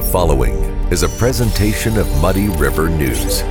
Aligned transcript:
The 0.00 0.06
following 0.06 0.54
is 0.90 1.02
a 1.02 1.10
presentation 1.10 1.98
of 1.98 2.08
Muddy 2.22 2.48
River 2.48 2.88
News. 2.88 3.42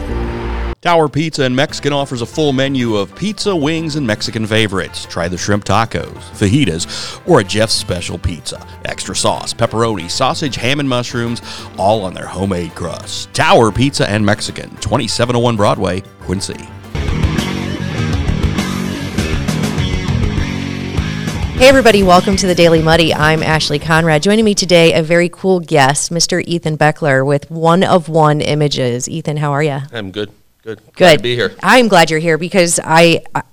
Tower 0.81 1.07
Pizza 1.07 1.43
and 1.43 1.55
Mexican 1.55 1.93
offers 1.93 2.23
a 2.23 2.25
full 2.25 2.53
menu 2.53 2.95
of 2.95 3.13
pizza, 3.15 3.55
wings, 3.55 3.97
and 3.97 4.07
Mexican 4.07 4.47
favorites. 4.47 5.05
Try 5.05 5.27
the 5.27 5.37
shrimp 5.37 5.63
tacos, 5.63 6.11
fajitas, 6.31 7.21
or 7.29 7.41
a 7.41 7.43
Jeff's 7.43 7.75
special 7.75 8.17
pizza. 8.17 8.65
Extra 8.85 9.15
sauce, 9.15 9.53
pepperoni, 9.53 10.09
sausage, 10.09 10.55
ham, 10.55 10.79
and 10.79 10.89
mushrooms, 10.89 11.43
all 11.77 12.03
on 12.03 12.15
their 12.15 12.25
homemade 12.25 12.73
crust. 12.73 13.31
Tower 13.31 13.71
Pizza 13.71 14.09
and 14.09 14.25
Mexican, 14.25 14.71
2701 14.77 15.55
Broadway, 15.55 16.01
Quincy. 16.21 16.67
Hey, 21.59 21.67
everybody, 21.67 22.03
welcome 22.03 22.37
to 22.37 22.47
the 22.47 22.55
Daily 22.55 22.81
Muddy. 22.81 23.13
I'm 23.13 23.43
Ashley 23.43 23.79
Conrad. 23.79 24.23
Joining 24.23 24.45
me 24.45 24.55
today, 24.55 24.93
a 24.93 25.03
very 25.03 25.27
cool 25.27 25.59
guest, 25.59 26.09
Mr. 26.09 26.41
Ethan 26.47 26.77
Beckler 26.77 27.25
with 27.25 27.51
One 27.51 27.83
of 27.83 28.07
One 28.07 28.39
Images. 28.39 29.09
Ethan, 29.09 29.35
how 29.37 29.51
are 29.51 29.61
you? 29.61 29.79
I'm 29.91 30.09
good. 30.11 30.31
Good. 30.63 30.79
Good. 30.85 30.93
Glad 30.95 31.17
to 31.17 31.23
be 31.23 31.35
here. 31.35 31.53
I'm 31.61 31.89
glad 31.89 32.09
you're 32.09 32.19
here 32.21 32.37
because 32.37 32.79
I, 32.81 33.23
I- 33.35 33.43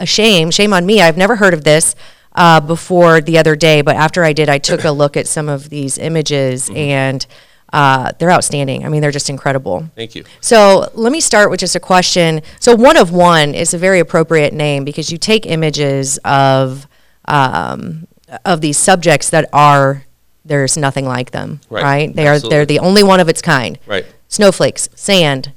a 0.00 0.06
shame, 0.06 0.50
shame 0.50 0.72
on 0.72 0.84
me. 0.84 1.00
I've 1.00 1.16
never 1.16 1.36
heard 1.36 1.54
of 1.54 1.62
this 1.62 1.94
uh, 2.34 2.58
before 2.60 3.20
the 3.20 3.38
other 3.38 3.54
day, 3.54 3.80
but 3.80 3.94
after 3.94 4.24
I 4.24 4.32
did, 4.32 4.48
I 4.48 4.58
took 4.58 4.82
a 4.84 4.90
look 4.90 5.16
at 5.16 5.28
some 5.28 5.48
of 5.48 5.68
these 5.70 5.98
images 5.98 6.64
Mm-hmm. 6.68 6.76
and 6.76 7.26
uh, 7.72 8.12
they're 8.18 8.30
outstanding. 8.32 8.84
I 8.84 8.88
mean, 8.88 9.00
they're 9.02 9.10
just 9.12 9.30
incredible. 9.30 9.88
Thank 9.94 10.14
you. 10.16 10.24
So 10.40 10.90
let 10.94 11.12
me 11.12 11.20
start 11.20 11.50
with 11.50 11.60
just 11.60 11.76
a 11.76 11.80
question. 11.80 12.42
So 12.58 12.74
one 12.74 12.96
of 12.96 13.12
one 13.12 13.54
is 13.54 13.72
a 13.72 13.78
very 13.78 14.00
appropriate 14.00 14.52
name 14.52 14.84
because 14.84 15.12
you 15.12 15.18
take 15.18 15.46
images 15.46 16.18
of 16.24 16.86
um, 17.28 18.06
of 18.44 18.60
these 18.60 18.78
subjects 18.78 19.30
that 19.30 19.48
are 19.52 20.04
there's 20.44 20.76
nothing 20.76 21.06
like 21.06 21.32
them, 21.32 21.60
right? 21.70 21.82
Right. 21.82 22.14
They 22.14 22.28
are 22.28 22.38
they're 22.38 22.66
the 22.66 22.78
only 22.78 23.02
one 23.02 23.20
of 23.20 23.28
its 23.28 23.42
kind. 23.42 23.78
Right. 23.86 24.06
Snowflakes, 24.28 24.88
sand. 24.94 25.52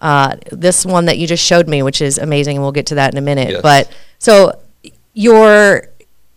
Uh, 0.00 0.36
this 0.52 0.84
one 0.84 1.06
that 1.06 1.16
you 1.16 1.26
just 1.26 1.42
showed 1.42 1.66
me, 1.68 1.82
which 1.82 2.02
is 2.02 2.18
amazing, 2.18 2.56
and 2.56 2.62
we'll 2.62 2.72
get 2.72 2.86
to 2.86 2.96
that 2.96 3.12
in 3.14 3.18
a 3.18 3.22
minute. 3.22 3.48
Yes. 3.50 3.62
But 3.62 3.90
so 4.18 4.52
your 5.14 5.88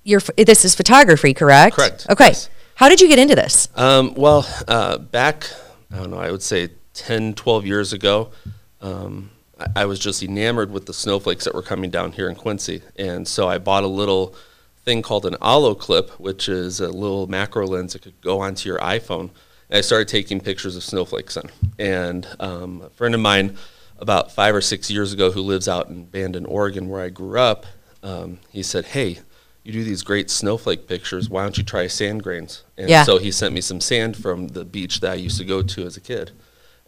your 0.03 0.21
this 0.37 0.63
is 0.65 0.75
photography, 0.75 1.33
correct? 1.33 1.75
Correct, 1.75 2.07
Okay. 2.09 2.27
yes. 2.27 2.49
How 2.75 2.87
did 2.87 3.01
you 3.01 3.09
get 3.09 3.19
into 3.19 3.35
this? 3.35 3.67
Um, 3.75 4.13
well, 4.15 4.47
uh, 4.67 4.97
back, 4.97 5.49
I 5.91 5.97
don't 5.97 6.11
know, 6.11 6.17
I 6.19 6.31
would 6.31 6.41
say 6.41 6.69
10, 6.93 7.33
12 7.33 7.65
years 7.65 7.91
ago, 7.91 8.29
um, 8.81 9.31
I, 9.59 9.81
I 9.81 9.85
was 9.85 9.99
just 9.99 10.23
enamored 10.23 10.71
with 10.71 10.85
the 10.85 10.93
snowflakes 10.93 11.43
that 11.43 11.53
were 11.53 11.61
coming 11.61 11.89
down 11.89 12.13
here 12.13 12.29
in 12.29 12.35
Quincy. 12.35 12.81
And 12.95 13.27
so 13.27 13.49
I 13.49 13.57
bought 13.57 13.83
a 13.83 13.87
little 13.87 14.33
thing 14.89 15.03
called 15.03 15.27
an 15.27 15.35
Olloclip, 15.35 16.09
which 16.19 16.49
is 16.49 16.79
a 16.79 16.89
little 16.89 17.27
macro 17.27 17.67
lens 17.67 17.93
that 17.93 18.01
could 18.01 18.19
go 18.21 18.39
onto 18.39 18.67
your 18.67 18.79
iPhone. 18.79 19.29
And 19.69 19.77
I 19.77 19.81
started 19.81 20.07
taking 20.07 20.39
pictures 20.39 20.75
of 20.75 20.83
snowflakes 20.83 21.37
in. 21.37 21.47
And 21.77 22.27
um, 22.39 22.81
a 22.81 22.89
friend 22.89 23.13
of 23.13 23.21
mine, 23.21 23.55
about 23.99 24.31
five 24.31 24.55
or 24.55 24.61
six 24.61 24.89
years 24.89 25.13
ago, 25.13 25.29
who 25.31 25.41
lives 25.41 25.67
out 25.67 25.89
in 25.89 26.05
Bandon, 26.05 26.43
Oregon, 26.47 26.89
where 26.89 27.01
I 27.03 27.09
grew 27.09 27.39
up, 27.39 27.67
um, 28.01 28.39
he 28.49 28.63
said, 28.63 28.85
Hey, 28.85 29.19
you 29.63 29.71
do 29.71 29.83
these 29.83 30.01
great 30.01 30.31
snowflake 30.31 30.87
pictures. 30.87 31.29
Why 31.29 31.43
don't 31.43 31.55
you 31.55 31.63
try 31.63 31.85
sand 31.85 32.23
grains? 32.23 32.63
And 32.75 32.89
Yeah. 32.89 33.03
so 33.03 33.19
he 33.19 33.29
sent 33.29 33.53
me 33.53 33.61
some 33.61 33.81
sand 33.81 34.17
from 34.17 34.47
the 34.47 34.65
beach 34.65 35.01
that 35.01 35.11
I 35.11 35.15
used 35.15 35.37
to 35.37 35.45
go 35.45 35.61
to 35.61 35.85
as 35.85 35.97
a 35.97 36.01
kid. 36.01 36.31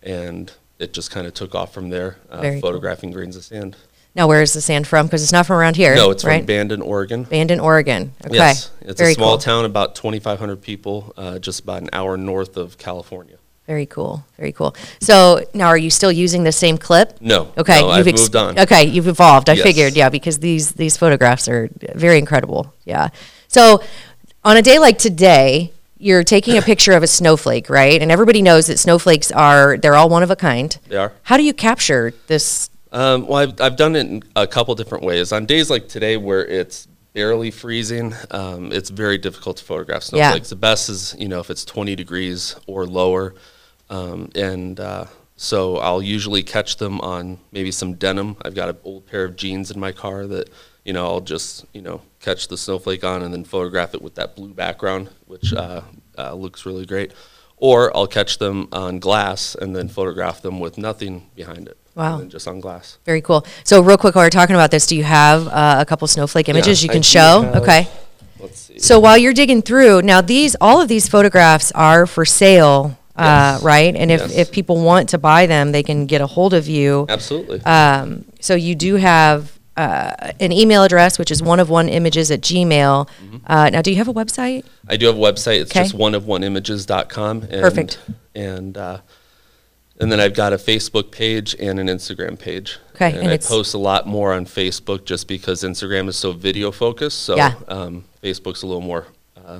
And 0.01 0.51
it 0.79 0.91
just 0.91 1.11
kind 1.11 1.27
of 1.27 1.35
took 1.35 1.53
off 1.53 1.71
from 1.71 1.91
there, 1.91 2.17
uh, 2.31 2.41
Very 2.41 2.53
cool. 2.53 2.61
photographing 2.61 3.11
grains 3.11 3.35
of 3.35 3.43
sand. 3.43 3.75
Now, 4.13 4.27
where 4.27 4.41
is 4.41 4.51
the 4.53 4.61
sand 4.61 4.87
from? 4.87 5.05
Because 5.05 5.23
it's 5.23 5.31
not 5.31 5.45
from 5.45 5.55
around 5.57 5.77
here. 5.77 5.95
No, 5.95 6.11
it's 6.11 6.25
right? 6.25 6.39
from 6.39 6.45
Bandon, 6.45 6.81
Oregon. 6.81 7.23
Bandon, 7.23 7.59
Oregon. 7.61 8.11
Okay. 8.25 8.35
Yes, 8.35 8.69
it's 8.81 8.99
Very 8.99 9.11
a 9.13 9.15
small 9.15 9.29
cool. 9.31 9.37
town, 9.37 9.65
about 9.65 9.95
2,500 9.95 10.61
people, 10.61 11.13
uh, 11.15 11.39
just 11.39 11.61
about 11.61 11.81
an 11.81 11.89
hour 11.93 12.17
north 12.17 12.57
of 12.57 12.77
California. 12.77 13.37
Very 13.67 13.85
cool. 13.85 14.25
Very 14.37 14.51
cool. 14.51 14.75
So 14.99 15.45
now, 15.53 15.67
are 15.67 15.77
you 15.77 15.89
still 15.89 16.11
using 16.11 16.43
the 16.43 16.51
same 16.51 16.77
clip? 16.77 17.21
No, 17.21 17.53
Okay. 17.57 17.79
no, 17.79 17.89
I've 17.89 18.07
ex- 18.07 18.19
moved 18.21 18.35
on. 18.35 18.59
Okay, 18.59 18.83
you've 18.85 19.07
evolved. 19.07 19.49
I 19.49 19.53
Yes. 19.53 19.63
figured, 19.63 19.95
yeah, 19.95 20.09
because 20.09 20.39
these 20.39 20.73
these 20.73 20.97
photographs 20.97 21.47
are 21.47 21.69
very 21.95 22.17
incredible. 22.17 22.73
Yeah. 22.83 23.09
So 23.47 23.81
on 24.43 24.57
a 24.57 24.61
day 24.61 24.77
like 24.77 24.97
today, 24.97 25.71
you're 25.97 26.23
taking 26.23 26.57
a 26.57 26.61
picture 26.61 26.93
of 26.93 27.03
a 27.03 27.07
snowflake, 27.07 27.69
right? 27.69 28.01
And 28.01 28.11
everybody 28.11 28.41
knows 28.41 28.65
that 28.67 28.77
snowflakes 28.79 29.31
are 29.31 29.77
they're 29.77 29.95
all 29.95 30.09
one 30.09 30.23
of 30.23 30.31
a 30.31 30.35
kind. 30.35 30.75
They 30.89 30.97
are. 30.97 31.13
How 31.23 31.37
do 31.37 31.43
you 31.43 31.53
capture 31.53 32.13
this? 32.27 32.69
Um, 32.91 33.27
well, 33.27 33.37
I've, 33.37 33.61
I've 33.61 33.75
done 33.77 33.95
it 33.95 34.05
in 34.07 34.23
a 34.35 34.45
couple 34.47 34.75
different 34.75 35.03
ways. 35.03 35.31
On 35.31 35.45
days 35.45 35.69
like 35.69 35.87
today 35.87 36.17
where 36.17 36.45
it's 36.45 36.87
barely 37.13 37.51
freezing, 37.51 38.13
um, 38.31 38.71
it's 38.71 38.89
very 38.89 39.17
difficult 39.17 39.57
to 39.57 39.63
photograph 39.63 40.03
Yeah. 40.11 40.29
snowflakes. 40.29 40.49
The 40.49 40.55
best 40.55 40.89
is, 40.89 41.15
you 41.17 41.27
know, 41.27 41.39
if 41.39 41.49
it's 41.49 41.63
20 41.65 41.95
degrees 41.95 42.55
or 42.67 42.85
lower. 42.85 43.33
Um, 43.89 44.29
and 44.35 44.79
uh, 44.79 45.05
so 45.35 45.77
I'll 45.77 46.01
usually 46.01 46.43
catch 46.43 46.77
them 46.77 46.99
on 47.01 47.39
maybe 47.51 47.71
some 47.71 47.93
denim. 47.95 48.37
I've 48.43 48.55
got 48.55 48.69
an 48.69 48.77
old 48.83 49.05
pair 49.07 49.23
of 49.25 49.35
jeans 49.35 49.71
in 49.71 49.79
my 49.79 49.91
car 49.91 50.27
that, 50.27 50.49
you 50.85 50.93
know, 50.93 51.05
I'll 51.05 51.21
just, 51.21 51.65
you 51.73 51.81
know, 51.81 52.01
catch 52.19 52.47
the 52.47 52.57
snowflake 52.57 53.03
on 53.03 53.21
and 53.23 53.33
then 53.33 53.43
photograph 53.43 53.93
it 53.93 54.01
with 54.01 54.15
that 54.15 54.35
blue 54.35 54.53
background, 54.53 55.09
which 55.27 55.53
uh, 55.53 55.81
uh, 56.17 56.33
looks 56.33 56.65
really 56.65 56.85
great. 56.85 57.11
Or 57.57 57.95
I'll 57.95 58.07
catch 58.07 58.37
them 58.37 58.67
on 58.71 58.99
glass 58.99 59.55
and 59.55 59.75
then 59.75 59.87
photograph 59.87 60.41
them 60.41 60.59
with 60.59 60.77
nothing 60.77 61.29
behind 61.35 61.67
it. 61.67 61.77
Wow. 61.95 62.21
Just 62.23 62.47
on 62.47 62.59
glass. 62.61 62.97
Very 63.05 63.21
cool. 63.21 63.45
So 63.63 63.81
real 63.81 63.97
quick, 63.97 64.15
while 64.15 64.25
we're 64.25 64.29
talking 64.29 64.55
about 64.55 64.71
this, 64.71 64.85
do 64.87 64.95
you 64.95 65.03
have 65.03 65.47
uh, 65.47 65.77
a 65.79 65.85
couple 65.85 66.07
snowflake 66.07 66.47
images 66.49 66.83
you 66.83 66.89
can 66.89 67.01
show? 67.01 67.41
have- 67.41 67.55
okay. 67.63 67.87
Let's 68.39 68.59
see. 68.59 68.79
So 68.79 68.99
while 68.99 69.17
you're 69.17 69.33
digging 69.33 69.61
through, 69.61 70.01
now 70.01 70.19
these 70.21 70.55
all 70.59 70.81
of 70.81 70.87
these 70.87 71.07
photographs 71.07 71.71
are 71.73 72.07
for 72.07 72.25
sale, 72.25 72.97
uh, 73.15 73.53
Yes. 73.55 73.63
right? 73.63 73.95
And 73.95 74.09
if, 74.11 74.21
Yes. 74.21 74.35
if 74.35 74.51
people 74.51 74.77
want 74.81 75.09
to 75.09 75.17
buy 75.19 75.45
them, 75.45 75.71
they 75.73 75.83
can 75.83 76.07
get 76.07 76.21
a 76.21 76.27
hold 76.27 76.53
of 76.55 76.67
you. 76.67 77.05
Absolutely. 77.07 77.61
Um, 77.65 78.25
so 78.39 78.55
you 78.55 78.73
do 78.73 78.95
have 78.95 79.59
uh, 79.77 80.31
an 80.39 80.51
email 80.51 80.83
address, 80.83 81.19
which 81.19 81.29
is 81.31 81.41
one 81.43 81.59
of 81.59 81.69
one 81.69 81.87
images 81.87 82.31
at 82.31 82.41
Gmail. 82.41 83.07
Uh, 83.45 83.69
now, 83.71 83.81
do 83.81 83.91
you 83.91 83.97
have 83.97 84.07
a 84.07 84.13
website? 84.13 84.63
I 84.87 84.97
do 84.97 85.05
have 85.07 85.15
a 85.17 85.19
website. 85.19 85.61
It's 85.61 85.71
okay. 85.71 85.83
just 85.83 85.95
oneofoneimages.com. 85.95 87.43
And, 87.43 87.61
Perfect. 87.61 87.99
And 88.35 88.77
uh, 88.77 88.97
and 90.01 90.11
then 90.11 90.19
I've 90.19 90.33
got 90.33 90.51
a 90.53 90.57
Facebook 90.57 91.11
page 91.11 91.55
and 91.59 91.79
an 91.79 91.87
Instagram 91.87 92.37
page. 92.37 92.79
Okay, 92.95 93.11
And, 93.13 93.23
and 93.23 93.29
I 93.31 93.37
post 93.37 93.73
a 93.73 93.77
lot 93.77 94.07
more 94.07 94.33
on 94.33 94.45
Facebook 94.45 95.05
just 95.05 95.27
because 95.27 95.63
Instagram 95.63 96.07
is 96.09 96.17
so 96.17 96.31
video 96.33 96.71
focused. 96.71 97.19
So 97.21 97.35
Yeah. 97.35 97.53
um, 97.67 98.03
Facebook's 98.23 98.63
a 98.63 98.67
little 98.67 98.81
more 98.81 99.05
uh, 99.37 99.59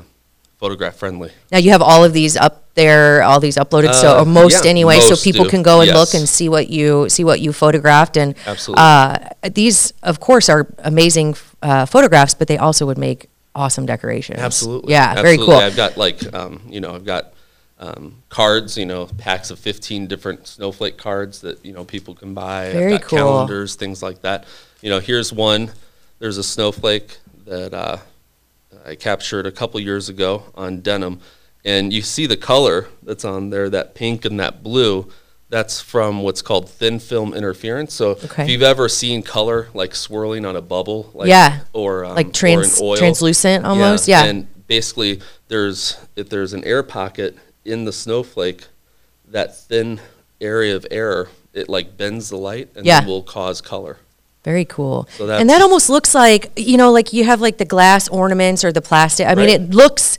photograph 0.60 0.96
friendly. 0.96 1.32
Now 1.52 1.58
you 1.60 1.72
have 1.72 1.82
all 1.82 2.04
of 2.04 2.14
these 2.14 2.36
up 2.38 2.56
there, 2.76 3.22
all 3.24 3.40
these 3.40 3.58
uploaded, 3.58 3.94
so 3.94 4.18
Uh, 4.18 4.22
or 4.22 4.26
most 4.26 4.64
yeah, 4.64 4.70
anyway, 4.70 5.00
so 5.00 5.16
people 5.16 5.44
do. 5.46 5.50
can 5.50 5.62
go 5.64 5.82
and 5.82 5.92
look 5.92 6.14
and 6.14 6.28
see 6.30 6.48
what 6.50 6.70
you 6.70 7.10
see 7.10 7.24
what 7.24 7.40
you 7.42 7.52
photographed. 7.54 8.16
And 8.18 8.36
Absolutely. 8.46 8.82
uh, 8.84 9.18
these, 9.54 9.94
of 10.04 10.20
course, 10.20 10.48
are 10.50 10.68
amazing 10.80 11.36
uh, 11.62 11.86
photographs, 11.86 12.34
but 12.34 12.48
they 12.48 12.58
also 12.58 12.86
would 12.86 12.98
make 12.98 13.28
awesome 13.54 13.86
decorations. 13.86 14.40
Absolutely. 14.40 14.94
yeah, 14.94 15.14
very 15.16 15.34
Absolutely. 15.36 15.46
cool. 15.46 15.56
I've 15.66 15.76
got 15.76 15.98
like, 15.98 16.34
um, 16.34 16.62
you 16.70 16.80
know, 16.80 16.96
I've 16.96 17.06
got 17.06 17.34
um, 17.82 18.22
cards, 18.30 18.78
you 18.78 18.86
know, 18.86 19.08
packs 19.18 19.50
of 19.50 19.58
15 19.60 20.06
different 20.08 20.48
snowflake 20.48 20.98
cards 20.98 21.42
that, 21.42 21.66
you 21.66 21.74
know, 21.74 21.84
people 21.84 22.14
can 22.14 22.34
buy. 22.34 22.72
Very 22.72 23.00
cool. 23.00 23.18
calendars, 23.18 23.76
things 23.76 24.04
like 24.04 24.22
that. 24.22 24.46
You 24.82 24.90
know, 24.92 25.00
here's 25.00 25.34
one. 25.34 25.72
There's 26.20 26.38
a 26.38 26.44
snowflake 26.44 27.18
that 27.46 27.74
uh, 27.74 27.98
I 28.86 28.94
captured 28.96 29.48
a 29.48 29.52
couple 29.52 29.80
years 29.80 30.10
ago 30.10 30.44
on 30.54 30.82
denim. 30.82 31.20
And 31.66 31.92
you 31.92 32.02
see 32.04 32.28
the 32.28 32.38
color 32.38 32.88
that's 33.04 33.26
on 33.26 33.50
there, 33.50 33.70
that 33.70 33.96
pink 33.96 34.26
and 34.26 34.40
that 34.40 34.62
blue. 34.64 35.12
That's 35.50 35.82
from 35.82 36.22
what's 36.22 36.42
called 36.42 36.70
thin 36.70 36.98
film 37.00 37.34
interference. 37.34 37.94
So 37.94 38.12
Okay. 38.12 38.44
if 38.44 38.50
you've 38.50 38.62
ever 38.62 38.88
seen 38.88 39.22
color 39.22 39.68
like 39.74 39.94
swirling 39.96 40.46
on 40.46 40.56
a 40.56 40.62
bubble, 40.62 41.10
like, 41.14 41.28
Yeah. 41.30 41.60
or 41.74 42.06
um, 42.06 42.16
Like 42.16 42.32
trans- 42.32 42.80
oil, 42.80 42.96
translucent 42.96 43.66
almost? 43.66 44.08
Yeah. 44.08 44.24
And 44.24 44.48
basically, 44.68 45.20
there's 45.50 45.98
if 46.16 46.30
there's 46.30 46.54
an 46.54 46.64
air 46.64 46.84
pocket 46.84 47.38
in 47.66 47.86
the 47.86 47.92
snowflake, 47.94 48.68
that 49.28 49.58
thin 49.58 50.00
area 50.40 50.76
of 50.76 50.86
air, 50.92 51.28
it 51.54 51.70
like 51.70 51.98
bends 51.98 52.30
the 52.30 52.38
light 52.38 52.70
and 52.76 52.86
Yeah. 52.86 53.06
will 53.06 53.24
cause 53.24 53.62
color. 53.62 53.98
Very 54.44 54.66
cool. 54.66 55.08
So 55.18 55.30
and 55.30 55.50
that 55.50 55.62
almost 55.62 55.90
looks 55.90 56.16
like, 56.16 56.52
you 56.56 56.76
know, 56.78 56.92
like 56.92 57.14
you 57.14 57.24
have 57.26 57.42
like 57.42 57.58
the 57.60 57.66
glass 57.66 58.08
ornaments 58.08 58.64
or 58.64 58.72
the 58.72 58.82
plastic. 58.82 59.28
I 59.28 59.36
mean, 59.36 59.50
it 59.50 59.70
looks 59.70 60.18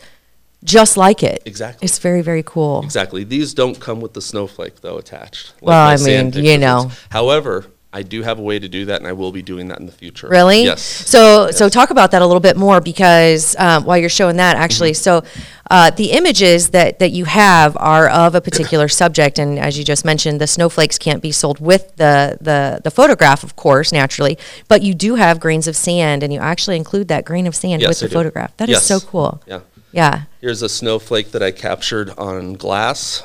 just 0.63 0.97
like 0.97 1.25
it. 1.25 1.43
Exactly. 1.45 1.85
It's 1.87 1.99
very, 1.99 2.23
very 2.23 2.45
cool. 2.45 2.83
Exactly. 2.85 3.25
These 3.25 3.53
don't 3.53 3.81
come 3.81 4.01
with 4.01 4.13
the 4.13 4.23
snowflake 4.23 4.81
though 4.81 4.97
attached. 4.97 5.55
like 5.61 5.63
Well, 5.63 5.89
I 5.89 5.97
mean, 5.97 6.33
you 6.35 6.57
know. 6.57 6.93
However, 7.11 7.67
I 7.95 8.03
do 8.03 8.23
have 8.23 8.39
a 8.39 8.43
way 8.43 8.59
to 8.59 8.69
do 8.69 8.87
that, 8.87 9.01
and 9.01 9.07
I 9.07 9.13
will 9.13 9.33
be 9.33 9.43
doing 9.43 9.69
that 9.69 9.79
in 9.79 9.85
the 9.87 9.93
future. 9.93 10.27
Really? 10.29 10.65
Yes. 10.65 10.81
So, 10.83 11.51
so 11.51 11.69
talk 11.69 11.91
about 11.91 12.11
that 12.13 12.23
a 12.23 12.27
little 12.27 12.41
bit 12.41 12.57
more 12.57 12.81
because 12.81 13.55
um, 13.59 13.85
while 13.85 13.99
you're 13.99 14.09
showing 14.09 14.37
that, 14.37 14.57
actually, 14.57 14.93
Mm-hmm. 14.93 15.25
so 15.27 15.43
uh, 15.71 15.91
the 15.91 16.13
images 16.13 16.71
that 16.71 16.99
that 17.01 17.11
you 17.11 17.25
have 17.27 17.77
are 17.79 18.09
of 18.09 18.35
a 18.35 18.41
particular 18.41 18.89
subject, 19.03 19.39
and 19.39 19.59
as 19.59 19.77
you 19.79 19.85
just 19.85 20.05
mentioned, 20.05 20.41
the 20.41 20.47
snowflakes 20.47 20.97
can't 20.99 21.23
be 21.23 21.33
sold 21.33 21.61
with 21.61 21.95
the 21.97 22.39
the 22.41 22.81
the 22.83 22.91
photograph, 22.91 23.43
of 23.45 23.57
course, 23.57 23.93
naturally, 23.93 24.39
but 24.69 24.81
you 24.83 24.95
do 24.95 25.17
have 25.17 25.39
grains 25.39 25.69
of 25.69 25.77
sand, 25.77 26.23
and 26.23 26.33
you 26.33 26.41
actually 26.41 26.77
include 26.77 27.09
that 27.09 27.25
grain 27.27 27.47
of 27.47 27.55
sand 27.55 27.83
Yes, 27.83 27.89
with 27.91 28.01
the 28.01 28.09
do. 28.09 28.15
photograph. 28.15 28.57
That 28.57 28.69
is 28.71 28.75
Yes. 28.77 28.87
so 28.87 29.01
cool. 29.01 29.43
Yeah. 29.47 29.61
Yeah. 29.93 30.23
Here's 30.41 30.63
a 30.63 30.69
snowflake 30.69 31.33
that 31.33 31.43
I 31.43 31.51
captured 31.51 32.11
on 32.19 32.55
glass, 32.55 33.23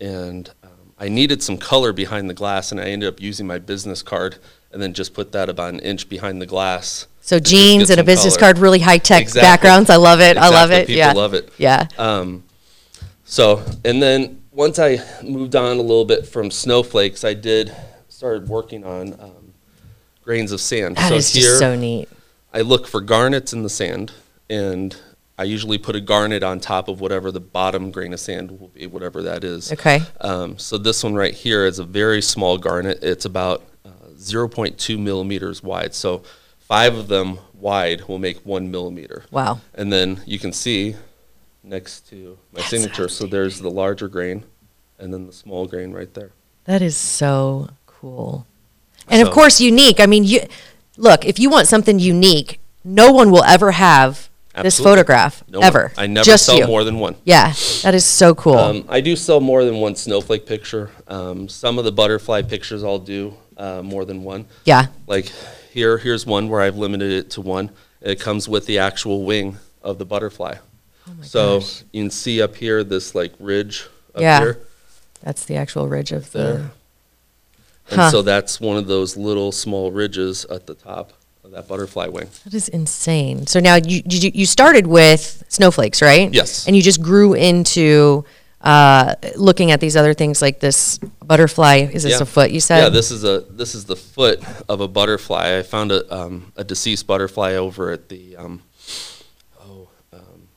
and 0.00 0.50
I 0.98 1.08
needed 1.08 1.42
some 1.42 1.58
color 1.58 1.92
behind 1.92 2.30
the 2.30 2.34
glass, 2.34 2.72
and 2.72 2.80
I 2.80 2.84
ended 2.84 3.08
up 3.08 3.20
using 3.20 3.46
my 3.46 3.58
business 3.58 4.02
card 4.02 4.38
and 4.72 4.82
then 4.82 4.92
just 4.92 5.14
put 5.14 5.32
that 5.32 5.48
about 5.48 5.74
an 5.74 5.80
inch 5.80 6.08
behind 6.08 6.40
the 6.40 6.46
glass. 6.46 7.06
So 7.20 7.38
jeans 7.38 7.90
and 7.90 8.00
a 8.00 8.04
business 8.04 8.36
color. 8.36 8.52
card, 8.52 8.58
really 8.58 8.80
high 8.80 8.98
tech 8.98 9.22
Exactly. 9.22 9.42
backgrounds. 9.42 9.90
I 9.90 9.96
love 9.96 10.20
it. 10.20 10.36
I 10.36 10.48
love 10.48 10.70
Exactly. 10.70 10.94
it. 10.94 10.98
People 10.98 10.98
yeah. 10.98 11.12
love 11.12 11.34
it. 11.34 11.52
Yeah. 11.58 11.88
Um, 11.98 12.44
so, 13.24 13.62
and 13.84 14.00
then 14.00 14.42
once 14.52 14.78
I 14.78 15.00
moved 15.22 15.56
on 15.56 15.76
a 15.76 15.82
little 15.82 16.04
bit 16.04 16.26
from 16.26 16.50
snowflakes, 16.50 17.24
I 17.24 17.34
did 17.34 17.74
started 18.08 18.48
working 18.48 18.84
on 18.84 19.12
um, 19.20 19.52
grains 20.22 20.52
of 20.52 20.60
sand. 20.60 20.96
That 20.96 21.08
so 21.10 21.14
is 21.16 21.32
just 21.32 21.58
so 21.58 21.76
neat. 21.76 22.08
I 22.54 22.62
look 22.62 22.86
for 22.86 23.00
garnets 23.00 23.52
in 23.52 23.62
the 23.62 23.68
sand, 23.68 24.12
and 24.48 24.96
I 25.38 25.44
usually 25.44 25.76
put 25.76 25.94
a 25.94 26.00
garnet 26.00 26.42
on 26.42 26.60
top 26.60 26.88
of 26.88 27.00
whatever 27.00 27.30
the 27.30 27.40
bottom 27.40 27.90
grain 27.90 28.12
of 28.14 28.20
sand 28.20 28.58
will 28.58 28.68
be, 28.68 28.86
whatever 28.86 29.22
that 29.22 29.44
is. 29.44 29.70
Okay. 29.72 30.00
Um, 30.20 30.58
so 30.58 30.78
this 30.78 31.04
one 31.04 31.14
right 31.14 31.34
here 31.34 31.66
is 31.66 31.78
a 31.78 31.84
very 31.84 32.22
small 32.22 32.56
garnet. 32.56 33.00
It's 33.02 33.26
about 33.26 33.62
uh, 33.84 33.90
0.2 34.16 34.98
millimeters 34.98 35.62
wide. 35.62 35.94
So 35.94 36.22
five 36.58 36.96
of 36.96 37.08
them 37.08 37.38
wide 37.52 38.08
will 38.08 38.18
make 38.18 38.46
one 38.46 38.70
millimeter. 38.70 39.24
Wow. 39.30 39.60
And 39.74 39.92
then 39.92 40.22
you 40.24 40.38
can 40.38 40.52
see 40.52 40.96
next 41.62 42.08
to 42.08 42.38
my 42.52 42.60
That's 42.60 42.70
signature, 42.70 43.08
so 43.08 43.26
there's 43.26 43.60
the 43.60 43.70
larger 43.70 44.08
grain 44.08 44.44
and 44.98 45.12
then 45.12 45.26
the 45.26 45.32
small 45.32 45.66
grain 45.66 45.92
right 45.92 46.12
there. 46.14 46.30
That 46.64 46.80
is 46.80 46.96
so 46.96 47.68
cool. 47.84 48.46
And 49.08 49.26
of 49.26 49.32
course, 49.32 49.60
unique. 49.60 50.00
I 50.00 50.06
mean, 50.06 50.24
you 50.24 50.40
look, 50.96 51.24
if 51.24 51.38
you 51.38 51.50
want 51.50 51.68
something 51.68 51.98
unique, 51.98 52.58
no 52.82 53.12
one 53.12 53.30
will 53.30 53.44
ever 53.44 53.72
have 53.72 54.28
this 54.62 54.78
photograph 54.80 55.42
No 55.48 55.60
ever. 55.60 55.92
I 55.96 56.06
never 56.06 56.24
Just 56.24 56.46
sell 56.46 56.58
you. 56.58 56.66
more 56.66 56.84
than 56.84 56.98
one. 56.98 57.16
Yeah, 57.24 57.52
that 57.82 57.94
is 57.94 58.04
so 58.04 58.34
cool. 58.34 58.54
Um, 58.58 58.84
I 58.88 59.00
do 59.00 59.16
sell 59.16 59.40
more 59.40 59.64
than 59.64 59.76
one 59.76 59.94
snowflake 59.96 60.46
picture. 60.46 60.90
Um, 61.08 61.48
some 61.48 61.78
of 61.78 61.84
the 61.84 61.92
butterfly 61.92 62.42
pictures 62.42 62.82
I'll 62.84 62.98
do 62.98 63.34
uh, 63.56 63.82
more 63.82 64.04
than 64.04 64.22
one. 64.24 64.46
yeah. 64.64 64.86
Like 65.06 65.32
here, 65.72 65.98
here's 65.98 66.24
one 66.26 66.48
where 66.48 66.60
I've 66.60 66.76
limited 66.76 67.12
it 67.12 67.30
to 67.32 67.40
one. 67.40 67.70
It 68.00 68.20
comes 68.20 68.48
with 68.48 68.66
the 68.66 68.78
actual 68.78 69.24
wing 69.24 69.58
of 69.82 69.98
the 69.98 70.04
butterfly. 70.04 70.54
Oh 71.08 71.12
my 71.18 71.24
so 71.24 71.60
gosh. 71.60 71.82
you 71.92 72.02
can 72.04 72.10
see 72.10 72.40
up 72.42 72.56
here 72.56 72.82
this 72.84 73.14
like 73.14 73.32
ridge 73.38 73.86
up 74.14 74.20
Yeah. 74.22 74.40
here. 74.40 74.58
That's 75.22 75.44
the 75.44 75.56
actual 75.56 75.88
ridge 75.88 76.12
of 76.12 76.32
the. 76.32 76.38
There. 76.38 76.70
And 77.90 78.00
Huh. 78.00 78.10
so 78.10 78.22
that's 78.22 78.60
one 78.60 78.76
of 78.76 78.86
those 78.88 79.16
little 79.16 79.52
small 79.52 79.92
ridges 79.92 80.44
at 80.46 80.66
the 80.66 80.74
top 80.74 81.12
that 81.56 81.66
butterfly 81.68 82.06
wing. 82.08 82.28
That 82.44 82.52
is 82.54 82.68
insane. 82.68 83.46
So 83.46 83.60
now 83.60 83.76
you 83.76 84.02
you, 84.06 84.30
you 84.34 84.46
started 84.46 84.86
with 84.86 85.42
snowflakes, 85.48 86.02
right? 86.02 86.32
Yes. 86.32 86.66
And 86.66 86.76
you 86.76 86.82
just 86.82 87.00
grew 87.02 87.32
into 87.34 88.24
uh, 88.60 89.14
looking 89.36 89.70
at 89.70 89.80
these 89.80 89.96
other 89.96 90.12
things 90.14 90.42
like 90.42 90.60
this 90.60 90.98
butterfly. 91.24 91.88
Is 91.92 92.02
this 92.02 92.12
Yeah. 92.12 92.22
a 92.22 92.26
foot? 92.26 92.50
You 92.50 92.60
said. 92.60 92.78
Yeah, 92.82 92.88
this 92.90 93.10
is 93.10 93.24
a 93.24 93.40
this 93.50 93.74
is 93.74 93.84
the 93.86 93.96
foot 93.96 94.38
of 94.68 94.80
a 94.80 94.88
butterfly. 94.88 95.58
I 95.58 95.62
found 95.62 95.92
a 95.92 96.00
um, 96.14 96.52
a 96.56 96.64
deceased 96.64 97.06
butterfly 97.06 97.54
over 97.54 97.90
at 97.90 98.08
the 98.10 98.36
um, 98.36 98.60
oh 99.64 99.88
um, 100.12 100.48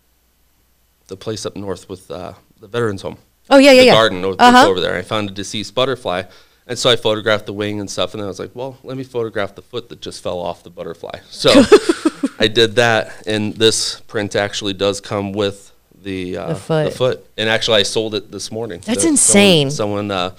the 1.07 1.15
place 1.15 1.45
up 1.45 1.55
north 1.55 1.87
with 1.87 2.11
uh, 2.11 2.33
the 2.59 2.67
veterans 2.67 3.01
home. 3.03 3.17
oh 3.49 3.57
yeah, 3.57 3.71
yeah, 3.71 3.79
the 3.81 3.85
yeah. 3.87 3.93
garden 3.93 4.25
Uh-huh. 4.25 4.67
over 4.69 4.81
there. 4.81 4.95
I 4.97 5.01
found 5.03 5.29
a 5.29 5.33
deceased 5.33 5.73
butterfly, 5.73 6.23
and 6.69 6.77
so 6.77 6.89
I 6.89 6.95
photographed 6.95 7.47
the 7.47 7.53
wing 7.53 7.79
and 7.79 7.89
stuff. 7.89 8.13
And 8.13 8.21
then 8.21 8.25
I 8.25 8.29
was 8.29 8.39
like, 8.39 8.51
well, 8.53 8.77
let 8.83 8.95
me 8.95 9.03
photograph 9.03 9.55
the 9.55 9.63
foot 9.63 9.89
that 9.89 10.01
just 10.01 10.21
fell 10.21 10.39
off 10.39 10.61
the 10.61 10.69
butterfly. 10.69 11.19
So 11.29 11.49
I 12.39 12.47
did 12.47 12.75
that, 12.75 13.27
and 13.27 13.55
this 13.55 13.99
print 14.01 14.35
actually 14.35 14.73
does 14.73 15.01
come 15.01 15.33
with 15.33 15.73
the 16.01 16.37
uh, 16.37 16.53
The 16.91 16.91
foot. 16.91 17.25
And 17.37 17.49
actually, 17.49 17.79
I 17.79 17.83
sold 17.83 18.13
it 18.13 18.31
this 18.31 18.51
morning. 18.51 18.81
That's 18.85 19.01
So 19.01 19.09
insane. 19.09 19.71
Someone, 19.71 20.09
someone 20.09 20.11
uh, 20.11 20.35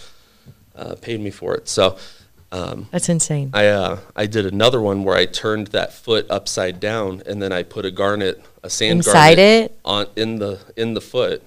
uh, 0.77 0.94
paid 1.03 1.21
me 1.21 1.31
for 1.31 1.55
it. 1.56 1.69
So. 1.69 1.99
Um, 2.53 2.88
That's 2.91 3.09
insane. 3.09 3.50
I 3.55 3.69
uh, 3.69 4.00
I 4.17 4.26
did 4.26 4.44
another 4.44 4.81
one 4.81 5.05
where 5.05 5.17
I 5.17 5.25
turned 5.25 5.69
that 5.69 5.93
foot 5.93 6.26
upside 6.29 6.81
down, 6.81 7.23
and 7.25 7.41
then 7.41 7.53
I 7.53 7.62
put 7.62 7.85
a 7.85 7.93
garnet, 7.93 8.44
a 8.65 8.69
sand 8.69 8.97
Inside 8.99 9.37
garnet, 9.37 9.71
it? 9.71 9.81
on 9.85 10.06
in 10.17 10.41
the 10.41 10.59
in 10.76 10.94
the 10.94 11.00
foot, 11.00 11.44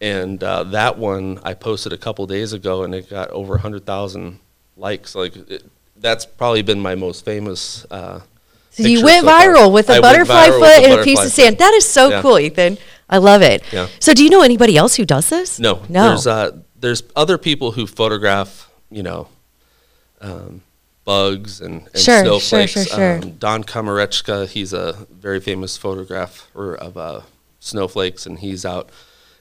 and 0.00 0.42
uh, 0.42 0.64
that 0.64 0.98
one 0.98 1.40
I 1.42 1.54
posted 1.54 1.92
a 1.92 1.98
couple 1.98 2.26
days 2.26 2.52
ago, 2.52 2.82
and 2.84 2.94
it 2.94 3.08
got 3.10 3.30
over 3.30 3.58
hundred 3.58 3.86
thousand 3.86 4.38
likes. 4.76 5.14
Like 5.14 5.36
it, 5.36 5.64
that's 5.96 6.26
probably 6.26 6.62
been 6.62 6.80
my 6.80 6.94
most 6.94 7.24
famous. 7.24 7.86
Uh, 7.90 8.20
So 8.70 8.82
you 8.82 9.02
went 9.02 9.24
so 9.24 9.30
viral 9.32 9.72
with 9.72 9.88
a 9.88 9.94
I 9.94 10.00
butterfly 10.00 10.48
foot 10.48 10.84
and 10.84 11.00
a 11.00 11.02
piece 11.04 11.24
of 11.24 11.32
sand. 11.32 11.58
That 11.58 11.72
is 11.74 11.88
so 11.88 12.10
Yeah. 12.10 12.20
cool, 12.22 12.38
Ethan. 12.38 12.76
I 13.08 13.18
love 13.18 13.40
it. 13.40 13.62
Yeah. 13.72 13.88
So 14.00 14.12
do 14.12 14.22
you 14.22 14.28
know 14.30 14.42
anybody 14.42 14.76
else 14.76 14.96
who 14.96 15.04
does 15.06 15.28
this? 15.30 15.58
No, 15.58 15.80
No. 15.88 16.08
There's 16.08 16.26
uh, 16.26 16.50
there's 16.78 17.02
other 17.16 17.38
people 17.38 17.72
who 17.72 17.86
photograph, 17.86 18.68
you 18.90 19.02
know, 19.02 19.28
um, 20.20 20.60
bugs 21.04 21.60
and, 21.60 21.86
and 21.94 21.98
Sure, 21.98 22.24
sure, 22.24 22.40
snowflakes. 22.40 22.72
sure, 22.72 22.84
sure. 22.84 23.14
Um, 23.22 23.30
Don 23.38 23.64
Komarechka, 23.64 24.48
he's 24.48 24.72
a 24.74 25.06
very 25.10 25.40
famous 25.40 25.76
photographer 25.78 26.74
of 26.74 26.96
uh, 26.96 27.20
snowflakes, 27.60 28.26
and 28.26 28.38
he's 28.40 28.64
out 28.66 28.90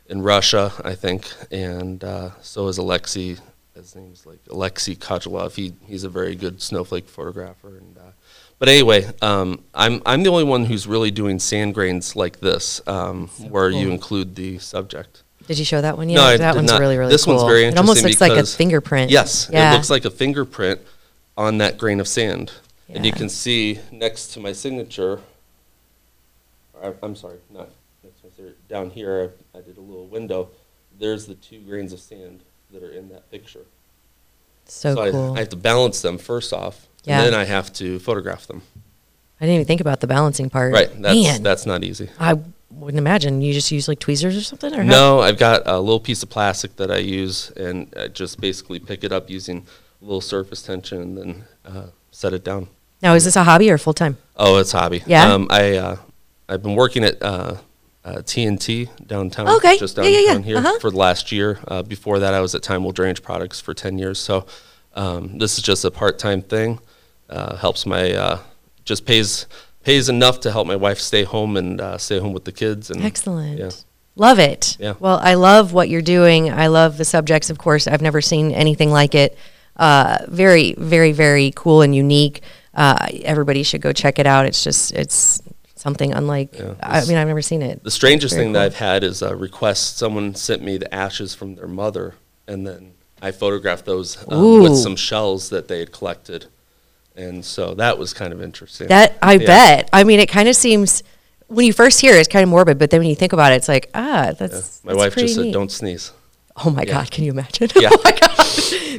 in 0.07 0.21
Russia, 0.21 0.71
I 0.83 0.95
think. 0.95 1.31
And 1.51 2.03
uh, 2.03 2.31
so 2.41 2.67
is 2.67 2.77
Alexei. 2.77 3.37
His 3.75 3.95
name's 3.95 4.25
like 4.25 4.39
Alexei 4.49 4.95
Kojalov. 4.95 5.55
He 5.55 5.73
he's 5.85 6.03
a 6.03 6.09
very 6.09 6.35
good 6.35 6.61
snowflake 6.61 7.07
photographer. 7.09 7.69
And 7.77 7.97
uh, 7.97 8.11
but 8.59 8.69
anyway, 8.69 9.05
um, 9.21 9.63
I'm 9.73 10.01
I'm 10.05 10.23
the 10.23 10.29
only 10.29 10.45
one 10.45 10.65
who's 10.65 10.87
really 10.87 11.11
doing 11.11 11.39
sand 11.39 11.73
grains 11.73 12.15
like 12.15 12.39
this, 12.39 12.81
um, 12.87 13.27
where 13.49 13.69
you 13.69 13.89
include 13.91 14.35
the 14.35 14.59
subject. 14.59 15.23
Did 15.47 15.59
you 15.59 15.65
show 15.65 15.79
that 15.81 15.95
one 15.97 16.09
yet? 16.09 16.15
No, 16.15 16.23
I 16.23 16.37
that 16.37 16.53
did 16.53 16.57
one's 16.57 16.71
not. 16.71 16.79
really, 16.79 16.97
really 16.97 17.11
This 17.11 17.25
cool. 17.25 17.35
one's 17.35 17.47
very 17.47 17.65
It 17.65 17.77
almost 17.77 18.03
looks 18.03 18.19
like 18.19 18.31
a 18.31 18.43
fingerprint. 18.45 19.11
Yes, 19.11 19.47
Yeah. 19.51 19.71
it 19.71 19.75
looks 19.75 19.91
like 19.91 20.03
a 20.05 20.09
fingerprint 20.09 20.81
on 21.37 21.59
that 21.59 21.77
grain 21.77 21.99
of 21.99 22.07
sand. 22.07 22.51
yeah. 22.87 22.95
And 22.95 23.05
you 23.05 23.11
can 23.11 23.29
see 23.29 23.79
next 23.91 24.27
to 24.33 24.39
my 24.39 24.53
signature, 24.53 25.19
I, 26.83 26.93
I'm 27.03 27.15
sorry, 27.15 27.37
not 27.53 27.69
next 28.03 28.21
to 28.21 28.27
my 28.27 28.31
signature, 28.35 28.57
down 28.69 28.89
here, 28.89 29.33
I, 29.55 29.59
I 29.59 29.61
did 29.61 29.77
a 29.77 29.81
little 29.81 30.07
window. 30.07 30.49
There's 30.99 31.25
the 31.25 31.35
two 31.35 31.59
grains 31.61 31.93
of 31.93 31.99
sand 31.99 32.41
that 32.71 32.83
are 32.83 32.91
in 32.91 33.09
that 33.09 33.29
picture. 33.31 33.65
so, 34.65 34.99
I, 35.01 35.11
cool. 35.11 35.33
I 35.35 35.39
have 35.39 35.49
to 35.49 35.55
balance 35.55 36.01
them 36.01 36.17
first 36.17 36.53
off, 36.53 36.87
Yeah. 37.03 37.19
and 37.21 37.27
then 37.33 37.39
I 37.39 37.45
have 37.45 37.71
to 37.73 37.99
photograph 37.99 38.47
them. 38.47 38.61
I 39.39 39.45
didn't 39.45 39.55
even 39.55 39.67
think 39.67 39.81
about 39.81 39.99
the 39.99 40.07
balancing 40.07 40.49
part. 40.49 40.73
Right, 40.73 40.89
that's, 41.01 41.15
Man, 41.15 41.43
that's 41.43 41.65
not 41.65 41.83
easy. 41.83 42.09
I 42.19 42.39
wouldn't 42.71 42.97
imagine 42.97 43.41
you 43.41 43.53
just 43.53 43.69
use 43.71 43.87
like 43.87 43.99
tweezers 43.99 44.35
or 44.37 44.41
something. 44.41 44.73
Or 44.73 44.77
how- 44.83 44.89
No, 44.89 45.19
I've 45.21 45.37
got 45.37 45.63
a 45.67 45.77
little 45.79 45.99
piece 45.99 46.23
of 46.23 46.29
plastic 46.29 46.77
that 46.77 46.89
I 46.89 46.97
use, 46.97 47.51
and 47.51 47.93
I 47.97 48.07
just 48.07 48.39
basically 48.39 48.79
pick 48.79 49.03
it 49.03 49.11
up 49.11 49.29
using 49.29 49.65
a 50.01 50.05
little 50.05 50.21
surface 50.21 50.61
tension 50.61 51.01
and 51.01 51.17
then 51.17 51.45
uh, 51.65 51.87
set 52.11 52.33
it 52.33 52.43
down. 52.43 52.67
Now, 53.01 53.13
is 53.13 53.25
this 53.25 53.35
a 53.35 53.43
hobby 53.43 53.69
or 53.69 53.77
full 53.77 53.93
time? 53.93 54.17
Oh, 54.37 54.57
it's 54.57 54.73
a 54.73 54.79
hobby. 54.79 55.03
Yeah? 55.05 55.31
Um, 55.33 55.47
I 55.51 55.75
uh, 55.77 55.97
I've 56.47 56.63
been 56.63 56.75
working 56.75 57.03
at 57.03 57.21
uh, 57.21 57.57
uh, 58.05 58.17
TNT 58.17 58.89
downtown. 59.07 59.47
Okay. 59.57 59.77
Just 59.77 59.97
Yeah, 59.97 60.03
downtown 60.03 60.13
yeah, 60.23 60.33
yeah. 60.33 60.39
here 60.41 60.57
Uh-huh. 60.57 60.79
for 60.79 60.91
the 60.91 60.97
last 60.97 61.31
year. 61.31 61.59
Uh, 61.67 61.81
before 61.83 62.19
that, 62.19 62.33
I 62.33 62.39
was 62.39 62.53
at 62.55 62.61
Timewell 62.61 62.93
Drainage 62.93 63.21
Products 63.23 63.59
for 63.59 63.73
ten 63.73 63.97
years. 63.97 64.19
So 64.19 64.45
um, 64.95 65.37
this 65.39 65.57
is 65.57 65.63
just 65.63 65.83
a 65.85 65.91
part 65.91 66.17
time 66.19 66.41
thing. 66.41 66.79
Uh, 67.29 67.55
helps 67.57 67.85
my 67.85 68.11
uh, 68.13 68.39
just 68.85 69.05
pays 69.05 69.47
pays 69.83 70.09
enough 70.09 70.39
to 70.41 70.51
help 70.51 70.67
my 70.67 70.75
wife 70.75 70.99
stay 70.99 71.23
home 71.23 71.57
and 71.57 71.81
uh, 71.81 71.97
stay 71.97 72.19
home 72.19 72.33
with 72.33 72.45
the 72.45 72.51
kids. 72.51 72.89
And 72.91 73.03
Excellent. 73.03 73.57
Yeah. 73.59 73.71
Love 74.15 74.39
it. 74.39 74.77
Yeah. 74.79 74.93
Well, 74.99 75.19
I 75.21 75.33
love 75.33 75.73
what 75.73 75.89
you're 75.89 76.01
doing. 76.01 76.49
I 76.49 76.67
love 76.67 76.97
the 76.97 77.03
subjects, 77.05 77.49
of 77.49 77.57
course. 77.57 77.85
I've 77.87 78.01
never 78.01 78.21
seen 78.21 78.51
anything 78.51 78.89
like 78.89 79.13
it. 79.13 79.37
Uh, 79.75 80.19
very, 80.29 80.73
very, 80.77 81.11
very 81.11 81.51
cool 81.55 81.81
and 81.81 81.93
unique. 81.93 82.41
Uh, 82.73 83.07
everybody 83.23 83.61
should 83.63 83.81
go 83.81 83.91
check 83.91 84.17
it 84.17 84.25
out. 84.25 84.45
It's 84.45 84.63
just, 84.63 84.93
it's 84.93 85.41
something 85.85 86.11
unlike, 86.13 86.57
Yeah, 86.57 86.73
I 86.81 87.05
mean, 87.05 87.15
I've 87.15 87.27
never 87.27 87.43
seen 87.43 87.61
it. 87.61 87.83
The 87.83 87.91
strangest 87.91 88.33
thing 88.35 88.47
cool. 88.47 88.53
that 88.53 88.63
I've 88.63 88.75
had 88.75 89.03
is 89.03 89.21
a 89.21 89.35
request. 89.35 89.99
Someone 89.99 90.33
sent 90.33 90.63
me 90.63 90.77
the 90.77 90.91
ashes 90.93 91.35
from 91.35 91.53
their 91.55 91.67
mother, 91.67 92.15
and 92.47 92.65
then 92.65 92.93
I 93.21 93.29
photographed 93.31 93.85
those 93.85 94.17
um, 94.29 94.63
with 94.63 94.75
some 94.75 94.95
shells 94.95 95.49
that 95.49 95.67
they 95.67 95.77
had 95.77 95.91
collected, 95.91 96.47
and 97.15 97.45
so 97.45 97.75
that 97.75 97.99
was 97.99 98.13
kind 98.15 98.33
of 98.33 98.41
interesting. 98.41 98.87
That, 98.87 99.15
I 99.21 99.33
Yeah. 99.33 99.45
bet. 99.45 99.89
I 99.93 100.03
mean, 100.03 100.19
it 100.19 100.27
kind 100.27 100.49
of 100.49 100.55
seems, 100.55 101.03
when 101.47 101.67
you 101.67 101.73
first 101.73 102.01
hear 102.01 102.15
it, 102.15 102.19
it's 102.19 102.27
kind 102.27 102.41
of 102.41 102.49
morbid, 102.49 102.79
but 102.79 102.89
then 102.89 103.01
when 103.01 103.09
you 103.09 103.15
think 103.15 103.31
about 103.31 103.51
it, 103.53 103.57
it's 103.57 103.67
like, 103.69 103.91
ah, 103.93 104.33
that's, 104.37 104.81
Yeah. 104.83 104.89
My 104.91 104.93
that's 104.93 104.97
wife 105.15 105.15
just 105.21 105.35
said, 105.35 105.45
neat. 105.45 105.53
"Don't 105.53 105.71
sneeze." 105.71 106.11
Oh 106.63 106.69
my 106.69 106.83
Yeah. 106.83 106.93
God, 106.93 107.11
can 107.11 107.23
you 107.25 107.31
imagine? 107.31 107.69
Yeah. 107.75 107.89
Oh 107.91 108.01
my 108.03 108.11
God. 108.11 108.31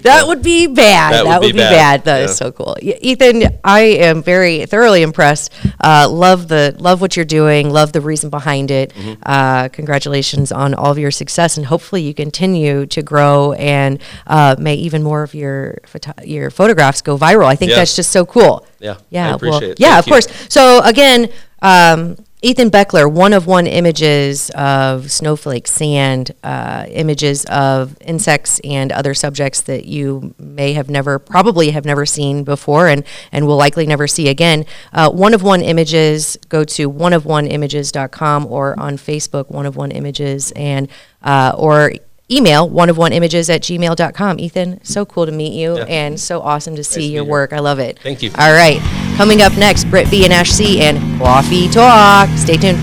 That 0.02 0.26
would 0.28 0.42
be 0.42 0.66
bad. 0.66 1.14
That, 1.14 1.24
That 1.24 1.40
would, 1.40 1.52
be, 1.52 1.58
bad. 1.58 2.04
bad. 2.04 2.04
That 2.04 2.22
is 2.24 2.30
Yeah. 2.30 2.34
so 2.34 2.52
cool. 2.52 2.76
Ethan, 2.82 3.58
I 3.64 3.80
am 3.80 4.22
very 4.22 4.66
thoroughly 4.66 5.02
impressed. 5.02 5.52
Uh, 5.82 6.06
love 6.08 6.48
the 6.48 6.76
love 6.78 7.00
what 7.00 7.16
you're 7.16 7.24
doing. 7.24 7.70
Love 7.70 7.92
the 7.92 8.00
reason 8.02 8.28
behind 8.30 8.70
it. 8.70 8.92
Mm-hmm. 8.94 9.22
Uh, 9.24 9.68
congratulations 9.70 10.52
on 10.52 10.74
all 10.74 10.90
of 10.92 10.98
your 10.98 11.10
success, 11.10 11.56
and 11.56 11.66
hopefully 11.66 12.02
you 12.02 12.12
continue 12.14 12.84
to 12.86 13.02
grow 13.02 13.52
and 13.54 14.00
uh, 14.26 14.54
may 14.58 14.74
even 14.74 15.02
more 15.02 15.22
of 15.22 15.34
your 15.34 15.78
photo- 15.86 16.12
your 16.24 16.50
photographs 16.50 17.00
go 17.02 17.16
viral. 17.16 17.46
I 17.46 17.56
think 17.56 17.70
Yeah. 17.70 17.76
that's 17.78 17.96
just 17.96 18.10
so 18.12 18.26
cool. 18.26 18.66
Yeah, 18.78 18.92
I 18.92 18.96
Yeah, 19.08 19.34
appreciate 19.34 19.60
well, 19.62 19.70
it. 19.70 19.80
yeah, 19.80 19.88
Thank 19.94 19.98
of 20.00 20.06
you. 20.06 20.12
course. 20.12 20.28
So 20.50 20.80
again, 20.82 21.30
um, 21.62 22.16
Ethan 22.46 22.70
Beckler, 22.70 23.10
one 23.10 23.32
of 23.32 23.48
one 23.48 23.66
images 23.66 24.50
of 24.50 25.10
snowflake, 25.10 25.66
sand, 25.66 26.30
uh, 26.44 26.86
images 26.90 27.44
of 27.46 27.96
insects 28.02 28.60
and 28.60 28.92
other 28.92 29.14
subjects 29.14 29.60
that 29.62 29.86
you 29.86 30.32
may 30.38 30.72
have 30.74 30.88
never, 30.88 31.18
probably 31.18 31.70
have 31.70 31.84
never 31.84 32.06
seen 32.06 32.44
before 32.44 32.86
and, 32.86 33.02
and 33.32 33.48
will 33.48 33.56
likely 33.56 33.84
never 33.84 34.06
see 34.06 34.28
again. 34.28 34.64
Uh, 34.92 35.10
one 35.10 35.34
of 35.34 35.42
one 35.42 35.60
images, 35.60 36.38
go 36.48 36.62
to 36.62 36.88
oneofoneimages.com 36.88 38.46
or 38.46 38.78
on 38.78 38.96
Facebook, 38.96 39.50
one 39.50 39.66
of 39.66 39.74
one 39.74 39.90
images, 39.90 40.52
and 40.52 40.86
uh, 41.24 41.52
or 41.58 41.94
email 42.30 42.68
one 42.68 42.88
of 42.88 42.96
one 42.96 43.12
images 43.12 43.50
at 43.50 43.60
gmail.com. 43.62 44.38
Ethan, 44.38 44.84
so 44.84 45.04
cool 45.04 45.26
to 45.26 45.32
meet 45.32 45.52
you 45.52 45.78
Yeah. 45.78 45.84
and 45.88 46.20
so 46.20 46.42
awesome 46.42 46.76
to 46.76 46.84
see 46.84 47.08
to 47.08 47.12
your 47.12 47.24
work. 47.24 47.52
I 47.52 47.58
love 47.58 47.80
it. 47.80 47.98
Thank 47.98 48.22
you. 48.22 48.30
All 48.38 48.52
right. 48.52 49.05
Coming 49.16 49.40
up 49.40 49.56
next, 49.56 49.84
Britt 49.84 50.10
B 50.10 50.24
and 50.26 50.32
Ash 50.32 50.50
C 50.50 50.82
and 50.82 51.18
Coffee 51.18 51.70
Talk. 51.70 52.28
Stay 52.36 52.58
tuned. 52.58 52.78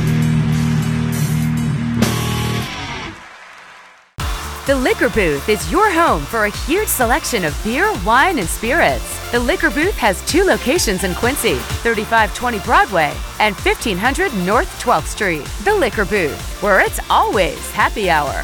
The 4.66 4.76
Liquor 4.76 5.10
Booth 5.10 5.48
is 5.48 5.72
your 5.72 5.92
home 5.92 6.24
for 6.24 6.46
a 6.46 6.50
huge 6.50 6.88
selection 6.88 7.46
of 7.46 7.64
beer, 7.64 7.94
wine, 8.04 8.40
and 8.40 8.50
spirits. 8.50 9.32
The 9.32 9.40
Liquor 9.40 9.70
Booth 9.70 9.96
has 9.98 10.26
two 10.26 10.44
locations 10.44 11.04
in 11.04 11.14
Quincy 11.14 11.58
3520 11.84 12.60
Broadway 12.66 13.14
and 13.40 13.56
1500 13.56 14.34
North 14.44 14.82
12th 14.82 15.06
Street. 15.06 15.46
The 15.66 15.76
Liquor 15.76 16.06
Booth, 16.06 16.64
where 16.64 16.80
it's 16.80 17.00
always 17.12 17.60
happy 17.72 18.10
hour. 18.10 18.44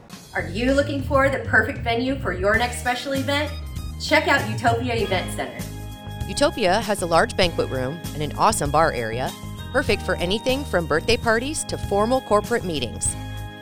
Are 0.33 0.47
you 0.47 0.71
looking 0.71 1.03
for 1.03 1.29
the 1.29 1.39
perfect 1.39 1.79
venue 1.79 2.17
for 2.17 2.31
your 2.31 2.57
next 2.57 2.79
special 2.79 3.11
event? 3.13 3.51
Check 4.01 4.29
out 4.29 4.49
Utopia 4.49 4.95
Event 4.95 5.29
Center. 5.33 5.59
Utopia 6.25 6.79
has 6.79 7.01
a 7.01 7.05
large 7.05 7.35
banquet 7.35 7.69
room 7.69 7.99
and 8.13 8.23
an 8.23 8.31
awesome 8.37 8.71
bar 8.71 8.93
area, 8.93 9.29
perfect 9.73 10.01
for 10.03 10.15
anything 10.15 10.63
from 10.63 10.87
birthday 10.87 11.17
parties 11.17 11.65
to 11.65 11.77
formal 11.77 12.21
corporate 12.21 12.63
meetings. 12.63 13.13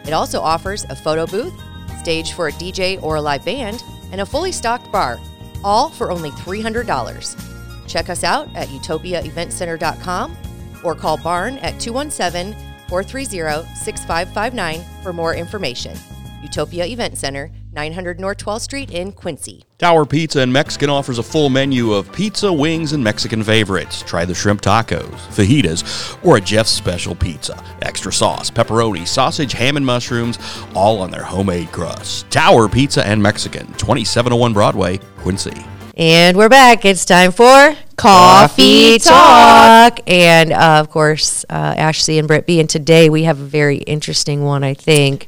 It 0.05 0.13
also 0.13 0.41
offers 0.41 0.85
a 0.89 0.95
photo 0.95 1.25
booth, 1.25 1.59
stage 1.97 2.33
for 2.33 2.49
a 2.49 2.51
DJ 2.51 3.01
or 3.01 3.15
a 3.15 3.21
live 3.21 3.43
band, 3.43 3.83
and 4.11 4.21
a 4.21 4.25
fully 4.25 4.51
stocked 4.51 4.91
bar, 4.91 5.19
all 5.63 5.89
for 5.89 6.11
only 6.11 6.29
$300. 6.29 7.87
Check 7.87 8.09
us 8.11 8.23
out 8.23 8.47
at 8.55 8.67
utopiaeventcenter.com 8.67 10.37
or 10.83 10.93
call 10.93 11.17
Barn 11.17 11.57
at 11.57 11.79
217 11.79 12.53
430 12.87 13.67
6559 13.75 14.83
for 15.01 15.13
more 15.13 15.33
information. 15.33 15.97
Utopia 16.41 16.85
Event 16.85 17.17
Center, 17.17 17.51
900 17.73 18.19
North 18.19 18.37
12th 18.37 18.61
Street 18.61 18.91
in 18.91 19.11
Quincy. 19.11 19.63
Tower 19.77 20.05
Pizza 20.05 20.41
and 20.41 20.51
Mexican 20.51 20.89
offers 20.89 21.19
a 21.19 21.23
full 21.23 21.49
menu 21.49 21.93
of 21.93 22.11
pizza, 22.11 22.51
wings, 22.51 22.93
and 22.93 23.03
Mexican 23.03 23.43
favorites. 23.43 24.01
Try 24.01 24.25
the 24.25 24.33
shrimp 24.33 24.61
tacos, 24.61 25.09
fajitas, 25.29 26.17
or 26.25 26.37
a 26.37 26.41
Jeff's 26.41 26.71
special 26.71 27.15
pizza. 27.15 27.63
Extra 27.81 28.11
sauce, 28.11 28.49
pepperoni, 28.49 29.07
sausage, 29.07 29.53
ham, 29.53 29.77
and 29.77 29.85
mushrooms, 29.85 30.39
all 30.75 31.01
on 31.01 31.11
their 31.11 31.23
homemade 31.23 31.71
crust. 31.71 32.29
Tower 32.29 32.67
Pizza 32.67 33.05
and 33.05 33.21
Mexican, 33.21 33.67
2701 33.73 34.53
Broadway, 34.53 34.97
Quincy. 35.17 35.65
And 35.99 36.37
we're 36.37 36.47
back. 36.47 36.85
It's 36.85 37.03
time 37.03 37.33
for 37.33 37.75
Coffee 37.97 38.99
Talk. 38.99 39.99
And 40.07 40.53
uh, 40.53 40.79
of 40.79 40.89
course, 40.89 41.43
uh, 41.49 41.75
Ashley 41.77 42.17
and 42.17 42.25
Britt 42.25 42.45
B. 42.45 42.61
And 42.61 42.69
today 42.69 43.09
we 43.09 43.23
have 43.23 43.41
a 43.41 43.45
very 43.45 43.79
interesting 43.79 44.45
one, 44.45 44.63
I 44.63 44.73
think. 44.73 45.27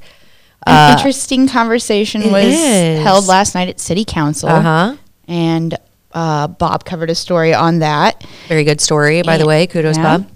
An 0.67 0.97
interesting 0.97 1.47
conversation 1.47 2.31
was 2.31 2.45
is. 2.45 3.01
held 3.01 3.27
last 3.27 3.55
night 3.55 3.67
at 3.67 3.79
City 3.79 4.05
Council. 4.05 4.49
Uh 4.49 4.61
huh. 4.61 4.95
And 5.27 5.77
uh, 6.13 6.47
Bob 6.47 6.85
covered 6.85 7.09
a 7.09 7.15
story 7.15 7.53
on 7.53 7.79
that. 7.79 8.23
Very 8.47 8.63
good 8.63 8.81
story, 8.81 9.21
by 9.23 9.37
the 9.37 9.45
way. 9.47 9.65
Kudos, 9.67 9.97
Yeah. 9.97 10.17
Bob. 10.17 10.27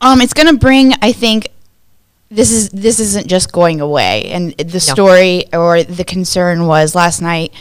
Um, 0.00 0.20
it's 0.22 0.32
going 0.32 0.46
to 0.46 0.58
bring, 0.58 0.94
I 1.02 1.12
think, 1.12 1.48
this 2.30 2.52
is 2.52 2.70
this 2.70 3.00
isn't 3.00 3.26
just 3.26 3.50
going 3.52 3.80
away. 3.80 4.26
And 4.26 4.52
the 4.52 4.78
story 4.80 5.44
or 5.52 5.82
the 5.82 6.04
concern 6.04 6.66
was 6.66 6.94
last 6.94 7.20
night. 7.20 7.52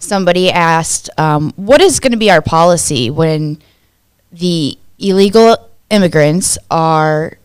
Somebody 0.00 0.50
asked, 0.50 1.08
um, 1.16 1.52
"What 1.54 1.80
is 1.80 2.00
going 2.00 2.10
to 2.12 2.18
be 2.18 2.30
our 2.30 2.42
policy 2.42 3.08
when 3.08 3.58
the 4.32 4.76
illegal 4.98 5.56
immigrants 5.90 6.58
are 6.70 7.38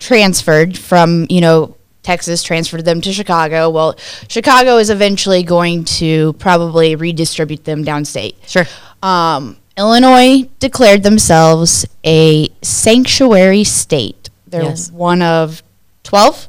transferred 0.00 0.76
from 0.76 1.26
you 1.30 1.40
know 1.40 1.76
Texas, 2.08 2.42
transferred 2.42 2.86
them 2.86 3.02
to 3.02 3.12
Chicago. 3.12 3.68
Well, 3.68 3.94
Chicago 4.28 4.78
is 4.78 4.88
eventually 4.88 5.42
going 5.42 5.84
to 6.00 6.32
probably 6.34 6.96
redistribute 6.96 7.64
them 7.64 7.84
downstate. 7.84 8.34
Sure. 8.46 8.64
Um, 9.02 9.58
Illinois 9.76 10.48
declared 10.58 11.02
themselves 11.02 11.84
a 12.06 12.48
sanctuary 12.62 13.62
state. 13.62 14.30
They're 14.46 14.62
Yes. 14.62 14.90
one 14.90 15.20
of 15.20 15.62
12. 16.04 16.48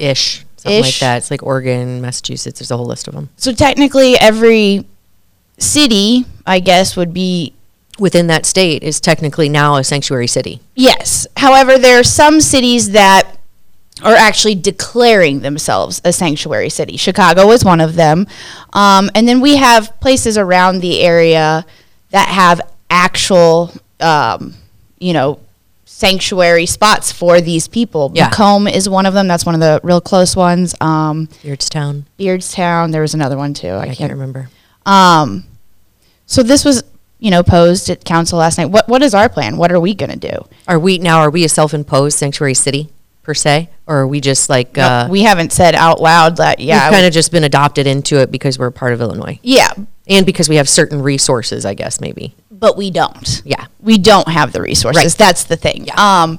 Ish. 0.00 0.44
Something 0.56 0.80
like 0.82 0.88
Ish. 0.88 0.98
that. 0.98 1.18
It's 1.18 1.30
like 1.30 1.44
Oregon, 1.44 2.00
Massachusetts. 2.00 2.58
There's 2.58 2.72
a 2.72 2.76
whole 2.76 2.86
list 2.86 3.06
of 3.06 3.14
them. 3.14 3.28
So 3.36 3.52
technically, 3.52 4.16
every 4.16 4.86
city, 5.56 6.26
I 6.44 6.58
guess, 6.58 6.96
would 6.96 7.14
be 7.14 7.52
Within 7.98 8.26
that 8.26 8.44
state 8.44 8.82
is 8.82 9.00
technically 9.00 9.48
now 9.48 9.76
a 9.76 9.82
sanctuary 9.84 10.26
city. 10.26 10.60
Yes. 10.74 11.26
However, 11.38 11.78
there 11.78 11.98
are 11.98 12.04
some 12.04 12.42
cities 12.42 12.90
that 12.90 13.35
are 14.02 14.14
actually 14.14 14.54
declaring 14.54 15.40
themselves 15.40 16.00
a 16.04 16.12
sanctuary 16.12 16.68
city. 16.68 16.96
Chicago 16.96 17.50
is 17.50 17.64
one 17.64 17.80
of 17.80 17.94
them. 17.94 18.26
Um, 18.72 19.10
and 19.14 19.26
then 19.26 19.40
we 19.40 19.56
have 19.56 19.98
places 20.00 20.36
around 20.36 20.80
the 20.80 21.00
area 21.00 21.64
that 22.10 22.28
have 22.28 22.60
actual, 22.90 23.72
um, 24.00 24.54
you 24.98 25.12
know, 25.12 25.40
sanctuary 25.86 26.66
spots 26.66 27.10
for 27.10 27.40
these 27.40 27.68
people. 27.68 28.12
Yeah. 28.14 28.28
Macomb 28.28 28.68
is 28.68 28.86
one 28.86 29.06
of 29.06 29.14
them. 29.14 29.28
That's 29.28 29.46
one 29.46 29.54
of 29.54 29.62
the 29.62 29.80
real 29.82 30.02
close 30.02 30.36
ones. 30.36 30.74
Um, 30.80 31.28
Beardstown. 31.42 32.04
Beardstown, 32.18 32.92
there 32.92 33.00
was 33.00 33.14
another 33.14 33.38
one 33.38 33.54
too. 33.54 33.68
I, 33.68 33.88
I 33.88 33.94
can't 33.94 34.12
remember. 34.12 34.50
Um, 34.84 35.44
so 36.26 36.42
this 36.42 36.66
was, 36.66 36.84
you 37.18 37.30
know, 37.30 37.42
posed 37.42 37.88
at 37.88 38.04
council 38.04 38.38
last 38.38 38.58
night. 38.58 38.66
What 38.66 38.88
What 38.88 39.02
is 39.02 39.14
our 39.14 39.30
plan? 39.30 39.56
What 39.56 39.72
are 39.72 39.80
we 39.80 39.94
going 39.94 40.10
to 40.10 40.30
do? 40.30 40.46
Are 40.68 40.78
we 40.78 40.98
now? 40.98 41.20
Are 41.20 41.30
we 41.30 41.44
a 41.44 41.48
self-imposed 41.48 42.18
sanctuary 42.18 42.54
city 42.54 42.90
per 43.26 43.34
se, 43.34 43.68
or 43.88 43.98
are 43.98 44.06
we 44.06 44.20
just 44.20 44.48
like 44.48 44.76
No, 44.76 44.82
uh, 44.84 45.08
we 45.10 45.24
haven't 45.24 45.52
said 45.52 45.74
out 45.74 46.00
loud 46.00 46.36
that 46.36 46.60
yeah 46.60 46.86
we've 46.86 46.94
kind 46.94 47.06
of 47.06 47.12
just 47.12 47.32
been 47.32 47.42
adopted 47.44 47.86
into 47.88 48.18
it 48.20 48.30
because 48.30 48.56
we're 48.58 48.70
part 48.70 48.92
of 48.92 49.00
Illinois, 49.00 49.38
yeah 49.42 49.70
and 50.08 50.24
because 50.24 50.48
we 50.48 50.54
have 50.56 50.68
certain 50.68 51.02
resources, 51.02 51.66
I 51.66 51.74
guess 51.74 52.00
maybe. 52.00 52.34
but 52.50 52.76
we 52.76 52.90
don't 52.92 53.42
Yeah. 53.44 53.66
we 53.82 53.98
don't 53.98 54.28
have 54.28 54.52
the 54.52 54.62
resources 54.62 55.02
Right. 55.02 55.12
that's 55.18 55.44
the 55.44 55.56
thing 55.56 55.84
Yeah. 55.86 55.94
um 56.22 56.38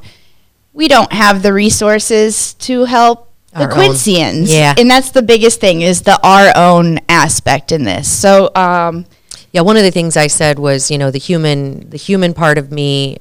we 0.73 0.87
don't 0.87 1.11
have 1.11 1.43
the 1.43 1.51
resources 1.53 2.53
to 2.67 2.85
help 2.85 3.29
the 3.53 3.63
Our 3.63 3.73
own. 3.77 4.43
Yeah. 4.45 4.73
and 4.77 4.89
that's 4.89 5.11
the 5.11 5.21
biggest 5.21 5.59
thing 5.59 5.81
is 5.81 6.01
the 6.03 6.17
our 6.25 6.53
own 6.55 6.99
aspect 7.09 7.71
in 7.73 7.83
this 7.83 8.07
so 8.07 8.49
um 8.55 9.05
Yeah, 9.51 9.61
one 9.61 9.75
of 9.77 9.83
the 9.83 9.91
things 9.91 10.15
I 10.17 10.27
said 10.27 10.59
was, 10.59 10.91
you 10.91 10.97
know, 10.97 11.09
the 11.09 11.17
human, 11.29 11.89
the 11.89 11.97
human 11.97 12.33
part 12.33 12.57
of 12.57 12.69
me, 12.71 13.17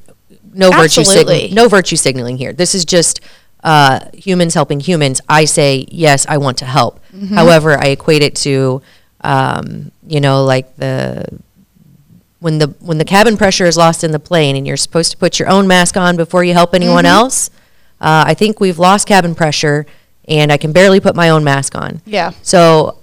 no 0.53 0.71
virtue, 0.71 1.01
Absolutely. 1.01 1.51
no 1.55 1.69
virtue 1.69 1.97
signaling 1.97 2.37
here. 2.37 2.53
This 2.53 2.75
is 2.75 2.85
just 2.85 3.21
uh, 3.67 3.99
humans 4.15 4.55
helping 4.55 4.79
humans. 4.79 5.21
I 5.29 5.45
say 5.45 5.87
yes, 5.89 6.25
I 6.29 6.39
want 6.39 6.59
to 6.59 6.65
help. 6.65 7.01
However, 7.35 7.77
I 7.79 7.87
equate 7.89 8.23
it 8.23 8.37
to, 8.37 8.83
um, 9.23 9.91
you 10.07 10.21
know, 10.21 10.45
like 10.45 10.77
the 10.77 11.27
when 12.39 12.59
the 12.59 12.69
when 12.81 12.99
the 12.99 13.05
cabin 13.05 13.37
pressure 13.37 13.65
is 13.65 13.77
lost 13.77 14.05
in 14.05 14.13
the 14.13 14.19
plane, 14.19 14.55
and 14.55 14.67
you're 14.67 14.77
supposed 14.77 15.11
to 15.13 15.17
put 15.17 15.39
your 15.39 15.49
own 15.49 15.67
mask 15.67 15.97
on 15.97 16.17
before 16.17 16.45
you 16.45 16.53
help 16.53 16.75
anyone 16.75 17.05
else. 17.07 17.51
Uh, 18.01 18.25
I 18.27 18.35
think 18.35 18.61
we've 18.61 18.79
lost 18.79 19.09
cabin 19.09 19.35
pressure, 19.35 19.87
and 20.29 20.53
I 20.53 20.59
can 20.59 20.73
barely 20.73 21.01
put 21.01 21.17
my 21.17 21.31
own 21.31 21.43
mask 21.43 21.75
on. 21.75 22.03
yeah 22.05 22.31
So, 22.43 22.99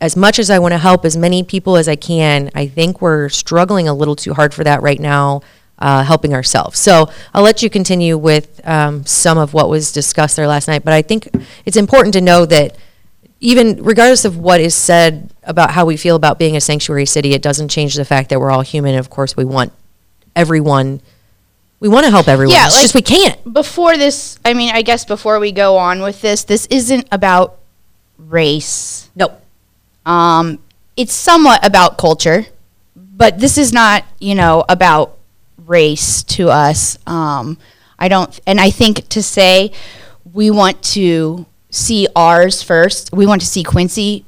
as 0.00 0.16
much 0.16 0.38
as 0.38 0.48
I 0.50 0.58
want 0.58 0.72
to 0.72 0.78
help 0.78 1.04
as 1.04 1.16
many 1.16 1.42
people 1.44 1.76
as 1.76 1.86
I 1.86 1.96
can, 1.96 2.50
I 2.54 2.66
think 2.66 3.02
we're 3.02 3.28
struggling 3.28 3.86
a 3.86 3.94
little 3.94 4.16
too 4.16 4.32
hard 4.34 4.54
for 4.54 4.64
that 4.64 4.80
right 4.82 4.98
now, 4.98 5.42
uh, 5.80 6.02
helping 6.04 6.34
ourselves. 6.34 6.78
So, 6.78 7.08
I'll 7.34 7.42
let 7.42 7.62
you 7.62 7.70
continue 7.70 8.18
with 8.18 8.60
um, 8.66 9.04
some 9.06 9.38
of 9.38 9.54
what 9.54 9.68
was 9.68 9.92
discussed 9.92 10.36
there 10.36 10.46
last 10.46 10.68
night. 10.68 10.84
But 10.84 10.94
I 10.94 11.02
think 11.02 11.28
it's 11.64 11.76
important 11.76 12.12
to 12.14 12.20
know 12.20 12.46
that 12.46 12.76
even 13.40 13.82
regardless 13.82 14.24
of 14.24 14.36
what 14.36 14.60
is 14.60 14.74
said 14.74 15.30
about 15.44 15.70
how 15.70 15.86
we 15.86 15.96
feel 15.96 16.14
about 16.16 16.38
being 16.38 16.56
a 16.56 16.60
sanctuary 16.60 17.06
city, 17.06 17.32
it 17.32 17.40
doesn't 17.42 17.68
change 17.70 17.94
the 17.94 18.04
fact 18.04 18.28
that 18.28 18.38
we're 18.38 18.50
all 18.50 18.60
human. 18.60 18.94
Of 18.96 19.08
course, 19.08 19.36
we 19.36 19.44
want 19.44 19.72
everyone 20.36 21.00
We 21.80 21.88
want 21.88 22.04
to 22.04 22.10
help 22.10 22.28
everyone. 22.28 22.52
Yeah, 22.54 22.66
it's 22.66 22.74
like- 22.74 22.82
just 22.82 22.94
we 22.94 23.00
can't. 23.02 23.52
before 23.52 23.96
this, 23.96 24.38
I 24.44 24.52
mean, 24.52 24.70
I 24.74 24.82
guess 24.82 25.06
before 25.06 25.40
we 25.40 25.50
go 25.50 25.78
on 25.78 26.02
with 26.02 26.20
this, 26.20 26.44
this 26.44 26.66
isn't 26.66 27.08
about 27.10 27.56
race. 28.18 29.08
No. 29.16 29.32
Um, 30.04 30.58
it's 30.96 31.14
somewhat 31.14 31.64
about 31.64 31.96
culture, 31.96 32.44
but 32.94 33.38
this 33.38 33.56
is 33.56 33.72
not, 33.72 34.04
you 34.18 34.34
know, 34.34 34.64
about 34.68 35.16
race 35.70 36.22
to 36.24 36.50
us. 36.50 36.98
Um, 37.06 37.56
I 37.98 38.08
don't, 38.08 38.38
and 38.46 38.60
I 38.60 38.70
think 38.70 39.08
to 39.10 39.22
say 39.22 39.72
we 40.32 40.50
want 40.50 40.82
to 40.94 41.46
see 41.70 42.08
ours 42.16 42.62
first, 42.62 43.12
we 43.12 43.26
want 43.26 43.40
to 43.42 43.46
see 43.46 43.62
Quincy 43.62 44.24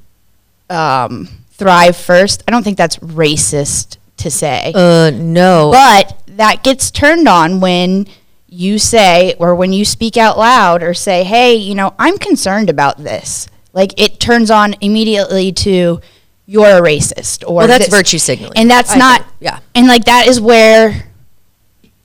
um, 0.70 1.28
thrive 1.50 1.96
first. 1.96 2.44
I 2.46 2.52
don't 2.52 2.62
think 2.62 2.78
that's 2.78 2.96
racist 2.99 3.96
to 4.18 4.30
say. 4.30 4.72
Uh, 4.75 5.11
no. 5.11 5.70
But 5.72 6.22
that 6.37 6.62
gets 6.62 6.90
turned 6.90 7.26
on 7.26 7.61
when 7.61 8.06
you 8.49 8.78
say, 8.78 9.34
or 9.38 9.54
when 9.54 9.72
you 9.72 9.84
speak 9.84 10.16
out 10.16 10.38
loud, 10.38 10.82
or 10.82 10.94
say, 10.94 11.25
hey, 11.25 11.54
you 11.54 11.75
know, 11.75 11.94
I'm 11.99 12.18
concerned 12.18 12.70
about 12.70 12.99
this. 12.99 13.49
Like 13.72 13.99
it 14.00 14.20
turns 14.20 14.50
on 14.50 14.75
immediately 14.80 15.50
to, 15.52 16.00
you're 16.46 16.66
a 16.66 16.80
racist. 16.80 17.42
Or 17.49 17.54
Well, 17.54 17.66
that's 17.68 17.87
this. 17.87 17.94
virtue 17.94 18.18
signaling, 18.18 18.52
And 18.56 18.70
that's 18.70 18.92
I 18.92 18.99
not, 18.99 19.20
think, 19.22 19.32
yeah. 19.40 19.58
And 19.75 19.87
like 19.88 20.04
that 20.04 20.26
is 20.28 20.40
where 20.40 21.12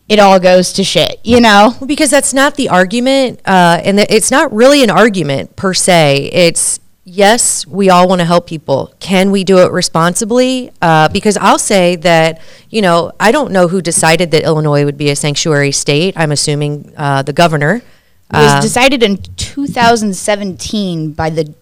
it 0.10 0.20
all 0.20 0.40
goes 0.40 0.72
to 0.74 0.84
shit, 0.84 1.20
you 1.24 1.42
know? 1.42 1.76
Because 1.86 2.10
that's 2.10 2.34
not 2.34 2.56
the 2.56 2.70
argument, 2.70 3.42
uh, 3.46 3.82
and 3.84 3.98
the, 4.00 4.14
it's 4.14 4.32
not 4.32 4.52
really 4.54 4.84
an 4.84 4.90
argument 4.90 5.56
per 5.56 5.74
se. 5.74 6.30
It's 6.34 6.80
yes, 7.04 7.66
we 7.68 7.90
all 7.90 8.08
want 8.08 8.20
to 8.20 8.26
help 8.26 8.48
people. 8.48 8.94
Can 9.00 9.32
we 9.32 9.44
do 9.44 9.60
it 9.60 9.72
responsibly? 9.72 10.72
Uh, 10.82 11.08
because 11.10 11.38
I'll 11.38 11.60
say 11.60 11.96
that 11.98 12.42
you 12.70 12.82
know 12.82 13.12
I 13.20 13.32
don't 13.32 13.52
know 13.52 13.68
who 13.68 13.82
decided 13.82 14.32
that 14.32 14.44
Illinois 14.44 14.86
would 14.86 14.98
be 14.98 15.10
a 15.10 15.16
sanctuary 15.16 15.72
state. 15.72 16.14
I'm 16.18 16.32
assuming 16.32 16.94
uh, 16.98 17.22
the 17.24 17.34
governor. 17.34 17.82
It 18.30 18.36
was 18.36 18.54
Uh, 18.54 18.62
decided 18.62 19.04
in 19.04 19.18
2017 19.38 21.12
by 21.14 21.30
the 21.30 21.54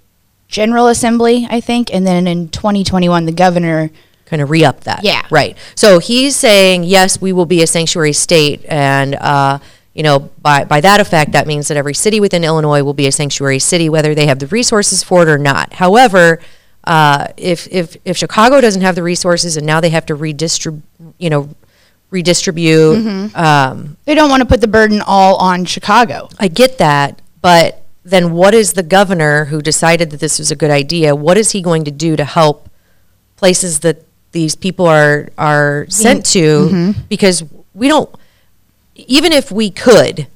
General 0.47 0.87
Assembly, 0.87 1.47
I 1.49 1.59
think, 1.61 1.93
and 1.93 2.05
then 2.07 2.27
in 2.27 2.49
2021, 2.49 3.25
the 3.25 3.31
governor. 3.31 3.91
Kind 4.25 4.41
of 4.41 4.49
re-up 4.49 4.81
that. 4.85 5.03
Yeah. 5.03 5.25
Right. 5.29 5.57
So 5.75 5.99
he's 5.99 6.35
saying, 6.35 6.83
yes, 6.83 7.21
we 7.21 7.31
will 7.31 7.45
be 7.45 7.61
a 7.61 7.67
sanctuary 7.67 8.13
state. 8.13 8.65
And, 8.67 9.15
uh, 9.15 9.59
you 9.93 10.03
know, 10.03 10.29
by, 10.41 10.65
by 10.65 10.81
that 10.81 10.99
effect, 10.99 11.31
that 11.33 11.47
means 11.47 11.67
that 11.67 11.77
every 11.77 11.93
city 11.93 12.19
within 12.19 12.43
Illinois 12.43 12.83
will 12.83 12.93
be 12.93 13.07
a 13.07 13.11
sanctuary 13.11 13.59
city, 13.59 13.87
whether 13.87 14.15
they 14.15 14.25
have 14.27 14.39
the 14.39 14.47
resources 14.47 15.03
for 15.03 15.21
it 15.23 15.29
or 15.29 15.37
not. 15.37 15.73
However, 15.73 16.39
uh, 16.83 17.27
if, 17.37 17.67
if, 17.71 17.97
if 18.03 18.17
Chicago 18.17 18.61
doesn't 18.61 18.81
have 18.81 18.95
the 18.95 19.03
resources 19.03 19.57
and 19.57 19.65
now 19.65 19.79
they 19.79 19.89
have 19.91 20.05
to 20.07 20.15
redistribute, 20.15 20.83
you 21.17 21.29
know, 21.29 21.49
redistribute, 22.11 22.97
Mm-hmm. 22.97 23.35
um, 23.35 23.97
They 24.05 24.15
don't 24.15 24.29
want 24.29 24.41
to 24.41 24.47
put 24.47 24.61
the 24.61 24.67
burden 24.67 25.01
all 25.05 25.35
on 25.37 25.65
Chicago. 25.65 26.29
I 26.39 26.47
get 26.47 26.77
that, 26.77 27.21
but 27.41 27.83
then 28.03 28.33
what 28.33 28.53
is 28.53 28.73
the 28.73 28.83
governor 28.83 29.45
who 29.45 29.61
decided 29.61 30.11
that 30.11 30.19
this 30.19 30.39
was 30.39 30.51
a 30.51 30.55
good 30.55 30.71
idea? 30.71 31.15
What 31.15 31.37
is 31.37 31.51
he 31.51 31.61
going 31.61 31.83
to 31.85 31.91
do 31.91 32.15
to 32.15 32.23
help 32.23 32.69
places 33.35 33.79
that 33.79 34.04
these 34.35 34.55
people 34.55 34.85
are 34.85 35.29
are 35.39 35.87
sent 35.89 36.25
mm-hmm. 36.25 36.67
to? 36.67 36.75
Mm-hmm. 36.75 37.01
Because 37.09 37.43
we 37.73 37.87
don't, 37.87 38.13
even 38.95 39.31
if 39.31 39.51
we 39.51 39.71
could, 39.71 40.27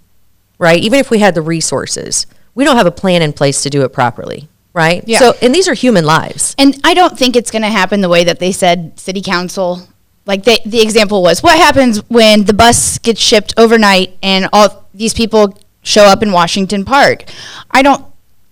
right? 0.57 0.81
Even 0.81 0.99
if 0.99 1.11
we 1.11 1.19
had 1.19 1.35
the 1.35 1.41
resources, 1.43 2.25
we 2.55 2.63
don't 2.63 2.77
have 2.77 2.87
a 2.87 2.91
plan 2.91 3.21
in 3.21 3.33
place 3.33 3.61
to 3.63 3.69
do 3.69 3.83
it 3.83 3.93
properly, 3.93 4.49
right? 4.73 5.03
Yeah. 5.05 5.19
So, 5.19 5.33
and 5.41 5.53
these 5.53 5.67
are 5.67 5.75
human 5.75 6.05
lives. 6.05 6.55
And 6.57 6.79
I 6.83 6.93
don't 6.95 7.17
think 7.17 7.35
it's 7.35 7.51
going 7.51 7.61
to 7.61 7.69
happen 7.69 8.01
the 8.01 8.09
way 8.09 8.23
that 8.23 8.39
they 8.39 8.51
said 8.51 8.99
city 8.99 9.21
council. 9.21 9.87
Like 10.25 10.43
they, 10.43 10.57
the 10.65 10.81
example 10.81 11.21
was, 11.21 11.41
what 11.41 11.57
happens 11.57 11.99
when 12.09 12.45
the 12.45 12.53
bus 12.53 12.97
gets 12.97 13.21
shipped 13.21 13.53
overnight 13.57 14.17
and 14.21 14.49
all 14.51 14.85
these 14.93 15.13
people 15.13 15.57
show 15.81 16.03
up 16.03 16.23
in 16.23 16.31
Washington 16.31 16.85
Park? 16.85 17.25
I 17.71 17.81
don't. 17.81 18.05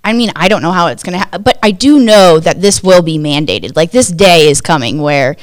I 0.07 0.13
mean, 0.13 0.31
I 0.35 0.47
don't 0.47 0.61
know 0.61 0.71
how 0.71 0.87
it's 0.87 1.03
going 1.03 1.13
to 1.13 1.19
happen, 1.19 1.41
but 1.41 1.59
I 1.61 1.71
do 1.71 1.99
know 1.99 2.39
that 2.39 2.61
this 2.61 2.81
will 2.81 3.01
be 3.01 3.17
mandated. 3.17 3.75
Like 3.75 3.91
this 3.91 4.07
day 4.07 4.49
is 4.49 4.61
coming 4.61 5.01
where 5.01 5.35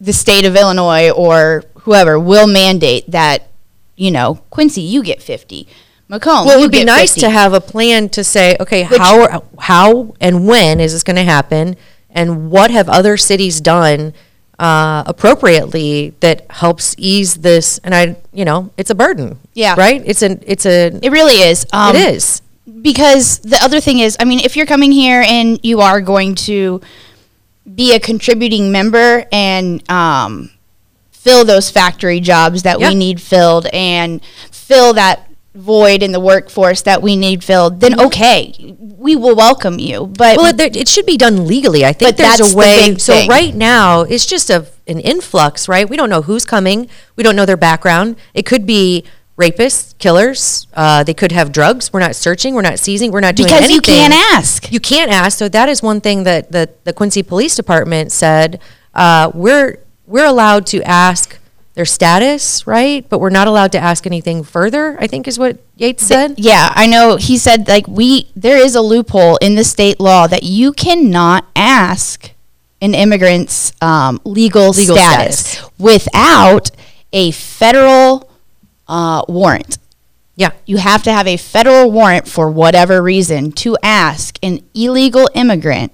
the 0.00 0.12
state 0.12 0.44
of 0.44 0.54
Illinois 0.54 1.10
or 1.10 1.64
whoever 1.80 2.18
will 2.20 2.46
mandate 2.46 3.10
that, 3.10 3.48
you 3.96 4.10
know, 4.10 4.34
Quincy, 4.50 4.82
you 4.82 5.02
get 5.02 5.22
50. 5.22 5.66
Macomb, 6.08 6.46
Well, 6.46 6.58
it 6.58 6.60
would 6.60 6.70
be 6.70 6.84
nice 6.84 7.14
50. 7.14 7.20
to 7.22 7.30
have 7.30 7.52
a 7.54 7.60
plan 7.60 8.08
to 8.10 8.22
say, 8.22 8.56
okay, 8.60 8.84
Which- 8.86 8.98
how 9.00 9.42
how 9.58 10.14
and 10.20 10.46
when 10.46 10.78
is 10.78 10.92
this 10.92 11.02
going 11.02 11.16
to 11.16 11.24
happen, 11.24 11.74
and 12.10 12.50
what 12.50 12.70
have 12.70 12.88
other 12.88 13.16
cities 13.16 13.60
done 13.60 14.12
uh, 14.58 15.02
appropriately 15.06 16.14
that 16.20 16.46
helps 16.50 16.94
ease 16.98 17.36
this? 17.36 17.78
And 17.82 17.94
I, 17.94 18.16
you 18.32 18.44
know, 18.44 18.70
it's 18.76 18.90
a 18.90 18.94
burden. 18.94 19.38
Yeah. 19.54 19.74
Right. 19.76 20.02
It's 20.04 20.22
an 20.22 20.42
it's 20.46 20.64
a 20.66 20.96
It 21.02 21.10
really 21.10 21.38
is. 21.50 21.66
Um, 21.72 21.96
it 21.96 22.14
is. 22.14 22.40
Because 22.82 23.38
the 23.40 23.58
other 23.62 23.80
thing 23.80 23.98
is, 24.00 24.16
I 24.20 24.24
mean, 24.24 24.40
if 24.40 24.56
you're 24.56 24.66
coming 24.66 24.92
here 24.92 25.22
and 25.26 25.60
you 25.62 25.80
are 25.80 26.00
going 26.00 26.34
to 26.46 26.80
be 27.74 27.94
a 27.94 28.00
contributing 28.00 28.70
member 28.72 29.24
and 29.32 29.88
um, 29.90 30.50
fill 31.10 31.44
those 31.44 31.70
factory 31.70 32.20
jobs 32.20 32.62
that 32.62 32.80
Yeah. 32.80 32.88
we 32.90 32.94
need 32.94 33.20
filled 33.20 33.66
and 33.72 34.20
fill 34.50 34.92
that 34.94 35.28
void 35.54 36.02
in 36.02 36.12
the 36.12 36.20
workforce 36.20 36.82
that 36.82 37.00
we 37.00 37.16
need 37.16 37.42
filled, 37.42 37.80
then 37.80 37.98
okay, 37.98 38.76
we 38.78 39.16
will 39.16 39.34
welcome 39.34 39.78
you. 39.78 40.06
But 40.06 40.36
Mm-hmm. 40.36 40.42
Well, 40.58 40.60
it, 40.60 40.76
it 40.76 40.86
should 40.88 41.06
be 41.06 41.16
done 41.16 41.46
legally. 41.46 41.84
I 41.84 41.92
think 41.92 42.16
there's 42.16 42.38
that's 42.38 42.50
a 42.50 42.52
the 42.52 42.56
way. 42.58 42.90
big 42.90 43.00
So 43.00 43.14
thing. 43.14 43.28
right 43.30 43.54
now, 43.54 44.02
it's 44.02 44.26
just 44.26 44.50
a 44.50 44.66
an 44.88 45.00
influx, 45.00 45.66
right? 45.68 45.88
We 45.88 45.96
don't 45.96 46.10
know 46.10 46.22
who's 46.22 46.44
coming. 46.44 46.88
We 47.16 47.24
don't 47.24 47.34
know 47.34 47.46
their 47.46 47.56
background. 47.56 48.16
It 48.34 48.44
could 48.46 48.66
be 48.66 49.04
rapists, 49.36 49.96
killers. 49.98 50.66
Uh, 50.74 51.04
they 51.04 51.14
could 51.14 51.32
have 51.32 51.52
drugs. 51.52 51.92
We're 51.92 52.00
not 52.00 52.16
searching. 52.16 52.54
We're 52.54 52.62
not 52.62 52.78
seizing. 52.78 53.12
We're 53.12 53.20
not 53.20 53.36
doing 53.36 53.50
anything. 53.50 53.78
because 53.78 53.94
anything. 53.94 54.02
you 54.02 54.08
can't 54.10 54.34
ask. 54.34 54.72
You 54.72 54.80
can't 54.80 55.10
ask. 55.10 55.38
So 55.38 55.48
that 55.48 55.68
is 55.68 55.82
one 55.82 56.00
thing 56.00 56.24
that 56.24 56.52
the, 56.52 56.70
the 56.84 56.92
Quincy 56.92 57.22
Police 57.22 57.54
Department 57.54 58.12
said. 58.12 58.60
Uh, 58.94 59.30
we're 59.34 59.78
we're 60.06 60.24
allowed 60.24 60.66
to 60.68 60.82
ask 60.82 61.38
their 61.74 61.84
status, 61.84 62.66
right? 62.66 63.06
But 63.06 63.18
we're 63.18 63.28
not 63.28 63.46
allowed 63.46 63.72
to 63.72 63.78
ask 63.78 64.06
anything 64.06 64.42
further. 64.42 64.96
I 64.98 65.06
think 65.06 65.28
is 65.28 65.38
what 65.38 65.58
Yates 65.76 66.06
said. 66.06 66.38
Yeah, 66.38 66.72
I 66.74 66.86
know. 66.86 67.16
He 67.16 67.36
said 67.36 67.68
like 67.68 67.86
we 67.86 68.30
there 68.34 68.56
is 68.56 68.74
a 68.74 68.80
loophole 68.80 69.36
in 69.36 69.54
the 69.54 69.64
state 69.64 70.00
law 70.00 70.26
that 70.26 70.42
you 70.42 70.72
cannot 70.72 71.46
ask 71.54 72.30
an 72.80 72.94
immigrant's 72.94 73.72
um, 73.82 74.20
legal, 74.24 74.70
Legal 74.70 74.96
status, 74.96 75.40
status. 75.40 75.70
without 75.78 76.70
a 77.12 77.30
federal 77.30 78.30
uh, 78.88 79.22
warrant. 79.28 79.78
Yeah. 80.34 80.50
You 80.66 80.76
have 80.76 81.02
to 81.04 81.12
have 81.12 81.26
a 81.26 81.36
federal 81.36 81.90
warrant 81.90 82.28
for 82.28 82.50
whatever 82.50 83.02
reason 83.02 83.52
to 83.52 83.76
ask 83.82 84.38
an 84.42 84.60
illegal 84.74 85.28
immigrant 85.34 85.92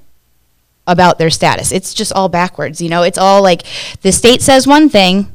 about 0.86 1.18
their 1.18 1.30
status. 1.30 1.70
It's 1.70 1.94
just 1.94 2.12
all 2.12 2.28
backwards, 2.28 2.80
you 2.80 2.88
know. 2.88 3.02
It's 3.04 3.18
all 3.18 3.40
like 3.42 3.62
the 4.02 4.10
state 4.10 4.42
says 4.42 4.66
one 4.66 4.88
thing, 4.88 5.30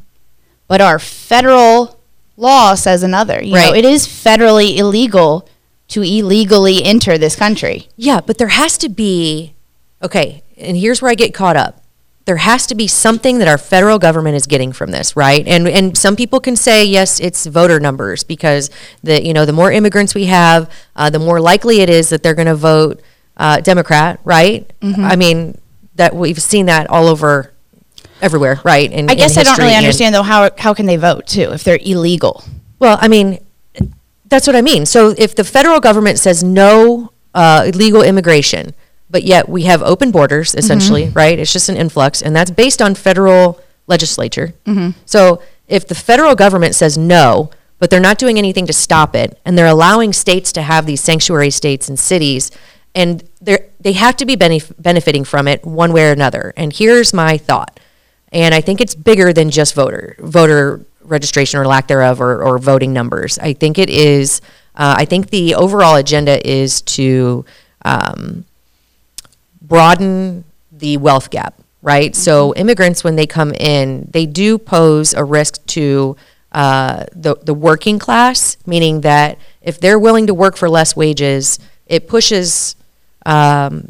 but 0.67 0.81
our 0.81 0.99
federal 0.99 1.99
law 2.35 2.75
says 2.75 3.01
another. 3.01 3.41
You 3.41 3.53
know, 3.53 3.71
Right. 3.71 3.75
it 3.77 3.85
is 3.85 4.05
federally 4.07 4.75
illegal 4.77 5.47
to 5.89 6.01
illegally 6.03 6.83
enter 6.83 7.17
this 7.17 7.35
country. 7.37 7.87
Yeah, 7.95 8.19
but 8.19 8.37
there 8.37 8.49
has 8.49 8.77
to 8.79 8.89
be, 8.89 9.53
okay, 10.03 10.43
and 10.57 10.75
here's 10.75 11.01
where 11.01 11.09
I 11.11 11.15
get 11.15 11.33
caught 11.33 11.55
up. 11.55 11.81
There 12.27 12.35
has 12.35 12.67
to 12.67 12.75
be 12.75 12.87
something 12.87 13.39
that 13.39 13.47
our 13.47 13.57
federal 13.57 13.99
government 13.99 14.35
is 14.35 14.45
getting 14.45 14.73
from 14.73 14.91
this, 14.91 15.15
right? 15.15 15.47
And 15.47 15.65
and 15.65 15.97
some 15.97 16.17
people 16.17 16.41
can 16.41 16.57
say 16.57 16.83
yes, 16.83 17.21
it's 17.21 17.45
voter 17.45 17.79
numbers 17.79 18.25
because 18.25 18.69
the 19.01 19.25
you 19.25 19.33
know 19.33 19.45
the 19.45 19.53
more 19.53 19.71
immigrants 19.71 20.13
we 20.13 20.25
have, 20.25 20.69
uh, 20.97 21.09
the 21.09 21.19
more 21.19 21.39
likely 21.39 21.79
it 21.79 21.89
is 21.89 22.09
that 22.09 22.23
they're 22.23 22.35
going 22.35 22.47
to 22.47 22.55
vote 22.55 23.01
uh, 23.37 23.61
Democrat, 23.61 24.19
right? 24.25 24.69
Mm-hmm. 24.81 25.05
I 25.05 25.15
mean 25.15 25.57
that 25.95 26.13
we've 26.13 26.41
seen 26.41 26.65
that 26.65 26.89
all 26.89 27.07
over, 27.07 27.53
everywhere, 28.21 28.59
right? 28.63 28.91
In, 28.91 29.09
I 29.09 29.15
guess 29.15 29.37
I 29.37 29.43
don't 29.43 29.57
really 29.57 29.71
and- 29.71 29.85
understand 29.85 30.13
though 30.13 30.23
how 30.23 30.51
how 30.57 30.73
can 30.73 30.85
they 30.85 30.97
vote 30.97 31.27
too 31.27 31.53
if 31.53 31.63
they're 31.63 31.79
illegal? 31.81 32.43
well, 32.79 32.97
I 33.01 33.07
mean, 33.07 33.39
that's 34.25 34.47
what 34.47 34.55
I 34.55 34.61
mean. 34.61 34.85
So 34.85 35.15
if 35.17 35.33
the 35.33 35.43
federal 35.43 35.79
government 35.79 36.19
says 36.19 36.43
no 36.43 37.13
uh, 37.33 37.71
illegal 37.73 38.01
immigration, 38.03 38.73
but 39.09 39.23
yet 39.23 39.47
we 39.47 39.63
have 39.63 39.81
open 39.81 40.11
borders, 40.11 40.53
essentially, 40.55 41.09
right? 41.09 41.37
It's 41.39 41.53
just 41.53 41.69
an 41.69 41.77
influx, 41.77 42.21
and 42.21 42.35
that's 42.35 42.51
based 42.51 42.81
on 42.81 42.95
federal 42.95 43.59
legislature. 43.87 44.53
So 45.05 45.41
if 45.67 45.87
the 45.87 45.95
federal 45.95 46.35
government 46.35 46.75
says 46.75 46.97
no, 46.97 47.49
but 47.79 47.89
they're 47.89 47.99
not 47.99 48.17
doing 48.17 48.37
anything 48.37 48.65
to 48.67 48.73
stop 48.73 49.15
it, 49.15 49.39
and 49.45 49.57
they're 49.57 49.67
allowing 49.67 50.11
states 50.13 50.51
to 50.53 50.61
have 50.61 50.85
these 50.85 51.01
sanctuary 51.01 51.51
states 51.51 51.87
and 51.89 51.97
cities, 51.99 52.51
and 52.95 53.23
they 53.41 53.59
they 53.79 53.93
have 53.93 54.17
to 54.17 54.25
be 54.25 54.35
benef- 54.35 54.73
benefiting 54.81 55.23
from 55.23 55.47
it 55.47 55.63
one 55.65 55.93
way 55.93 56.09
or 56.09 56.11
another. 56.11 56.53
And 56.57 56.73
here's 56.73 57.13
my 57.13 57.37
thought, 57.37 57.79
and 58.31 58.53
I 58.55 58.61
think 58.61 58.81
it's 58.81 58.95
bigger 58.95 59.31
than 59.33 59.49
just 59.51 59.73
voter 59.75 60.15
voter 60.19 60.81
registration 61.03 61.59
or 61.59 61.65
lack 61.67 61.87
thereof 61.87 62.19
or, 62.19 62.43
or 62.43 62.57
voting 62.57 62.91
numbers. 62.91 63.39
I 63.39 63.53
think 63.53 63.77
it 63.77 63.89
is. 63.89 64.41
Uh, 64.75 64.95
I 64.97 65.05
think 65.05 65.29
the 65.29 65.55
overall 65.55 65.95
agenda 65.95 66.45
is 66.45 66.81
to 66.81 67.45
um, 67.85 68.43
broaden 69.67 70.43
the 70.71 70.97
wealth 70.97 71.29
gap, 71.29 71.53
right? 71.81 72.15
So 72.15 72.53
immigrants, 72.55 73.03
when 73.03 73.15
they 73.15 73.27
come 73.27 73.53
in, 73.53 74.07
they 74.11 74.25
do 74.25 74.57
pose 74.57 75.13
a 75.13 75.23
risk 75.23 75.65
to 75.67 76.15
uh, 76.51 77.05
the 77.13 77.35
the 77.43 77.53
working 77.53 77.99
class, 77.99 78.57
meaning 78.65 79.01
that 79.01 79.37
if 79.61 79.79
they're 79.79 79.99
willing 79.99 80.27
to 80.27 80.33
work 80.33 80.55
for 80.57 80.69
less 80.69 80.95
wages, 80.95 81.59
it 81.87 82.07
pushes 82.07 82.75
um, 83.25 83.89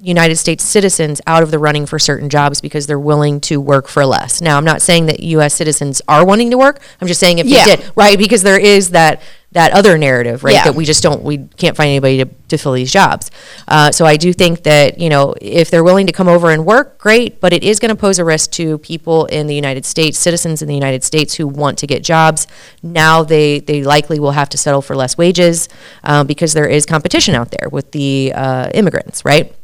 United 0.00 0.36
States 0.36 0.64
citizens 0.64 1.20
out 1.26 1.42
of 1.42 1.50
the 1.50 1.58
running 1.58 1.84
for 1.84 1.98
certain 1.98 2.28
jobs 2.30 2.60
because 2.60 2.86
they're 2.86 2.98
willing 2.98 3.40
to 3.42 3.60
work 3.60 3.88
for 3.88 4.06
less. 4.06 4.40
Now, 4.40 4.56
I'm 4.56 4.64
not 4.64 4.80
saying 4.80 5.06
that 5.06 5.20
U.S. 5.20 5.54
citizens 5.54 6.00
are 6.08 6.24
wanting 6.24 6.50
to 6.52 6.58
work. 6.58 6.80
I'm 7.00 7.08
just 7.08 7.20
saying 7.20 7.38
if 7.38 7.46
Yeah. 7.46 7.66
you 7.66 7.76
did, 7.76 7.92
right? 7.96 8.16
Because 8.16 8.42
there 8.42 8.58
is 8.58 8.90
that 8.90 9.20
that 9.52 9.72
other 9.72 9.96
narrative, 9.96 10.44
right? 10.44 10.54
Yeah. 10.54 10.64
That 10.64 10.74
we 10.74 10.84
just 10.84 11.02
don't, 11.02 11.22
we 11.22 11.38
can't 11.56 11.76
find 11.76 11.88
anybody 11.88 12.18
to, 12.18 12.26
to 12.48 12.58
fill 12.58 12.72
these 12.72 12.92
jobs. 12.92 13.30
Uh, 13.66 13.90
so 13.90 14.04
I 14.04 14.16
do 14.16 14.32
think 14.32 14.62
that 14.64 14.98
you 14.98 15.08
know 15.08 15.34
if 15.40 15.70
they're 15.70 15.84
willing 15.84 16.06
to 16.06 16.12
come 16.12 16.28
over 16.28 16.50
and 16.50 16.66
work, 16.66 16.98
great. 16.98 17.40
But 17.40 17.52
it 17.52 17.64
is 17.64 17.78
going 17.78 17.88
to 17.88 17.96
pose 17.96 18.18
a 18.18 18.24
risk 18.24 18.50
to 18.52 18.78
people 18.78 19.24
in 19.26 19.46
the 19.46 19.54
United 19.54 19.86
States, 19.86 20.18
citizens 20.18 20.60
in 20.60 20.68
the 20.68 20.74
United 20.74 21.02
States 21.02 21.34
who 21.34 21.46
want 21.46 21.78
to 21.78 21.86
get 21.86 22.02
jobs. 22.02 22.46
Now 22.82 23.22
they 23.22 23.60
they 23.60 23.82
likely 23.82 24.20
will 24.20 24.32
have 24.32 24.50
to 24.50 24.58
settle 24.58 24.82
for 24.82 24.94
less 24.94 25.16
wages 25.16 25.68
um, 26.04 26.26
because 26.26 26.52
there 26.52 26.66
is 26.66 26.84
competition 26.84 27.34
out 27.34 27.50
there 27.50 27.68
with 27.70 27.92
the 27.92 28.32
uh, 28.34 28.70
immigrants, 28.74 29.24
right? 29.24 29.54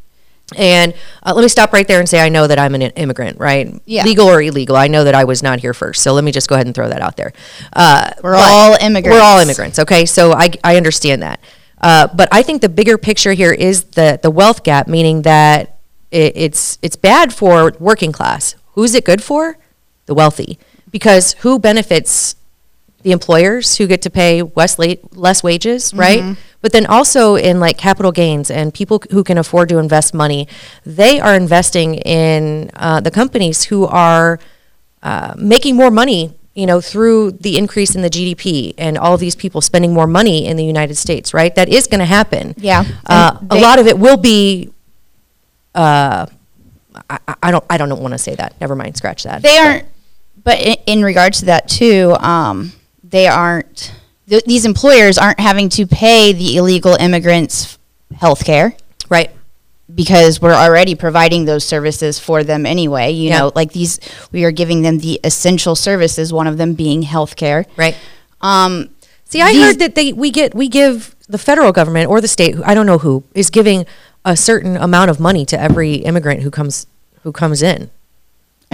And 0.57 0.95
uh, 1.23 1.33
let 1.35 1.43
me 1.43 1.49
stop 1.49 1.73
right 1.73 1.89
there 1.89 2.01
and 2.01 2.09
say 2.09 2.21
I 2.21 2.29
know 2.29 2.47
that 2.47 2.59
I'm 2.59 2.75
an 2.75 2.83
immigrant, 2.83 3.39
right? 3.39 3.81
Yeah. 3.87 4.05
Legal 4.05 4.27
or 4.29 4.43
illegal. 4.43 4.77
I 4.77 4.89
know 4.89 5.05
that 5.05 5.15
I 5.15 5.25
was 5.25 5.43
not 5.43 5.61
here 5.61 5.73
first. 5.73 6.03
So 6.03 6.13
let 6.13 6.23
me 6.23 6.33
just 6.33 6.49
go 6.49 6.55
ahead 6.55 6.67
and 6.67 6.75
throw 6.75 6.89
that 6.89 7.01
out 7.01 7.17
there. 7.17 7.33
Uh, 7.73 8.11
We're 8.23 8.35
all 8.37 8.75
immigrants. 8.81 9.17
We're 9.17 9.23
all 9.23 9.39
immigrants, 9.39 9.79
okay? 9.79 10.05
So 10.05 10.33
I, 10.33 10.51
I 10.63 10.77
understand 10.77 11.23
that. 11.23 11.41
Uh, 11.81 12.09
but 12.15 12.29
I 12.31 12.43
think 12.43 12.61
the 12.63 12.69
bigger 12.69 12.99
picture 12.99 13.33
here 13.33 13.53
is 13.53 13.85
the, 13.85 14.19
the 14.23 14.31
wealth 14.31 14.65
gap, 14.65 14.87
meaning 14.87 15.23
that 15.23 15.79
it, 16.11 16.33
it's, 16.37 16.79
it's 16.83 16.97
bad 16.97 17.33
for 17.33 17.73
working 17.81 18.13
class. 18.13 18.55
Who's 18.73 18.95
it 18.95 19.05
good 19.05 19.23
for? 19.23 19.57
The 20.07 20.15
wealthy. 20.15 20.59
Because 20.91 21.33
who 21.41 21.59
benefits 21.59 22.37
the 23.05 23.13
employers 23.13 23.77
who 23.79 23.87
get 23.87 24.03
to 24.03 24.11
pay 24.11 24.43
less, 24.57 24.77
less 25.13 25.43
wages, 25.43 25.95
right? 25.95 26.37
But 26.63 26.73
then 26.73 26.87
also 26.87 27.37
in 27.37 27.61
like 27.61 27.77
capital 27.79 28.11
gains 28.13 28.51
and 28.51 28.73
people 28.75 29.03
who 29.11 29.23
can 29.23 29.39
afford 29.39 29.69
to 29.69 29.79
invest 29.79 30.15
money, 30.15 30.49
they 30.85 31.21
are 31.21 31.35
investing 31.37 31.95
in 31.97 32.71
uh, 32.75 33.01
the 33.01 33.11
companies 33.11 33.65
who 33.65 33.85
are 33.85 34.41
uh, 35.03 35.35
making 35.37 35.77
more 35.77 35.91
money, 35.91 36.33
you 36.55 36.65
know, 36.67 36.81
through 36.81 37.33
the 37.33 37.59
increase 37.59 37.95
in 37.95 38.01
the 38.01 38.09
GDP 38.09 38.73
and 38.79 38.97
all 38.97 39.13
of 39.13 39.21
these 39.21 39.37
people 39.37 39.61
spending 39.61 39.93
more 39.93 40.07
money 40.07 40.47
in 40.47 40.57
the 40.57 40.65
United 40.65 40.95
States, 40.97 41.35
right? 41.35 41.55
That 41.55 41.69
is 41.69 41.87
going 41.87 41.99
to 42.01 42.07
happen. 42.07 42.55
Yeah. 42.57 42.85
Uh, 43.05 43.39
a 43.51 43.57
lot 43.61 43.79
of 43.79 43.87
it 43.87 43.99
will 43.99 44.17
be. 44.17 44.71
Uh, 45.75 46.27
I, 47.11 47.19
I- 47.43 47.51
don't. 47.51 47.65
I 47.69 47.77
don't 47.77 48.01
want 48.01 48.13
to 48.15 48.19
say 48.19 48.35
that. 48.37 48.59
Never 48.61 48.75
mind. 48.77 48.97
Scratch 48.97 49.25
that. 49.25 49.43
They 49.43 49.59
aren't, 49.59 49.85
but 50.43 50.59
in, 50.61 50.77
in 50.87 51.03
regards 51.05 51.41
to 51.41 51.47
that 51.47 51.69
too, 51.69 52.15
um, 52.21 52.73
they 53.15 53.29
aren't. 53.29 53.95
Th- 54.29 54.43
these 54.45 54.65
employers 54.65 55.19
aren't 55.19 55.39
having 55.39 55.69
to 55.71 55.87
pay 55.87 56.33
the 56.33 56.57
illegal 56.57 56.95
immigrants 56.97 57.79
health 58.19 58.45
care 58.45 58.75
right. 59.09 59.31
because 59.95 60.41
we're 60.43 60.53
already 60.67 60.95
providing 60.97 61.45
those 61.45 61.65
services 61.65 62.19
for 62.19 62.43
them 62.43 62.67
anyway. 62.67 63.13
You 63.13 63.29
Yeah. 63.29 63.39
know, 63.39 63.53
like 63.55 63.73
these, 63.73 64.01
we 64.33 64.45
are 64.45 64.51
giving 64.51 64.83
them 64.83 64.99
the 64.99 65.21
essential 65.23 65.77
services. 65.77 66.33
One 66.33 66.49
of 66.49 66.57
them 66.59 66.75
being 66.75 67.03
health 67.03 67.37
care. 67.37 67.67
Right. 67.77 67.97
Um, 68.41 68.91
See, 69.27 69.41
I 69.41 69.55
heard 69.55 69.79
that 69.79 69.95
they 69.95 70.13
we 70.13 70.31
get 70.31 70.55
we 70.55 70.69
give 70.69 71.15
the 71.29 71.39
federal 71.39 71.73
government 71.73 72.09
or 72.11 72.21
the 72.21 72.29
state, 72.29 72.57
I 72.65 72.75
don't 72.75 72.87
know 72.87 72.99
who, 72.99 73.25
is 73.35 73.49
giving 73.51 73.87
a 74.25 74.37
certain 74.37 74.77
amount 74.77 75.11
of 75.11 75.19
money 75.21 75.45
to 75.47 75.57
every 75.61 75.95
immigrant 75.95 76.43
who 76.43 76.51
comes 76.51 76.87
who 77.23 77.33
comes 77.33 77.63
in. 77.63 77.91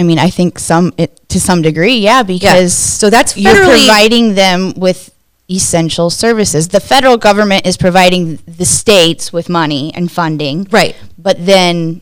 I 0.01 0.03
mean, 0.03 0.19
I 0.19 0.31
think 0.31 0.59
some 0.59 0.87
it, 0.97 1.11
to 1.29 1.39
some 1.39 1.61
degree, 1.63 1.99
yeah, 1.99 2.23
because 2.23 2.73
So 2.75 3.11
that's 3.11 3.37
you're 3.37 3.55
providing 3.55 4.35
them 4.35 4.73
with 4.87 5.01
essential 5.49 6.09
services. 6.11 6.69
The 6.69 6.81
federal 6.81 7.17
government 7.29 7.67
is 7.67 7.77
providing 7.77 8.39
the 8.61 8.65
states 8.65 9.33
with 9.37 9.49
money 9.49 9.93
and 9.95 10.11
funding, 10.11 10.57
Right. 10.71 10.95
But 11.19 11.37
then, 11.53 12.01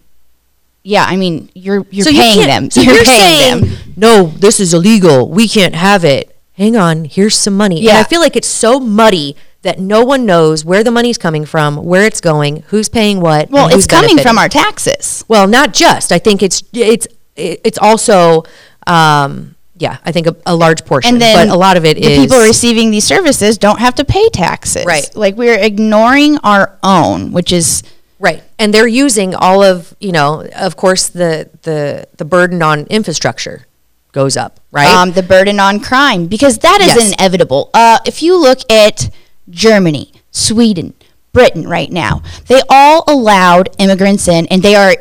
yeah, 0.85 1.05
I 1.13 1.17
mean, 1.17 1.51
you're 1.55 1.85
you're 1.91 2.05
So 2.09 2.13
paying 2.13 2.39
can't- 2.41 2.53
them. 2.55 2.71
So 2.71 2.81
you're, 2.81 2.95
you're, 2.97 3.05
paying 3.05 3.39
saying, 3.39 3.61
them. 3.65 3.95
no, 3.97 4.15
this 4.45 4.61
is 4.61 4.73
illegal. 4.79 5.29
We 5.29 5.49
can't 5.49 5.75
have 5.75 6.05
it. 6.05 6.25
Hang 6.63 6.77
on, 6.77 7.05
here's 7.05 7.37
some 7.37 7.57
money. 7.57 7.77
And 7.79 7.85
Yeah. 7.85 8.01
I 8.01 8.05
feel 8.05 8.21
like 8.21 8.37
it's 8.37 8.49
so 8.65 8.79
muddy 8.81 9.35
that 9.63 9.79
no 9.81 10.05
one 10.05 10.23
knows 10.33 10.65
where 10.65 10.83
the 10.85 10.91
money's 10.91 11.19
coming 11.19 11.45
from, 11.47 11.77
where 11.91 12.05
it's 12.05 12.21
going, 12.21 12.63
who's 12.71 12.89
paying 12.89 13.21
what. 13.21 13.51
Well, 13.51 13.67
and 13.67 13.75
it's 13.75 13.87
coming 13.87 14.11
benefiting. 14.17 14.29
from 14.29 14.39
our 14.39 14.49
taxes. 14.49 15.25
Well, 15.29 15.47
not 15.49 15.73
just. 15.73 16.13
I 16.13 16.19
think 16.19 16.43
it's 16.43 16.63
it's 16.73 17.07
it's 17.39 17.79
also 17.79 18.45
um, 18.87 19.55
yeah. 19.77 19.99
I 20.05 20.13
think 20.13 20.27
a, 20.27 20.37
a 20.47 20.55
large 20.57 20.85
portion, 20.85 21.15
And 21.15 21.23
then 21.23 21.49
but 21.49 21.55
a 21.55 21.59
lot 21.59 21.77
of 21.77 21.85
it 21.85 21.97
the 21.97 22.03
is 22.05 22.19
people 22.19 22.41
receiving 22.41 22.91
these 22.91 23.05
services 23.05 23.59
don't 23.59 23.79
have 23.79 23.95
to 23.97 24.05
pay 24.05 24.29
taxes. 24.31 24.85
Right. 24.85 25.09
Like 25.15 25.37
we're 25.37 25.59
ignoring 25.59 26.39
our 26.39 26.77
own, 26.83 27.33
which 27.33 27.53
is 27.53 27.83
Right. 28.21 28.43
And 28.59 28.75
they're 28.75 28.89
using 28.89 29.37
all 29.37 29.63
of, 29.63 29.95
you 30.01 30.11
know, 30.11 30.45
of 30.57 30.77
course 30.77 31.09
the 31.09 31.49
the 31.63 32.09
the 32.17 32.25
burden 32.25 32.63
on 32.63 32.85
infrastructure 32.87 33.67
goes 34.11 34.37
up, 34.37 34.59
right? 34.73 34.89
um, 34.89 35.13
the 35.13 35.23
burden 35.23 35.61
on 35.61 35.79
crime 35.79 36.27
because 36.27 36.59
that 36.59 36.81
is 36.81 36.89
Yes. 36.97 37.13
inevitable. 37.13 37.71
Uh, 37.73 37.99
if 38.05 38.21
you 38.23 38.37
look 38.37 38.59
at 38.73 39.11
Germany, 39.49 40.13
Sweden, 40.33 40.95
Britain 41.33 41.69
right 41.69 41.93
now, 41.93 42.23
they 42.49 42.61
all 42.69 43.05
allowed 43.07 43.69
immigrants 43.79 44.27
in, 44.27 44.47
and 44.47 44.63
they 44.63 44.75
are 44.75 44.97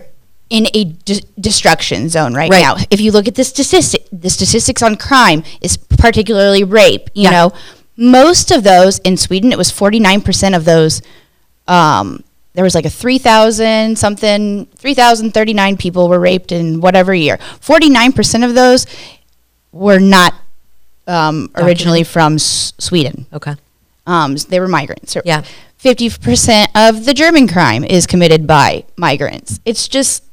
in 0.50 0.68
a 0.74 0.84
de- 0.86 1.22
destruction 1.40 2.10
zone 2.10 2.34
right, 2.34 2.50
Right. 2.50 2.62
now. 2.62 2.76
If 2.90 3.02
you 3.02 3.12
look 3.12 3.28
at 3.28 3.36
the 3.36 3.44
statistic, 3.44 4.08
the 4.12 4.30
statistics 4.30 4.82
on 4.82 4.96
crime 4.96 5.44
is 5.62 5.76
particularly 5.78 6.64
rape. 6.64 7.10
You 7.14 7.24
Yeah. 7.24 7.32
know, 7.32 7.54
most 7.98 8.52
of 8.52 8.64
those 8.64 9.00
in 9.00 9.18
Sweden, 9.18 9.52
it 9.52 9.58
was 9.58 9.72
forty 9.72 10.00
nine 10.00 10.22
percent 10.22 10.56
of 10.56 10.64
those. 10.66 11.02
Um, 11.68 12.24
there 12.54 12.64
was 12.64 12.74
like 12.74 12.86
a 12.86 12.90
3,000 12.90 13.98
something, 14.00 14.66
3,039 14.78 15.78
people 15.78 16.08
were 16.10 16.20
raped 16.20 16.52
in 16.52 16.80
whatever 16.82 17.14
year. 17.14 17.38
49% 17.62 18.44
of 18.44 18.56
those 18.56 18.88
were 19.72 20.00
not 20.00 20.34
um, 21.08 21.50
originally 21.56 22.04
from 22.04 22.36
S- 22.36 22.74
Sweden. 22.80 23.28
okay. 23.32 23.56
Um, 24.08 24.34
s- 24.34 24.46
they 24.46 24.60
were 24.60 24.68
migrants. 24.68 25.16
Yeah. 25.24 25.44
50% 25.84 26.68
of 26.74 27.06
the 27.06 27.14
German 27.14 27.48
crime 27.48 27.84
is 27.84 28.08
committed 28.08 28.48
by 28.48 28.86
migrants. 28.96 29.60
It's 29.64 29.88
just 29.88 30.24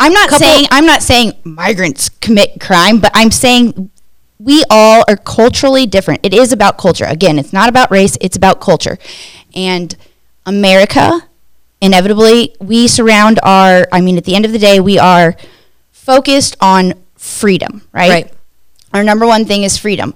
I'm 0.00 0.12
not 0.12 0.30
Couple- 0.30 0.46
saying 0.46 0.66
I'm 0.70 0.86
not 0.86 1.02
saying 1.02 1.34
migrants 1.44 2.08
commit 2.08 2.60
crime, 2.60 2.98
but 3.00 3.10
I'm 3.14 3.30
saying 3.30 3.90
we 4.38 4.64
all 4.70 5.04
are 5.06 5.16
culturally 5.16 5.86
different. 5.86 6.20
It 6.24 6.32
is 6.32 6.50
about 6.52 6.78
culture. 6.78 7.04
Again, 7.04 7.38
it's 7.38 7.52
not 7.52 7.68
about 7.68 7.90
race, 7.90 8.16
it's 8.20 8.36
about 8.36 8.60
culture. 8.60 8.98
And 9.54 9.94
America, 10.46 11.28
inevitably, 11.80 12.56
we 12.60 12.88
surround 12.88 13.38
our 13.42 13.86
I 13.92 14.00
mean 14.00 14.16
at 14.16 14.24
the 14.24 14.34
end 14.34 14.44
of 14.44 14.52
the 14.52 14.58
day, 14.58 14.80
we 14.80 14.98
are 14.98 15.36
focused 15.92 16.56
on 16.60 16.94
freedom, 17.16 17.82
right? 17.92 18.10
Right. 18.10 18.32
Our 18.94 19.04
number 19.04 19.26
one 19.26 19.44
thing 19.44 19.62
is 19.62 19.76
freedom. 19.76 20.14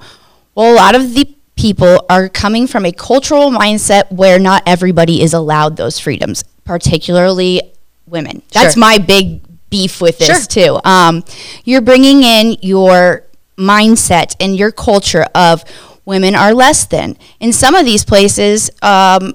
Well, 0.55 0.73
a 0.73 0.77
lot 0.77 0.94
of 0.94 1.14
the 1.14 1.29
people 1.57 2.05
are 2.11 2.29
coming 2.29 2.66
from 2.66 2.85
a 2.85 2.90
cultural 2.92 3.51
mindset 3.51 4.11
where 4.11 4.38
not 4.38 4.62
everybody 4.66 5.23
is 5.23 5.33
allowed 5.33 5.77
those 5.77 5.99
freedoms, 6.01 6.42
particularly 6.64 7.61
women. 8.07 8.42
That's 8.53 8.75
Sure. 8.75 8.81
my 8.81 8.99
big 8.99 9.40
beef 9.70 10.00
with 10.00 10.18
this 10.18 10.46
Sure. 10.53 10.81
too. 10.81 10.88
Um, 10.88 11.24
you're 11.64 11.81
bringing 11.81 12.22
in 12.22 12.57
your 12.62 13.24
mindset 13.59 14.35
and 14.40 14.57
your 14.57 14.70
culture 14.72 15.27
of 15.35 15.64
women 16.05 16.35
are 16.35 16.53
less 16.53 16.85
than. 16.85 17.16
In 17.40 17.53
some 17.53 17.74
of 17.74 17.85
these 17.85 18.05
places, 18.05 18.70
um, 18.83 19.35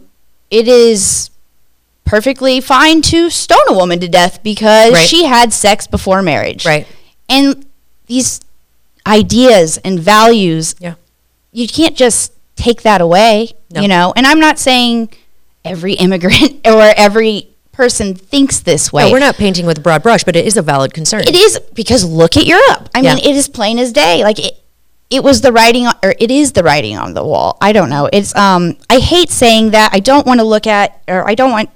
it 0.52 0.68
is 0.68 1.30
perfectly 2.06 2.60
fine 2.60 3.02
to 3.04 3.30
stone 3.30 3.60
a 3.70 3.74
woman 3.74 4.00
to 4.00 4.08
death 4.08 4.42
because 4.44 4.94
Right. 4.94 5.08
she 5.08 5.26
had 5.26 5.54
sex 5.54 5.88
before 5.88 6.22
marriage. 6.22 6.65
Right. 6.65 6.88
And 7.28 7.65
these 8.08 8.39
ideas 9.06 9.78
and 9.84 10.00
values, 10.00 10.76
Yeah. 10.80 10.96
you 11.52 11.68
can't 11.68 11.96
just 11.96 12.32
take 12.56 12.82
that 12.82 13.00
away, 13.02 13.52
No. 13.72 13.82
you 13.82 13.88
know. 13.88 14.13
And 14.15 14.26
I'm 14.26 14.39
not 14.39 14.58
saying 14.60 15.10
every 15.63 15.94
immigrant 15.94 16.62
or 16.68 16.82
every 16.98 17.49
person 17.80 18.13
thinks 18.13 18.60
this 18.60 18.92
way. 18.92 19.06
No, 19.06 19.12
we're 19.13 19.20
not 19.20 19.36
painting 19.38 19.65
with 19.65 19.78
a 19.78 19.82
broad 19.82 20.04
brush, 20.04 20.26
but 20.26 20.36
it 20.36 20.46
is 20.46 20.58
a 20.58 20.62
valid 20.62 20.94
concern. 20.94 21.22
It 21.22 21.34
is 21.34 21.58
because 21.74 22.04
look 22.04 22.36
at 22.36 22.46
Europe. 22.46 22.89
I 22.94 23.00
Yeah. 23.00 23.15
mean, 23.15 23.24
it 23.24 23.34
is 23.38 23.48
plain 23.48 23.80
as 23.80 23.94
day. 23.94 24.22
Like 24.22 24.38
it, 24.38 24.54
it 25.10 25.24
was 25.24 25.39
the 25.39 25.54
writing, 25.54 25.88
on, 25.88 25.96
or 26.04 26.13
it 26.20 26.30
is 26.30 26.52
the 26.52 26.62
writing 26.62 26.98
on 26.98 27.13
the 27.13 27.24
wall. 27.24 27.58
I 27.62 27.72
don't 27.72 27.89
know. 27.89 28.10
It's 28.12 28.36
um, 28.36 28.76
I 28.89 29.00
hate 29.00 29.30
saying 29.30 29.72
that. 29.72 29.92
I 29.94 30.02
don't 30.02 30.28
want 30.28 30.42
to 30.42 30.46
look 30.46 30.68
at, 30.68 31.02
or 31.08 31.26
I 31.26 31.36
don't 31.36 31.52
want. 31.52 31.70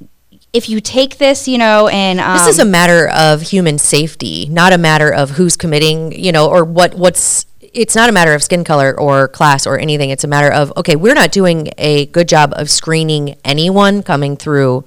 If 0.51 0.67
you 0.67 0.81
take 0.81 1.19
this, 1.19 1.47
you 1.47 1.57
know, 1.57 1.87
and 1.87 2.19
um, 2.19 2.37
This 2.37 2.47
is 2.47 2.59
a 2.59 2.65
matter 2.65 3.07
of 3.07 3.41
human 3.41 3.77
safety, 3.79 4.45
not 4.51 4.73
a 4.73 4.77
matter 4.77 5.09
of 5.09 5.31
who's 5.31 5.55
committing, 5.55 6.11
you 6.11 6.33
know, 6.33 6.49
or 6.49 6.65
what 6.65 6.95
what's 6.95 7.45
it's 7.61 7.95
not 7.95 8.09
a 8.09 8.11
matter 8.11 8.33
of 8.33 8.43
skin 8.43 8.65
color 8.65 8.93
or 8.99 9.29
class 9.29 9.65
or 9.65 9.79
anything. 9.79 10.09
It's 10.09 10.25
a 10.25 10.27
matter 10.27 10.51
of 10.51 10.73
okay, 10.75 10.97
we're 10.97 11.15
not 11.15 11.31
doing 11.31 11.69
a 11.77 12.07
good 12.07 12.27
job 12.27 12.51
of 12.57 12.69
screening 12.69 13.37
anyone 13.45 14.03
coming 14.03 14.35
through 14.35 14.83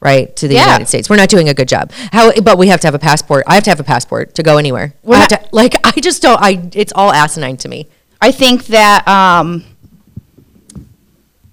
right 0.00 0.34
to 0.36 0.46
the 0.48 0.54
Yeah. 0.54 0.64
United 0.66 0.86
States. 0.88 1.08
We're 1.10 1.16
not 1.16 1.28
doing 1.28 1.48
a 1.48 1.54
good 1.54 1.68
job. 1.68 1.90
How 2.12 2.32
but 2.40 2.58
we 2.58 2.68
have 2.68 2.80
to 2.80 2.86
have 2.86 2.94
a 2.94 2.98
passport. 2.98 3.44
I 3.46 3.54
have 3.54 3.64
to 3.64 3.70
have 3.70 3.80
a 3.80 3.84
passport 3.84 4.34
to 4.34 4.42
go 4.42 4.58
anywhere. 4.58 4.94
I 5.08 5.16
have 5.18 5.30
not- 5.30 5.42
to, 5.42 5.48
like 5.52 5.74
I 5.96 6.00
just 6.00 6.22
don't 6.22 6.40
I 6.40 6.68
it's 6.74 6.92
all 6.94 7.12
asinine 7.12 7.56
to 7.58 7.68
me. 7.68 7.88
I 8.20 8.32
think 8.32 8.66
that 8.66 9.06
um, 9.06 9.64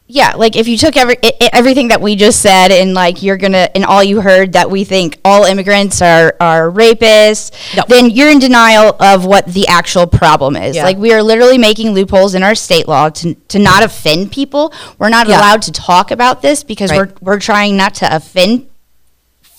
yeah, 0.07 0.33
like 0.35 0.55
if 0.55 0.67
you 0.67 0.77
took 0.77 0.97
every 0.97 1.15
i- 1.23 1.33
i- 1.41 1.49
everything 1.53 1.87
that 1.87 2.01
we 2.01 2.15
just 2.15 2.41
said 2.41 2.71
and 2.71 2.93
like 2.93 3.23
you're 3.23 3.37
gonna 3.37 3.69
and 3.73 3.85
all 3.85 4.03
you 4.03 4.19
heard 4.21 4.53
that 4.53 4.69
we 4.69 4.83
think 4.83 5.17
all 5.23 5.45
immigrants 5.45 6.01
are 6.01 6.35
are 6.41 6.69
rapists, 6.69 7.51
No. 7.75 7.83
then 7.87 8.09
you're 8.09 8.29
in 8.29 8.39
denial 8.39 8.95
of 8.99 9.25
what 9.25 9.47
the 9.47 9.67
actual 9.67 10.05
problem 10.05 10.55
is. 10.57 10.75
Yeah. 10.75 10.83
Like 10.83 10.97
we 10.97 11.13
are 11.13 11.23
literally 11.23 11.57
making 11.57 11.91
loopholes 11.93 12.35
in 12.35 12.43
our 12.43 12.53
state 12.53 12.87
law 12.87 13.09
to 13.09 13.33
to 13.47 13.59
not 13.59 13.81
offend 13.81 14.31
people. 14.31 14.73
We're 14.99 15.09
not 15.09 15.27
Yeah. 15.27 15.39
allowed 15.39 15.61
to 15.63 15.71
talk 15.71 16.11
about 16.11 16.41
this 16.41 16.63
because 16.63 16.91
Right. 16.91 16.99
we're 16.99 17.09
we're 17.21 17.39
trying 17.39 17.77
not 17.77 17.95
to 17.95 18.15
offend 18.15 18.67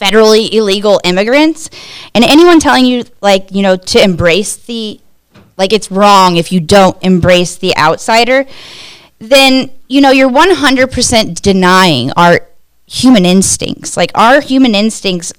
federally 0.01 0.53
illegal 0.53 1.01
immigrants 1.05 1.71
and 2.15 2.25
anyone 2.25 2.61
telling 2.61 2.85
you 2.85 3.05
like 3.23 3.47
you 3.51 3.63
know 3.63 3.77
to 3.77 4.03
embrace 4.03 4.57
the 4.57 5.01
like 5.57 5.73
it's 5.73 5.91
wrong 5.91 6.37
if 6.37 6.51
you 6.51 6.59
don't 6.61 6.97
embrace 7.01 7.55
the 7.57 7.75
outsider 7.79 8.45
then 9.21 9.71
you 9.95 10.01
know 10.01 10.11
you're 10.11 10.29
100% 10.29 11.41
denying 11.41 12.11
our 12.17 12.41
human 12.87 13.25
instincts. 13.25 13.97
Like 13.97 14.11
our 14.15 14.41
human 14.41 14.75
instincts 14.75 15.33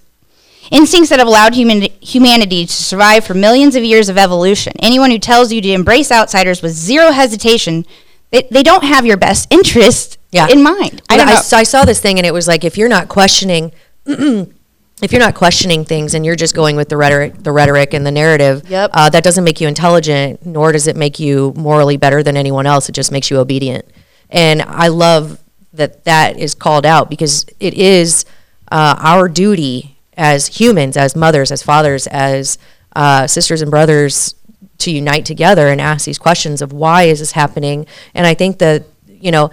instincts 0.72 1.10
that 1.10 1.20
have 1.20 1.28
allowed 1.28 1.54
human 1.54 1.82
humanity 2.02 2.65
to 2.65 2.72
survive 2.74 3.24
for 3.26 3.34
millions 3.36 3.76
of 3.76 3.84
years 3.84 4.08
of 4.10 4.18
evolution. 4.18 4.74
Anyone 4.80 5.12
who 5.12 5.20
tells 5.20 5.52
you 5.54 5.62
to 5.62 5.70
embrace 5.70 6.12
outsiders 6.12 6.62
with 6.62 6.72
zero 6.72 7.12
hesitation 7.12 7.86
they, 8.32 8.48
they 8.50 8.63
don't 8.63 8.84
have 8.84 9.06
your 9.06 9.18
best 9.18 9.48
interest 9.52 10.18
Yeah. 10.32 10.48
in 10.50 10.63
mind. 10.63 11.02
I 11.10 11.18
I, 11.20 11.60
I 11.60 11.63
saw 11.63 11.84
this 11.86 12.00
thing 12.00 12.18
and 12.18 12.26
it 12.26 12.34
was 12.34 12.48
like 12.48 12.63
if 12.63 12.78
you're 12.78 12.89
not 12.98 13.10
questioning 13.10 13.72
if 14.06 15.12
you're 15.12 15.20
not 15.28 15.36
questioning 15.36 15.84
things 15.86 16.13
and 16.15 16.26
you're 16.26 16.36
just 16.46 16.56
going 16.56 16.76
with 16.78 16.89
the 16.89 16.98
rhetoric 16.98 17.44
the 17.44 17.52
rhetoric 17.52 17.94
and 17.94 18.06
the 18.06 18.12
narrative 18.12 18.70
Yep. 18.70 18.89
uh, 18.94 19.10
that 19.10 19.24
doesn't 19.24 19.44
make 19.44 19.60
you 19.62 19.68
intelligent 19.68 20.46
nor 20.46 20.72
does 20.72 20.88
it 20.88 20.96
make 20.96 21.20
you 21.20 21.54
morally 21.58 21.98
better 21.98 22.24
than 22.24 22.38
anyone 22.38 22.65
else. 22.65 22.89
It 22.89 22.94
just 22.96 23.12
makes 23.12 23.30
you 23.30 23.38
obedient 23.38 23.86
and 24.29 24.61
i 24.63 24.88
love 24.88 25.39
that 25.73 26.03
that 26.05 26.38
is 26.38 26.53
called 26.55 26.85
out 26.85 27.09
because 27.09 27.45
it 27.59 27.73
is 27.73 28.25
uh, 28.71 28.95
our 28.99 29.27
duty 29.27 29.97
as 30.17 30.47
humans 30.47 30.95
as 30.97 31.15
mothers 31.15 31.51
as 31.51 31.61
fathers 31.61 32.07
as 32.07 32.57
uh, 32.95 33.27
sisters 33.27 33.61
and 33.61 33.69
brothers 33.69 34.35
to 34.77 34.89
unite 34.91 35.25
together 35.25 35.67
and 35.67 35.79
ask 35.81 36.05
these 36.05 36.17
questions 36.17 36.61
of 36.61 36.71
why 36.73 37.03
is 37.03 37.19
this 37.19 37.33
happening? 37.33 37.85
And 38.13 38.25
i 38.25 38.33
think 38.33 38.59
that 38.59 38.83
you 39.07 39.31
know 39.31 39.51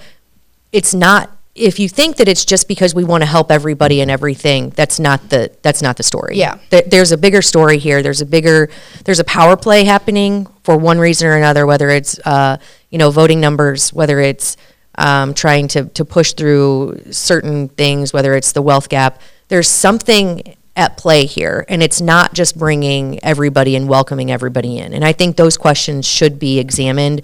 it's 0.72 0.94
not 0.94 1.30
if 1.54 1.78
you 1.78 1.88
think 1.88 2.16
that 2.16 2.28
it's 2.28 2.44
just 2.44 2.66
because 2.66 2.94
we 2.94 3.04
want 3.04 3.22
to 3.22 3.26
help 3.26 3.50
everybody 3.50 4.00
and 4.00 4.10
everything 4.10 4.70
that's 4.70 4.98
not 4.98 5.28
the 5.28 5.50
that's 5.62 5.82
not 5.82 5.96
the 5.96 6.02
story. 6.02 6.36
Yeah. 6.38 6.58
There- 6.70 6.84
there's 6.86 7.12
a 7.12 7.18
bigger 7.18 7.42
story 7.42 7.78
here. 7.78 8.02
There's 8.02 8.20
a 8.22 8.26
bigger 8.26 8.70
there's 9.04 9.18
a 9.20 9.24
power 9.24 9.56
play 9.56 9.84
happening 9.84 10.46
for 10.62 10.76
one 10.76 10.98
reason 10.98 11.26
or 11.28 11.36
another 11.36 11.66
whether 11.66 11.88
it's 11.90 12.18
uh, 12.24 12.56
you 12.90 12.98
know 12.98 13.10
voting 13.10 13.40
numbers 13.40 13.92
whether 13.92 14.20
it's 14.20 14.56
um, 14.96 15.34
trying 15.34 15.68
to 15.68 15.84
to 15.86 16.04
push 16.04 16.32
through 16.34 17.00
certain 17.10 17.68
things 17.68 18.12
whether 18.12 18.34
it's 18.34 18.52
the 18.52 18.62
wealth 18.62 18.88
gap. 18.88 19.20
There's 19.48 19.68
something 19.68 20.56
at 20.74 20.96
play 20.96 21.26
here 21.26 21.66
and 21.68 21.82
it's 21.82 22.00
not 22.00 22.32
just 22.32 22.58
bringing 22.58 23.22
everybody 23.22 23.76
and 23.76 23.88
welcoming 23.88 24.30
everybody 24.30 24.78
in. 24.78 24.94
And 24.94 25.04
i 25.04 25.12
think 25.12 25.36
those 25.36 25.56
questions 25.58 26.06
should 26.06 26.38
be 26.38 26.58
examined 26.58 27.20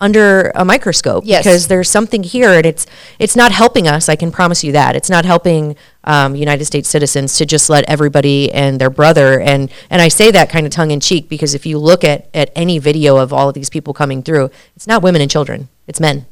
under 0.00 0.52
a 0.54 0.64
microscope 0.64 1.24
Yes. 1.26 1.42
because 1.44 1.66
there's 1.68 1.88
something 1.90 2.22
here 2.22 2.52
and 2.52 2.66
it's 2.66 2.86
it's 3.18 3.34
not 3.36 3.50
helping 3.52 3.88
us 3.88 4.08
i 4.08 4.16
can 4.16 4.30
promise 4.30 4.62
you 4.62 4.72
that. 4.72 4.94
It's 4.96 5.10
not 5.10 5.24
helping 5.24 5.74
um, 6.04 6.34
united 6.34 6.64
states 6.64 6.88
citizens 6.88 7.36
to 7.36 7.46
just 7.46 7.68
let 7.68 7.88
everybody 7.88 8.52
and 8.52 8.80
their 8.80 8.90
brother 8.90 9.40
and 9.40 9.70
and 9.90 10.00
i 10.02 10.08
say 10.08 10.30
that 10.30 10.48
kind 10.48 10.66
of 10.66 10.72
tongue 10.72 10.90
in 10.90 11.00
cheek 11.00 11.28
because 11.28 11.54
if 11.54 11.66
you 11.66 11.78
look 11.78 12.04
at 12.04 12.28
at 12.34 12.50
any 12.54 12.78
video 12.78 13.16
of 13.16 13.32
all 13.32 13.48
of 13.48 13.54
these 13.54 13.70
people 13.70 13.92
coming 13.92 14.22
through 14.22 14.50
it's 14.76 14.86
not 14.86 15.02
women 15.02 15.20
and 15.20 15.30
children 15.30 15.68
it's 15.86 16.00
men 16.00 16.26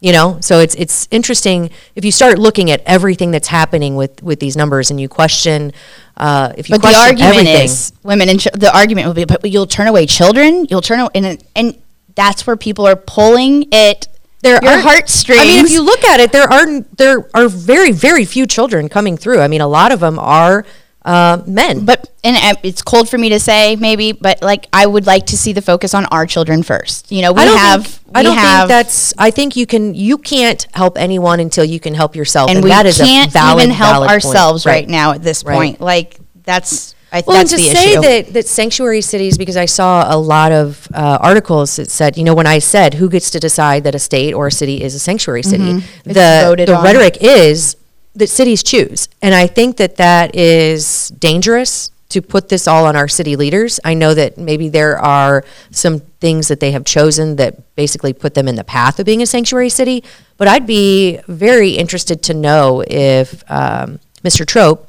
you 0.00 0.12
know 0.12 0.38
so 0.40 0.58
it's 0.58 0.74
it's 0.74 1.08
interesting 1.10 1.70
if 1.94 2.04
you 2.04 2.12
start 2.12 2.38
looking 2.38 2.70
at 2.70 2.82
everything 2.84 3.30
that's 3.30 3.48
happening 3.48 3.96
with 3.96 4.22
with 4.22 4.38
these 4.38 4.56
numbers 4.56 4.90
and 4.90 5.00
you 5.00 5.08
question 5.08 5.72
uh, 6.16 6.52
if 6.56 6.68
you 6.68 6.78
But 6.78 6.82
the 6.82 6.96
argument 6.96 7.48
is 7.48 7.92
women 8.02 8.28
and 8.28 8.40
ch- 8.40 8.48
the 8.54 8.74
argument 8.74 9.06
will 9.06 9.14
be, 9.14 9.24
but 9.24 9.50
you'll 9.50 9.66
turn 9.66 9.86
away 9.86 10.06
children. 10.06 10.66
You'll 10.70 10.80
turn 10.80 11.00
away, 11.00 11.10
and 11.14 11.44
and 11.54 11.82
that's 12.14 12.46
where 12.46 12.56
people 12.56 12.86
are 12.86 12.96
pulling 12.96 13.68
it. 13.70 14.08
There 14.42 14.58
your 14.62 14.72
are 14.72 14.80
heartstrings. 14.80 15.40
I 15.40 15.44
mean, 15.44 15.64
if 15.64 15.70
you 15.70 15.82
look 15.82 16.04
at 16.04 16.20
it, 16.20 16.32
there 16.32 16.50
are 16.52 16.80
there 16.96 17.28
are 17.34 17.48
very 17.48 17.92
very 17.92 18.24
few 18.24 18.46
children 18.46 18.88
coming 18.88 19.16
through. 19.16 19.40
I 19.40 19.48
mean, 19.48 19.60
a 19.60 19.68
lot 19.68 19.92
of 19.92 20.00
them 20.00 20.18
are 20.18 20.64
uh, 21.04 21.40
men. 21.46 21.84
but 21.84 22.10
and 22.24 22.36
uh, 22.36 22.60
it's 22.64 22.82
cold 22.82 23.08
for 23.08 23.16
me 23.16 23.28
to 23.28 23.38
say 23.38 23.76
maybe, 23.76 24.10
but 24.12 24.42
like 24.42 24.66
I 24.72 24.86
would 24.86 25.06
like 25.06 25.26
to 25.26 25.36
see 25.38 25.52
the 25.52 25.62
focus 25.62 25.94
on 25.94 26.04
our 26.06 26.26
children 26.26 26.64
first. 26.64 27.12
You 27.12 27.22
know, 27.22 27.32
we 27.32 27.42
I 27.42 27.44
don't 27.44 27.58
have. 27.58 27.86
think, 27.86 28.16
I 28.16 28.22
don't 28.24 28.36
have, 28.36 28.58
think 28.62 28.68
that's. 28.68 29.14
I 29.16 29.30
think 29.30 29.54
you 29.54 29.66
can. 29.66 29.94
You 29.94 30.18
can't 30.18 30.66
help 30.74 30.98
anyone 30.98 31.38
until 31.38 31.64
you 31.64 31.78
can 31.78 31.94
help 31.94 32.16
yourself, 32.16 32.50
and 32.50 32.58
and, 32.58 32.64
we 32.64 32.70
that 32.70 32.86
is 32.86 32.98
can't 32.98 33.28
a 33.30 33.32
valid, 33.32 33.62
even 33.64 33.74
help 33.74 33.92
valid 33.94 34.08
point. 34.08 34.24
ourselves 34.24 34.66
right. 34.66 34.88
now 34.88 35.12
at 35.12 35.22
this 35.22 35.44
Right. 35.44 35.54
point. 35.54 35.80
Like 35.80 36.18
that's. 36.42 36.95
I, 37.16 37.22
Well, 37.26 37.36
that's 37.38 37.52
and 37.52 37.62
to 37.62 37.68
the 37.68 37.74
say 37.74 37.92
issue. 37.92 38.00
that 38.02 38.32
that 38.34 38.46
sanctuary 38.46 39.00
cities, 39.12 39.38
because 39.38 39.56
I 39.56 39.64
saw 39.66 39.92
a 40.14 40.18
lot 40.34 40.52
of 40.52 40.86
uh, 40.94 41.18
articles 41.30 41.76
that 41.76 41.88
said, 41.90 42.16
you 42.18 42.24
know, 42.24 42.34
when 42.34 42.46
I 42.46 42.58
said 42.60 42.94
who 42.94 43.08
gets 43.08 43.30
to 43.30 43.40
decide 43.40 43.84
that 43.84 43.94
a 43.94 43.98
state 43.98 44.32
or 44.34 44.46
a 44.48 44.52
city 44.52 44.82
is 44.86 44.94
a 44.94 44.98
sanctuary 44.98 45.42
city, 45.42 45.70
Mm-hmm. 45.72 46.10
The 46.12 46.64
the 46.66 46.76
on. 46.76 46.84
rhetoric 46.84 47.18
is 47.20 47.76
that 48.14 48.28
cities 48.28 48.62
choose, 48.62 49.08
and 49.22 49.34
I 49.34 49.46
think 49.46 49.76
that 49.78 49.96
that 49.96 50.34
is 50.36 51.08
dangerous 51.18 51.90
to 52.08 52.22
put 52.22 52.48
this 52.48 52.68
all 52.68 52.84
on 52.86 52.94
our 52.96 53.08
city 53.08 53.34
leaders. 53.36 53.80
I 53.84 53.94
know 53.94 54.14
that 54.14 54.38
maybe 54.38 54.68
there 54.68 54.96
are 54.98 55.44
some 55.70 55.98
things 56.20 56.46
that 56.48 56.60
they 56.60 56.70
have 56.70 56.84
chosen 56.84 57.36
that 57.36 57.52
basically 57.74 58.12
put 58.12 58.34
them 58.34 58.46
in 58.48 58.54
the 58.54 58.64
path 58.64 59.00
of 59.00 59.06
being 59.06 59.22
a 59.22 59.26
sanctuary 59.26 59.68
city, 59.70 60.04
but 60.38 60.46
I'd 60.48 60.66
be 60.66 61.18
very 61.26 61.70
interested 61.70 62.22
to 62.24 62.32
know 62.34 62.84
if 62.86 63.42
um, 63.50 63.98
Mr. 64.22 64.46
Troup 64.46 64.88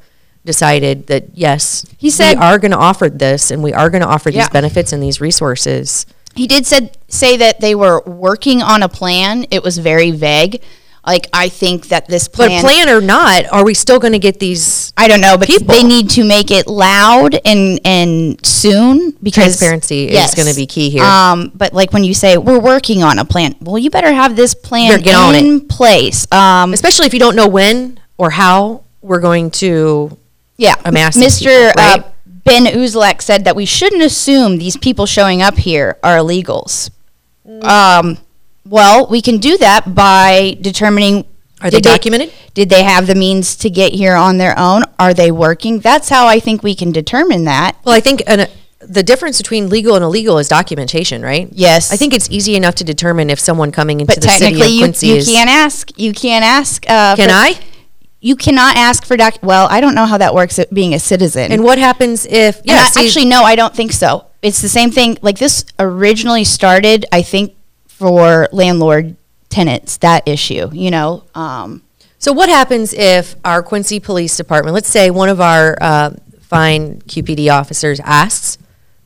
decided 0.52 1.06
that 1.08 1.24
yes, 1.34 1.84
He 1.98 2.08
said- 2.10 2.38
we 2.38 2.42
are 2.42 2.58
going 2.58 2.70
to 2.72 2.82
offer 2.90 3.08
this 3.10 3.50
and 3.52 3.62
we 3.62 3.72
are 3.74 3.90
going 3.90 4.02
to 4.02 4.08
offer 4.08 4.30
Yeah. 4.30 4.40
these 4.42 4.48
benefits 4.48 4.92
and 4.92 5.00
these 5.02 5.20
resources. 5.20 6.06
He 6.34 6.46
did 6.46 6.66
said 6.66 6.96
say 7.08 7.36
that 7.36 7.60
they 7.60 7.74
were 7.74 8.02
working 8.06 8.62
on 8.62 8.82
a 8.82 8.88
plan. 8.88 9.46
It 9.50 9.62
was 9.62 9.76
very 9.78 10.10
vague. 10.10 10.60
Like 11.06 11.26
I 11.32 11.48
think 11.48 11.88
that 11.88 12.06
this 12.08 12.28
plan, 12.28 12.48
But 12.50 12.60
plan, 12.60 12.84
plan 12.86 12.88
or 12.96 13.00
not, 13.00 13.40
are 13.50 13.64
we 13.64 13.72
still 13.74 13.98
going 13.98 14.12
to 14.12 14.18
get 14.28 14.38
these? 14.40 14.92
I 14.96 15.08
don't 15.08 15.20
know, 15.22 15.36
but 15.38 15.48
people. 15.48 15.66
they 15.74 15.82
need 15.82 16.10
to 16.10 16.22
make 16.24 16.50
it 16.50 16.66
loud 16.66 17.38
and 17.44 17.80
and 17.84 18.38
soon 18.44 19.12
because 19.22 19.44
Transparency 19.58 20.00
is 20.10 20.34
gonna 20.34 20.54
be 20.54 20.66
key 20.66 20.90
here. 20.90 21.04
Um, 21.04 21.50
but 21.54 21.72
like 21.72 21.92
when 21.94 22.04
you 22.04 22.14
say 22.14 22.36
we're 22.36 22.60
working 22.60 23.02
on 23.02 23.18
a 23.18 23.24
plan, 23.24 23.54
well, 23.60 23.78
you 23.78 23.90
better 23.90 24.12
have 24.12 24.36
this 24.36 24.52
plan 24.54 25.00
get 25.00 25.14
on 25.14 25.34
in 25.34 25.66
place. 25.66 26.26
Um, 26.30 26.72
Especially 26.74 27.06
if 27.06 27.14
you 27.14 27.20
don't 27.20 27.36
know 27.36 27.48
when 27.48 27.98
or 28.18 28.30
how 28.30 28.82
we're 29.00 29.20
going 29.20 29.50
to. 29.62 30.16
Yeah, 30.58 30.74
Mr. 30.76 31.38
people, 31.44 31.82
right? 31.82 32.00
uh, 32.04 32.10
Ben 32.44 32.64
Uzelac 32.66 33.22
said 33.22 33.44
that 33.44 33.54
we 33.56 33.64
shouldn't 33.64 34.02
assume 34.02 34.58
these 34.58 34.76
people 34.76 35.06
showing 35.06 35.40
up 35.40 35.56
here 35.56 35.96
are 36.02 36.16
illegals. 36.16 36.90
Mm. 37.46 37.64
Um, 37.64 38.18
well, 38.66 39.06
we 39.06 39.22
can 39.22 39.38
do 39.38 39.56
that 39.58 39.94
by 39.94 40.58
determining 40.60 41.24
Are 41.62 41.70
they 41.70 41.76
did 41.80 41.84
documented? 41.84 42.32
did 42.54 42.68
they 42.70 42.82
have 42.82 43.06
the 43.06 43.14
means 43.14 43.54
to 43.56 43.70
get 43.70 43.94
here 43.94 44.14
on 44.14 44.38
their 44.38 44.58
own? 44.58 44.82
Are 44.98 45.14
they 45.14 45.30
working? 45.30 45.78
That's 45.78 46.08
how 46.08 46.26
I 46.26 46.40
think 46.40 46.62
we 46.62 46.74
can 46.74 46.90
determine 46.92 47.44
that. 47.44 47.76
Well, 47.84 47.94
I 47.94 48.00
think 48.00 48.22
an, 48.26 48.48
the 48.80 49.02
difference 49.02 49.38
between 49.38 49.68
legal 49.68 49.94
and 49.94 50.04
illegal 50.04 50.38
is 50.38 50.48
documentation, 50.48 51.22
right? 51.22 51.48
Yes. 51.52 51.92
I 51.92 51.96
think 51.96 52.12
it's 52.14 52.28
easy 52.30 52.56
enough 52.56 52.74
to 52.76 52.84
determine 52.84 53.30
if 53.30 53.38
someone 53.38 53.70
coming 53.70 54.00
into 54.00 54.14
But 54.14 54.22
the 54.22 54.28
city 54.28 54.54
of 54.54 54.58
technically, 54.58 55.08
you, 55.08 55.14
you 55.14 55.18
is. 55.20 55.28
can't 55.28 55.48
ask. 55.50 55.98
You 55.98 56.12
can't 56.12 56.44
ask. 56.44 56.84
Uh, 56.88 57.14
Can 57.16 57.30
I? 57.30 57.58
You 58.20 58.34
cannot 58.36 58.76
ask 58.76 59.04
for 59.04 59.16
doc. 59.16 59.34
Well, 59.42 59.68
I 59.70 59.80
don't 59.80 59.94
know 59.94 60.06
how 60.06 60.18
that 60.18 60.34
works. 60.34 60.58
At 60.58 60.72
being 60.74 60.92
a 60.94 60.98
citizen. 60.98 61.52
And 61.52 61.62
what 61.62 61.78
happens 61.78 62.26
if? 62.26 62.60
Yeah, 62.64 62.88
actually, 62.96 63.26
no, 63.26 63.42
I 63.44 63.54
don't 63.54 63.74
think 63.74 63.92
so. 63.92 64.26
It's 64.42 64.60
the 64.60 64.68
same 64.68 64.90
thing. 64.90 65.18
Like 65.22 65.38
this 65.38 65.64
originally 65.78 66.44
started, 66.44 67.06
I 67.12 67.22
think, 67.22 67.54
for 67.86 68.48
landlord 68.52 69.16
tenants. 69.50 69.98
That 69.98 70.26
issue, 70.26 70.68
you 70.72 70.90
know. 70.90 71.24
Um, 71.34 71.82
So 72.18 72.32
what 72.32 72.48
happens 72.48 72.92
if 72.92 73.36
our 73.44 73.62
Quincy 73.62 74.00
Police 74.00 74.36
Department, 74.36 74.74
let's 74.74 74.88
say 74.88 75.10
one 75.10 75.28
of 75.28 75.40
our 75.40 75.76
uh, 75.80 76.10
fine 76.40 77.00
QPD 77.02 77.48
officers 77.52 78.00
asks 78.00 78.58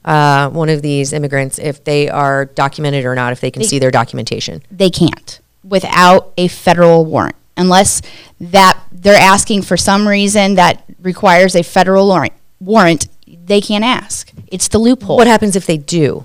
uh, 0.07 0.49
one 0.49 0.71
of 0.71 0.81
these 0.81 1.13
immigrants 1.13 1.59
if 1.59 1.85
they 1.85 2.09
are 2.09 2.47
documented 2.47 3.05
or 3.05 3.15
not, 3.15 3.33
if 3.33 3.41
they 3.41 3.51
can 3.51 3.61
They- 3.63 3.69
see 3.69 3.79
their 3.79 3.91
documentation? 3.91 4.63
they 4.71 4.89
can't 4.91 5.41
without 5.63 6.33
a 6.39 6.49
federal 6.49 7.05
warrant, 7.05 7.37
unless 7.57 8.03
that 8.41 8.79
they're 9.03 9.21
asking 9.21 9.63
for 9.63 9.77
some 9.77 10.07
reason 10.09 10.55
that 10.55 10.83
requires 11.03 11.55
a 11.55 11.63
federal 11.63 12.07
warrant. 12.09 12.33
Warrant, 12.61 13.09
they 13.27 13.61
can't 13.61 13.85
ask. 13.85 14.33
It's 14.47 14.69
the 14.69 14.79
loophole. 14.79 15.17
What 15.17 15.27
happens 15.27 15.57
if 15.57 15.67
they 15.67 15.77
do? 15.77 16.25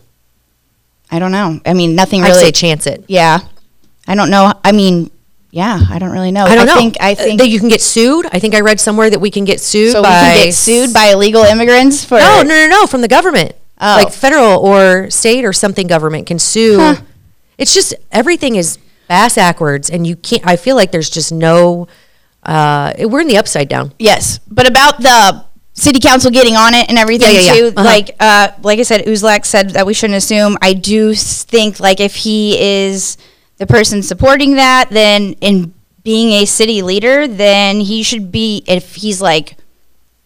I 1.12 1.20
don't 1.20 1.32
know. 1.32 1.60
I 1.66 1.74
mean, 1.74 1.96
nothing 1.96 2.22
really. 2.22 2.32
I'd 2.32 2.36
really. 2.36 2.46
say 2.48 2.52
chance 2.52 2.86
it. 2.88 3.04
yeah, 3.08 3.40
I 4.08 4.16
don't 4.16 4.30
know. 4.30 4.54
I 4.64 4.72
mean, 4.74 5.10
yeah, 5.52 5.80
I 5.90 5.98
don't 6.00 6.12
really 6.12 6.32
know. 6.32 6.46
I 6.46 6.56
don't 6.56 6.68
know. 6.68 6.76
think 6.76 6.98
I 7.00 7.14
Uh, 7.14 7.16
think 7.16 7.40
that 7.40 7.48
you 7.48 7.60
can 7.60 7.70
get 7.70 7.82
sued. 7.82 8.28
I 8.32 8.40
think 8.40 8.54
I 8.54 8.60
read 8.60 8.80
somewhere 8.80 9.10
that 9.10 9.20
we 9.20 9.32
can 9.32 9.44
get 9.46 9.60
sued 9.60 9.94
so. 9.94 10.04
by 10.04 10.10
we 10.10 10.36
can 10.38 10.46
get 10.48 10.54
sued 10.54 10.94
by 10.94 11.06
illegal 11.08 11.44
immigrants 11.44 12.04
for 12.06 12.20
No, 12.20 12.42
no, 12.44 12.50
no, 12.50 12.68
no, 12.68 12.86
from 12.88 13.02
the 13.02 13.08
government. 13.08 13.54
Oh. 13.80 14.02
Like 14.04 14.14
federal 14.14 14.60
or 14.60 15.10
state 15.10 15.46
or 15.46 15.54
something 15.54 15.88
government 15.88 16.28
can 16.28 16.40
sue. 16.40 16.96
It's 17.58 17.74
just 17.74 17.94
everything 18.12 18.56
is 18.56 18.78
bass 19.08 19.36
backwards, 19.36 19.90
and 19.90 20.06
you 20.06 20.16
can't. 20.16 20.46
I 20.46 20.58
feel 20.58 20.76
like 20.76 20.92
there's 20.92 21.10
just 21.10 21.32
no. 21.32 21.88
Uh, 22.48 22.94
we're 23.10 23.22
in 23.22 23.28
the 23.28 23.38
upside 23.38 23.68
down. 23.70 23.94
Yes, 24.00 24.40
but 24.50 24.68
about 24.68 25.00
the 25.02 25.44
city 25.74 26.00
council 26.00 26.32
getting 26.32 26.56
on 26.56 26.74
it 26.74 26.90
and 26.90 26.98
everything 26.98 27.36
Yeah, 27.36 27.42
yeah, 27.42 27.54
yeah. 27.54 27.60
too. 27.60 27.68
Uh-huh. 27.78 27.84
Like, 27.86 28.16
uh, 28.20 28.48
like 28.64 28.80
I 28.80 28.84
said, 28.84 29.06
Uzelac 29.06 29.46
said 29.46 29.72
that 29.72 29.86
we 29.86 29.94
shouldn't 29.94 30.18
assume. 30.18 30.58
I 30.62 30.74
do 30.74 31.14
think 31.14 31.80
like 31.80 32.00
if 32.00 32.16
he 32.16 32.58
is 32.60 33.18
the 33.58 33.68
person 33.68 34.02
supporting 34.02 34.56
that, 34.56 34.90
then 34.90 35.34
in 35.42 35.74
being 36.04 36.32
a 36.42 36.46
city 36.46 36.82
leader, 36.82 37.28
then 37.28 37.82
he 37.82 38.02
should 38.02 38.32
be. 38.32 38.64
If 38.66 38.96
he's 38.96 39.22
like 39.22 39.58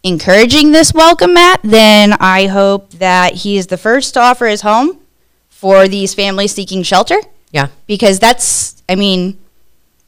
encouraging 0.03 0.71
this 0.71 0.93
welcome 0.93 1.33
mat, 1.33 1.59
then 1.63 2.13
I 2.13 2.47
hope 2.47 2.91
that 2.93 3.33
he 3.35 3.57
is 3.57 3.67
the 3.67 3.77
first 3.77 4.13
to 4.15 4.19
offer 4.19 4.47
his 4.47 4.61
home 4.61 4.99
for 5.49 5.87
these 5.87 6.13
families 6.15 6.53
seeking 6.53 6.81
shelter 6.83 7.19
Yeah. 7.51 7.67
because 7.85 8.17
that's 8.19 8.81
I 8.89 8.95
mean, 8.95 9.37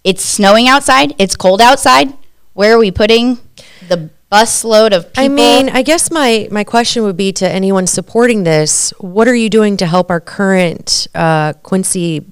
it's 0.03 0.23
snowing 0.23 0.67
outside, 0.67 1.15
it's 1.17 1.35
cold 1.35 1.61
outside. 1.61 2.13
Where 2.53 2.75
are 2.75 2.79
we 2.79 2.91
putting 2.91 3.39
the 3.87 4.09
bus 4.29 4.63
load 4.63 4.93
of 4.93 5.11
people? 5.13 5.23
I 5.23 5.27
mean, 5.27 5.69
I 5.69 5.81
guess 5.81 6.11
my 6.11 6.47
my 6.51 6.63
question 6.63 7.03
would 7.03 7.17
be 7.17 7.31
to 7.33 7.49
anyone 7.49 7.87
supporting 7.87 8.43
this: 8.43 8.91
What 8.99 9.27
are 9.27 9.35
you 9.35 9.49
doing 9.49 9.77
to 9.77 9.85
help 9.85 10.11
our 10.11 10.19
current 10.19 11.07
uh, 11.15 11.53
Quincy 11.63 12.25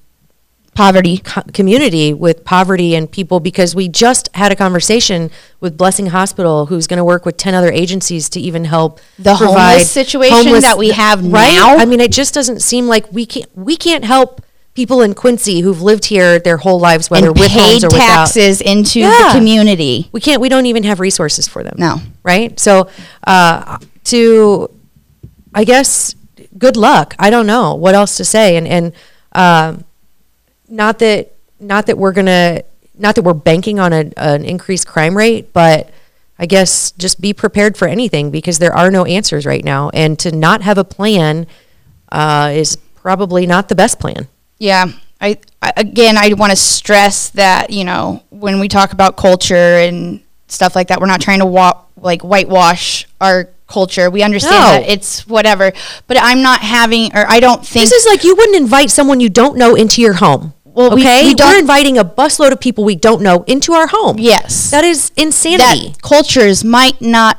poverty. 0.73 1.17
co- 1.17 1.41
community 1.53 2.13
with 2.13 2.45
poverty 2.45 2.93
and 2.95 3.11
people? 3.11 3.39
Because 3.39 3.73
we 3.75 3.87
just 3.87 4.29
had 4.35 4.51
a 4.51 4.55
conversation 4.55 5.31
with 5.59 5.75
Blessing 5.77 6.07
Hospital, 6.07 6.67
who's 6.67 6.87
going 6.87 6.97
to 6.99 7.03
work 7.03 7.25
with 7.25 7.37
ten 7.37 7.53
other 7.55 7.71
agencies 7.71 8.29
to 8.29 8.39
even 8.39 8.65
help 8.65 8.99
The 9.17 9.35
homeless 9.35 9.89
situation 9.89 10.59
that 10.61 10.77
we 10.77 10.89
have 10.91 11.25
right? 11.25 11.53
now? 11.53 11.77
I 11.77 11.85
mean, 11.85 11.99
it 11.99 12.11
just 12.11 12.33
doesn't 12.33 12.61
seem 12.61 12.87
like 12.87 13.11
we 13.11 13.25
can't 13.25 13.49
we 13.57 13.75
can't 13.75 14.05
help 14.05 14.41
people 14.73 15.01
in 15.01 15.13
Quincy 15.13 15.59
who've 15.61 15.81
lived 15.81 16.05
here 16.05 16.39
their 16.39 16.57
whole 16.57 16.79
lives, 16.79 17.09
whether 17.09 17.27
and 17.27 17.39
with 17.39 17.49
paid 17.49 17.71
homes 17.71 17.83
or 17.83 17.87
without. 17.87 18.25
taxes 18.27 18.61
into 18.61 18.99
Yeah. 18.99 19.09
the 19.33 19.37
community. 19.37 20.09
We 20.11 20.21
can't. 20.21 20.41
We 20.41 20.49
don't 20.49 20.65
even 20.65 20.83
have 20.83 20.99
resources 20.99 21.47
for 21.47 21.63
them. 21.63 21.75
No. 21.77 21.97
Right. 22.23 22.59
So, 22.59 22.87
uh, 23.27 23.77
to, 24.05 24.69
I 25.53 25.63
guess, 25.63 26.15
good 26.57 26.77
luck. 26.77 27.15
I 27.19 27.29
don't 27.29 27.47
know 27.47 27.73
what 27.75 27.95
else 27.95 28.17
to 28.17 28.25
say, 28.25 28.55
and 28.57 28.67
and 28.67 28.93
um, 29.33 29.83
not 30.69 30.99
that 30.99 31.33
not 31.59 31.85
that 31.87 31.97
we're 31.97 32.13
gonna 32.13 32.61
not 32.97 33.15
that 33.15 33.23
we're 33.23 33.33
banking 33.33 33.79
on 33.79 33.93
a, 33.93 34.11
an 34.17 34.45
increased 34.45 34.87
crime 34.87 35.17
rate, 35.17 35.51
but 35.53 35.89
I 36.39 36.45
guess 36.45 36.91
just 36.91 37.19
be 37.21 37.33
prepared 37.33 37.77
for 37.77 37.87
anything 37.87 38.31
because 38.31 38.59
there 38.59 38.73
are 38.73 38.89
no 38.89 39.05
answers 39.05 39.45
right 39.45 39.63
now, 39.63 39.89
and 39.93 40.17
to 40.19 40.31
not 40.31 40.61
have 40.61 40.77
a 40.77 40.83
plan 40.83 41.45
uh, 42.11 42.51
is 42.53 42.77
probably 42.95 43.45
not 43.45 43.67
the 43.69 43.75
best 43.75 43.99
plan. 43.99 44.27
Yeah. 44.61 44.85
I, 45.19 45.37
I 45.61 45.73
again 45.77 46.17
I 46.17 46.33
want 46.33 46.51
to 46.51 46.55
stress 46.55 47.29
that, 47.31 47.69
you 47.71 47.83
know, 47.83 48.23
when 48.29 48.59
we 48.59 48.67
talk 48.67 48.93
about 48.93 49.17
culture 49.17 49.55
and 49.87 50.21
stuff 50.47 50.75
like 50.75 50.87
that, 50.89 50.99
we're 50.99 51.07
not 51.07 51.21
trying 51.21 51.39
to 51.39 51.45
wa- 51.45 51.79
like 51.97 52.21
whitewash 52.21 53.07
our 53.19 53.49
culture. 53.67 54.09
We 54.09 54.21
understand 54.23 54.53
No. 54.55 54.71
that 54.81 54.89
it's 54.89 55.27
whatever, 55.27 55.71
but 56.07 56.17
I'm 56.19 56.41
not 56.41 56.61
having 56.61 57.15
or 57.15 57.25
I 57.27 57.39
don't 57.39 57.65
think 57.65 57.83
This 57.89 57.91
is 57.91 58.05
like 58.05 58.23
you 58.23 58.35
wouldn't 58.35 58.57
invite 58.57 58.89
someone 58.91 59.19
you 59.19 59.29
don't 59.29 59.57
know 59.57 59.75
into 59.75 60.01
your 60.01 60.13
home. 60.13 60.53
Well, 60.63 60.95
we- 60.95 61.01
okay, 61.01 61.23
we 61.25 61.33
don't- 61.33 61.55
are 61.55 61.59
inviting 61.59 61.97
a 61.97 62.05
busload 62.05 62.51
of 62.51 62.59
people 62.59 62.83
we 62.83 62.95
don't 62.95 63.21
know 63.21 63.43
into 63.47 63.73
our 63.73 63.87
home. 63.87 64.17
Yes. 64.19 64.69
that 64.71 64.83
is 64.83 65.11
insanity. 65.17 65.89
that 65.89 66.01
cultures 66.01 66.63
might 66.63 67.01
not 67.01 67.37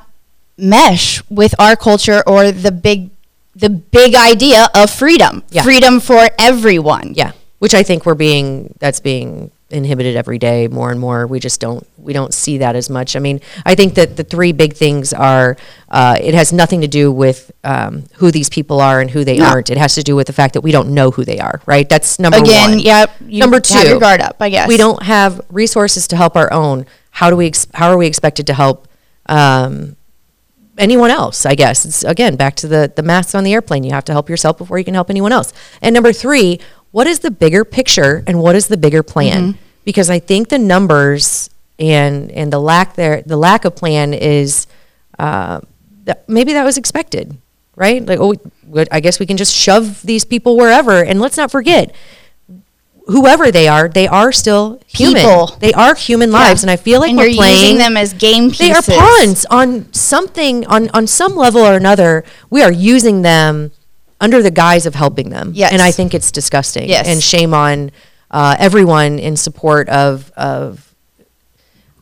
mesh 0.58 1.22
with 1.30 1.54
our 1.58 1.76
culture 1.76 2.22
or 2.26 2.52
the 2.52 2.70
big 2.72 3.10
the 3.54 3.68
big 3.70 4.14
idea 4.14 4.68
of 4.74 4.90
freedom 4.90 5.42
Yeah. 5.50 5.62
freedom 5.62 6.00
for 6.00 6.28
everyone 6.38 7.12
yeah, 7.14 7.32
which 7.58 7.74
I 7.74 7.82
think 7.82 8.06
we're 8.06 8.14
being 8.14 8.74
that's 8.78 9.00
being 9.00 9.50
inhibited 9.70 10.16
every 10.16 10.38
day 10.38 10.68
more 10.68 10.90
and 10.90 11.00
more. 11.00 11.26
We 11.26 11.40
just 11.40 11.58
don't 11.58 11.86
we 11.96 12.12
don't 12.12 12.34
see 12.34 12.58
that 12.58 12.76
as 12.76 12.90
much. 12.90 13.16
I 13.16 13.20
mean, 13.20 13.40
I 13.64 13.74
think 13.74 13.94
that 13.94 14.16
the 14.18 14.24
three 14.24 14.52
big 14.52 14.74
things 14.74 15.12
are 15.14 15.56
uh, 15.90 16.16
it 16.20 16.34
has 16.34 16.52
nothing 16.52 16.82
to 16.82 16.88
do 16.88 17.10
with 17.10 17.50
um, 17.64 18.04
who 18.16 18.30
these 18.30 18.50
people 18.50 18.80
are 18.82 19.00
and 19.00 19.10
who 19.10 19.24
they 19.24 19.38
No. 19.38 19.46
aren't. 19.46 19.70
It 19.70 19.78
has 19.78 19.94
to 19.94 20.02
do 20.02 20.14
with 20.14 20.26
the 20.26 20.34
fact 20.34 20.52
that 20.54 20.60
we 20.60 20.72
don't 20.72 20.90
know 20.90 21.10
who 21.10 21.24
they 21.24 21.38
are. 21.38 21.62
Right? 21.64 21.88
That's 21.88 22.18
number 22.18 22.36
again 22.38 22.70
one. 22.72 22.78
yeah 22.80 23.06
you 23.26 23.40
number 23.40 23.56
have 23.56 23.62
two, 23.62 23.88
your 23.88 23.98
guard 24.00 24.20
up 24.20 24.36
i 24.40 24.48
guess 24.50 24.68
we 24.68 24.76
don't 24.76 25.02
have 25.04 25.40
resources 25.50 26.06
to 26.08 26.16
help 26.16 26.36
our 26.36 26.52
own. 26.52 26.84
How 27.10 27.30
do 27.30 27.36
we? 27.36 27.46
Ex- 27.46 27.66
how 27.74 27.90
are 27.90 27.96
we 27.98 28.06
expected 28.06 28.46
to 28.48 28.54
help 28.54 28.88
um, 29.26 29.96
anyone 30.78 31.10
else? 31.10 31.46
I 31.46 31.54
guess 31.54 31.84
it's 31.84 32.04
again 32.04 32.36
back 32.36 32.56
to 32.56 32.68
the 32.68 32.92
the 32.94 33.02
masks 33.02 33.34
on 33.34 33.44
the 33.44 33.52
airplane. 33.52 33.84
You 33.84 33.92
have 33.92 34.04
to 34.06 34.12
help 34.12 34.28
yourself 34.28 34.58
before 34.58 34.78
you 34.78 34.84
can 34.84 34.94
help 34.94 35.10
anyone 35.10 35.32
else. 35.32 35.52
And 35.80 35.94
number 35.94 36.12
three, 36.12 36.60
what 36.90 37.06
is 37.06 37.20
the 37.20 37.30
bigger 37.30 37.64
picture 37.64 38.22
and 38.26 38.40
what 38.40 38.54
is 38.54 38.68
the 38.68 38.76
bigger 38.76 39.02
plan? 39.02 39.58
Because 39.84 40.10
I 40.10 40.18
think 40.18 40.48
the 40.48 40.58
numbers 40.58 41.50
and 41.78 42.30
and 42.32 42.52
the 42.52 42.60
lack 42.60 42.94
there 42.94 43.22
the 43.22 43.36
lack 43.36 43.64
of 43.64 43.74
plan 43.74 44.14
is 44.14 44.66
uh, 45.18 45.60
that 46.04 46.28
maybe 46.28 46.52
that 46.52 46.64
was 46.64 46.78
expected, 46.78 47.36
right? 47.76 48.04
Like 48.04 48.18
oh, 48.20 48.34
I 48.90 49.00
guess 49.00 49.18
we 49.18 49.26
can 49.26 49.36
just 49.36 49.54
shove 49.54 50.02
these 50.02 50.24
people 50.24 50.56
wherever. 50.56 51.04
And 51.04 51.20
let's 51.20 51.36
not 51.36 51.50
forget 51.50 51.94
whoever 53.06 53.50
they 53.50 53.68
are, 53.68 53.88
they 53.88 54.06
are 54.06 54.32
still 54.32 54.80
human. 54.86 55.22
People. 55.22 55.46
They 55.58 55.72
are 55.72 55.94
human 55.94 56.30
lives, 56.30 56.62
and 56.62 56.70
I 56.70 56.76
feel 56.76 57.00
like 57.00 57.10
and 57.10 57.18
we're 57.18 57.34
playing 57.34 57.60
using 57.62 57.78
them 57.78 57.96
as 57.96 58.12
game 58.12 58.50
pieces 58.50 58.86
they 58.86 58.94
are 58.94 59.00
pawns 59.00 59.44
on 59.46 59.92
something 59.92 60.66
on 60.66 60.88
on 60.90 61.06
some 61.06 61.34
level 61.34 61.60
or 61.60 61.74
another. 61.74 62.24
We 62.50 62.62
are 62.62 62.72
using 62.72 63.22
them 63.22 63.72
under 64.20 64.42
the 64.42 64.50
guise 64.50 64.86
of 64.86 64.94
helping 64.94 65.30
them. 65.30 65.52
Yes. 65.54 65.72
and 65.72 65.82
I 65.82 65.90
think 65.90 66.14
it's 66.14 66.30
disgusting. 66.30 66.88
Yes. 66.88 67.08
and 67.08 67.22
shame 67.22 67.52
on 67.54 67.90
uh, 68.30 68.56
everyone 68.58 69.18
in 69.18 69.36
support 69.36 69.88
of 69.88 70.30
of 70.36 70.94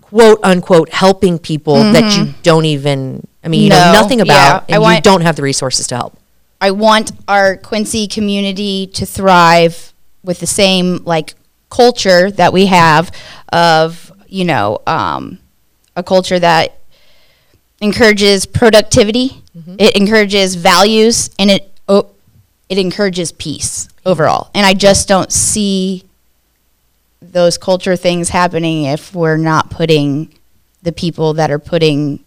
quote 0.03 0.39
unquote 0.43 0.91
helping 0.91 1.39
people 1.39 1.77
that 1.77 2.17
you 2.17 2.35
don't 2.43 2.65
even. 2.65 3.27
I 3.43 3.49
mean, 3.49 3.63
you 3.63 3.71
know 3.71 3.77
Mm-hmm. 3.77 3.93
Nothing 3.95 4.19
yeah, 4.19 4.25
about, 4.25 4.71
I 4.71 4.77
and 4.77 4.97
you 4.97 5.01
don't 5.01 5.23
have 5.23 5.37
the 5.37 5.43
resources 5.43 5.87
to 5.89 5.97
help. 5.97 6.19
I 6.61 6.73
want 6.73 7.13
our 7.27 7.57
Quincy 7.57 8.07
community 8.07 8.87
to 8.89 9.07
thrive 9.07 9.95
with 10.23 10.41
the 10.41 10.47
same 10.47 10.99
like 11.05 11.35
culture 11.71 12.31
that 12.33 12.53
we 12.53 12.67
have 12.67 13.11
of 13.53 14.13
you 14.27 14.45
know 14.45 14.81
um, 14.87 15.39
a 15.97 16.03
culture 16.03 16.39
that 16.39 16.79
encourages 17.81 18.47
productivity, 18.47 19.43
it 19.79 19.97
encourages 19.97 20.55
values, 20.55 21.31
and 21.39 21.51
it 21.51 21.73
oh, 21.89 22.09
it 22.69 22.79
encourages 22.79 23.33
peace 23.33 23.89
overall. 24.05 24.51
And 24.55 24.67
I 24.67 24.75
just 24.75 25.09
don't 25.09 25.33
see 25.33 26.05
those 27.23 27.59
culture 27.59 27.97
things 27.97 28.31
happening 28.31 28.85
if 28.85 29.15
we're 29.15 29.37
not 29.37 29.71
putting 29.71 30.33
the 30.83 30.93
people 30.93 31.35
that 31.35 31.51
are 31.51 31.59
putting 31.59 32.25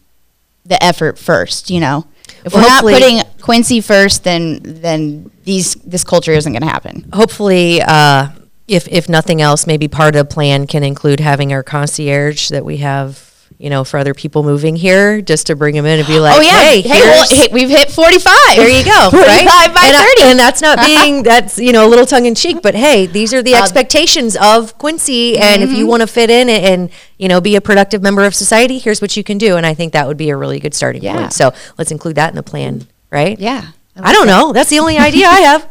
the 0.66 0.82
effort 0.84 1.18
first. 1.18 1.70
You 1.70 1.80
know, 1.80 2.08
if 2.46 2.54
Well, 2.54 2.64
we're 2.64 2.70
not 2.70 2.84
putting 2.84 3.22
Quincy 3.44 3.82
first, 3.82 4.24
then 4.24 4.60
then 4.64 5.30
these 5.44 5.76
this 5.86 6.04
culture 6.04 6.32
isn't 6.32 6.54
going 6.54 6.62
to 6.64 6.68
happen. 6.78 6.96
hopefully, 7.14 7.82
uh, 7.82 8.30
if 8.70 8.88
if 8.88 9.10
nothing 9.10 9.42
else, 9.42 9.68
maybe 9.68 9.88
part 9.90 10.16
of 10.16 10.20
the 10.28 10.34
plan 10.34 10.66
can 10.66 10.82
include 10.84 11.20
having 11.20 11.52
our 11.52 11.62
concierge 11.62 12.48
that 12.56 12.64
we 12.64 12.78
have, 12.78 13.30
you 13.60 13.70
know, 13.70 13.84
for 13.84 13.98
other 14.00 14.14
people 14.14 14.44
moving 14.44 14.78
here, 14.78 15.22
just 15.22 15.48
to 15.48 15.58
bring 15.58 15.76
them 15.76 15.86
in 15.86 16.00
and 16.00 16.08
be 16.08 16.20
like, 16.26 16.38
oh 16.38 16.42
yeah, 16.42 16.60
hey, 16.70 16.80
hey, 16.82 17.02
well, 17.02 17.26
hey, 17.30 17.50
we've 17.52 17.70
hit 17.70 17.92
forty 17.92 18.18
five. 18.18 18.56
there 18.56 18.70
you 18.70 18.86
go, 18.86 19.10
45 19.12 19.28
right? 19.28 19.46
by 19.76 19.84
and, 19.88 19.96
I- 19.98 20.06
thirty. 20.08 20.24
and 20.32 20.40
that's 20.40 20.62
not 20.62 20.80
being 20.86 21.24
that's 21.24 21.60
you 21.60 21.74
know 21.74 21.86
a 21.86 21.90
little 21.90 22.06
tongue 22.06 22.26
in 22.26 22.36
cheek, 22.36 22.62
but 22.64 22.76
hey, 22.76 23.08
these 23.08 23.34
are 23.34 23.42
the 23.44 23.56
Uh, 23.56 23.62
expectations 23.62 24.38
of 24.38 24.78
Quincy, 24.78 25.38
and 25.38 25.62
if 25.62 25.68
Mm-hmm. 25.70 25.80
you 25.80 25.86
want 25.88 26.00
to 26.02 26.08
fit 26.08 26.30
in 26.30 26.48
and, 26.48 26.64
and 26.66 26.90
you 27.18 27.28
know 27.28 27.42
be 27.42 27.58
a 27.58 27.62
productive 27.62 28.02
member 28.02 28.24
of 28.24 28.34
society, 28.34 28.78
here's 28.80 29.02
what 29.02 29.18
you 29.18 29.24
can 29.26 29.38
do, 29.38 29.58
and 29.58 29.66
I 29.66 29.74
think 29.74 29.92
that 29.92 30.08
would 30.08 30.18
be 30.18 30.30
a 30.30 30.38
really 30.38 30.60
good 30.62 30.74
starting 30.74 31.04
Yeah. 31.04 31.18
point. 31.18 31.34
So 31.34 31.52
let's 31.78 31.92
include 31.92 32.16
that 32.16 32.30
in 32.30 32.38
the 32.38 32.44
plan, 32.44 32.88
right? 33.14 33.40
yeah, 33.40 33.68
I 33.96 34.12
don't 34.12 34.28
know. 34.28 34.52
That's 34.54 34.70
the 34.70 34.80
only 34.80 34.98
idea 34.98 35.28
I 35.28 35.40
have. 35.42 35.70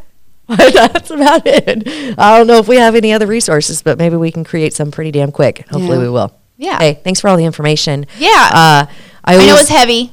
That's 0.49 1.11
about 1.11 1.43
it. 1.47 1.87
I 2.19 2.37
don't 2.39 2.47
know 2.47 2.59
if 2.59 2.69
we 2.69 2.77
have 2.77 2.95
any 2.95 3.13
other 3.13 3.27
resources, 3.27 3.83
but 3.83 3.99
maybe 3.99 4.17
we 4.17 4.31
can 4.31 4.45
create 4.45 4.73
some 4.75 4.91
pretty 4.91 5.11
damn 5.11 5.33
quick. 5.33 5.59
Hopefully, 5.69 5.97
Yeah. 5.97 6.03
we 6.03 6.09
will. 6.09 6.33
Yeah. 6.59 6.79
Hey, 6.79 6.95
thanks 7.03 7.21
for 7.21 7.29
all 7.29 7.37
the 7.37 7.45
information. 7.45 8.07
Yeah. 8.19 8.29
Uh, 8.53 8.87
I, 9.25 9.35
I 9.35 9.37
know 9.37 9.43
always- 9.53 9.61
it's 9.63 9.71
heavy. 9.71 10.13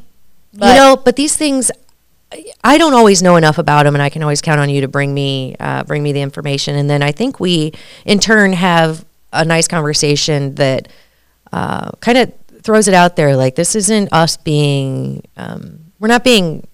you 0.54 0.60
know, 0.60 0.96
but 1.04 1.16
these 1.16 1.36
things, 1.36 1.72
I- 2.32 2.46
I 2.64 2.78
don't 2.78 2.94
always 2.94 3.22
know 3.22 3.36
enough 3.38 3.58
about 3.58 3.84
them, 3.84 3.96
and 3.96 4.02
I 4.02 4.10
can 4.10 4.22
always 4.24 4.42
count 4.42 4.60
on 4.60 4.70
you 4.70 4.82
to 4.82 4.88
bring 4.88 5.14
me 5.14 5.56
uh, 5.60 5.84
bring 5.84 6.04
me 6.04 6.12
the 6.14 6.22
information. 6.22 6.76
And 6.76 6.90
then 6.90 7.02
I 7.04 7.12
think 7.12 7.40
we, 7.40 7.74
in 8.06 8.20
turn, 8.20 8.54
have 8.54 9.04
a 9.34 9.44
nice 9.44 9.68
conversation 9.68 10.56
that 10.56 10.88
uh, 11.52 11.92
kind 12.02 12.18
of 12.20 12.32
throws 12.62 12.88
it 12.88 12.94
out 12.94 13.16
there. 13.16 13.36
Like 13.36 13.56
this 13.56 13.76
isn't 13.76 14.14
us 14.14 14.38
being, 14.38 15.24
um, 15.38 15.80
we're 16.00 16.08
not 16.08 16.24
being. 16.24 16.66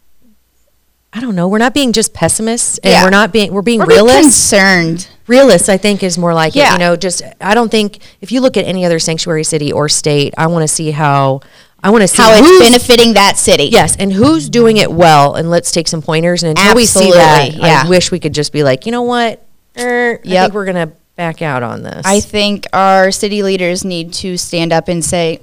I 1.16 1.22
don't 1.22 1.36
know. 1.36 1.48
We're 1.48 1.60
not 1.60 1.74
being 1.74 1.94
just 1.94 2.14
pessimists, 2.14 2.78
and 2.80 2.92
Yeah. 2.92 3.04
we're 3.06 3.10
not 3.10 3.32
being. 3.32 3.54
We're 3.54 3.62
being 3.62 3.80
We're 3.80 3.86
being 3.88 4.04
realists 4.06 4.50
concerned. 4.52 5.08
realists 5.28 5.70
i 5.70 5.78
think 5.78 6.04
is 6.04 6.18
more 6.20 6.36
like 6.36 6.56
it 6.56 6.70
you 6.72 6.78
know 6.78 6.96
just 6.96 7.24
i 7.42 7.56
don't 7.56 7.70
think 7.72 7.98
if 8.22 8.32
you 8.32 8.40
look 8.42 8.58
at 8.58 8.66
any 8.66 8.86
other 8.86 9.00
sanctuary 9.00 9.44
city 9.44 9.72
or 9.72 9.90
state 9.90 10.36
i 10.38 10.46
want 10.46 10.62
to 10.62 10.68
see 10.68 10.92
how 10.92 11.40
I 11.84 11.90
want 11.92 12.02
to 12.04 12.08
see 12.08 12.22
how 12.22 12.32
it's 12.34 12.60
benefiting 12.60 13.14
that 13.14 13.38
city. 13.38 13.66
Yes, 13.66 13.96
and 13.98 14.12
who's 14.12 14.50
doing 14.50 14.78
it 14.78 14.92
well, 14.92 15.36
and 15.36 15.52
let's 15.52 15.72
take 15.72 15.88
some 15.88 16.02
pointers. 16.02 16.42
And 16.42 16.58
until 16.58 16.74
we 16.74 16.86
see 16.88 17.12
that, 17.12 17.42
Absolutely, 17.44 17.68
yeah. 17.68 17.84
I 17.86 17.90
wish 17.90 18.10
we 18.12 18.20
could 18.20 18.34
just 18.34 18.52
be 18.52 18.64
like, 18.64 18.88
you 18.88 18.92
know 18.92 19.04
what? 19.04 19.46
Er, 19.78 20.20
I 20.26 20.28
think 20.28 20.54
we're 20.56 20.66
gonna 20.66 20.92
back 21.16 21.44
out 21.44 21.62
on 21.62 21.84
this. 21.84 22.02
I 22.04 22.22
think 22.22 22.66
our 22.74 23.12
city 23.12 23.44
leaders 23.44 23.86
need 23.86 24.14
to 24.14 24.36
stand 24.36 24.74
up 24.74 24.88
and 24.88 25.06
say, 25.06 25.42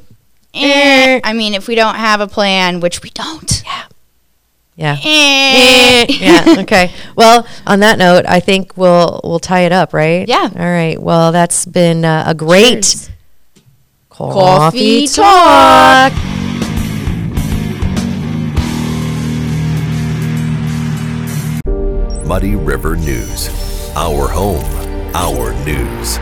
eh. 0.52 1.20
I 1.22 1.32
mean, 1.32 1.54
if 1.54 1.68
we 1.68 1.76
don't 1.76 1.94
have 1.94 2.20
a 2.20 2.26
plan, 2.26 2.80
which 2.80 3.02
we 3.02 3.10
don't. 3.10 3.62
yeah. 3.64 3.84
Eh. 4.78 6.06
yeah. 6.08 6.44
Okay. 6.62 6.90
Well, 7.16 7.46
on 7.66 7.80
that 7.80 7.98
note, 7.98 8.24
I 8.26 8.40
think 8.40 8.76
we'll 8.76 9.20
we'll 9.22 9.38
tie 9.38 9.60
it 9.60 9.72
up, 9.72 9.92
right? 9.92 10.26
Yeah. 10.26 10.48
All 10.54 10.64
right. 10.70 11.00
Well, 11.00 11.32
that's 11.32 11.64
been 11.66 12.04
uh, 12.04 12.24
a 12.26 12.34
great 12.34 12.82
Cheers. 12.82 13.10
coffee, 14.08 15.06
Coffee 15.06 15.06
talk. 15.08 16.12
Muddy 22.26 22.56
River 22.56 22.96
News. 22.96 23.48
Our 23.94 24.26
home, 24.28 24.64
our 25.14 25.52
news. 25.66 26.18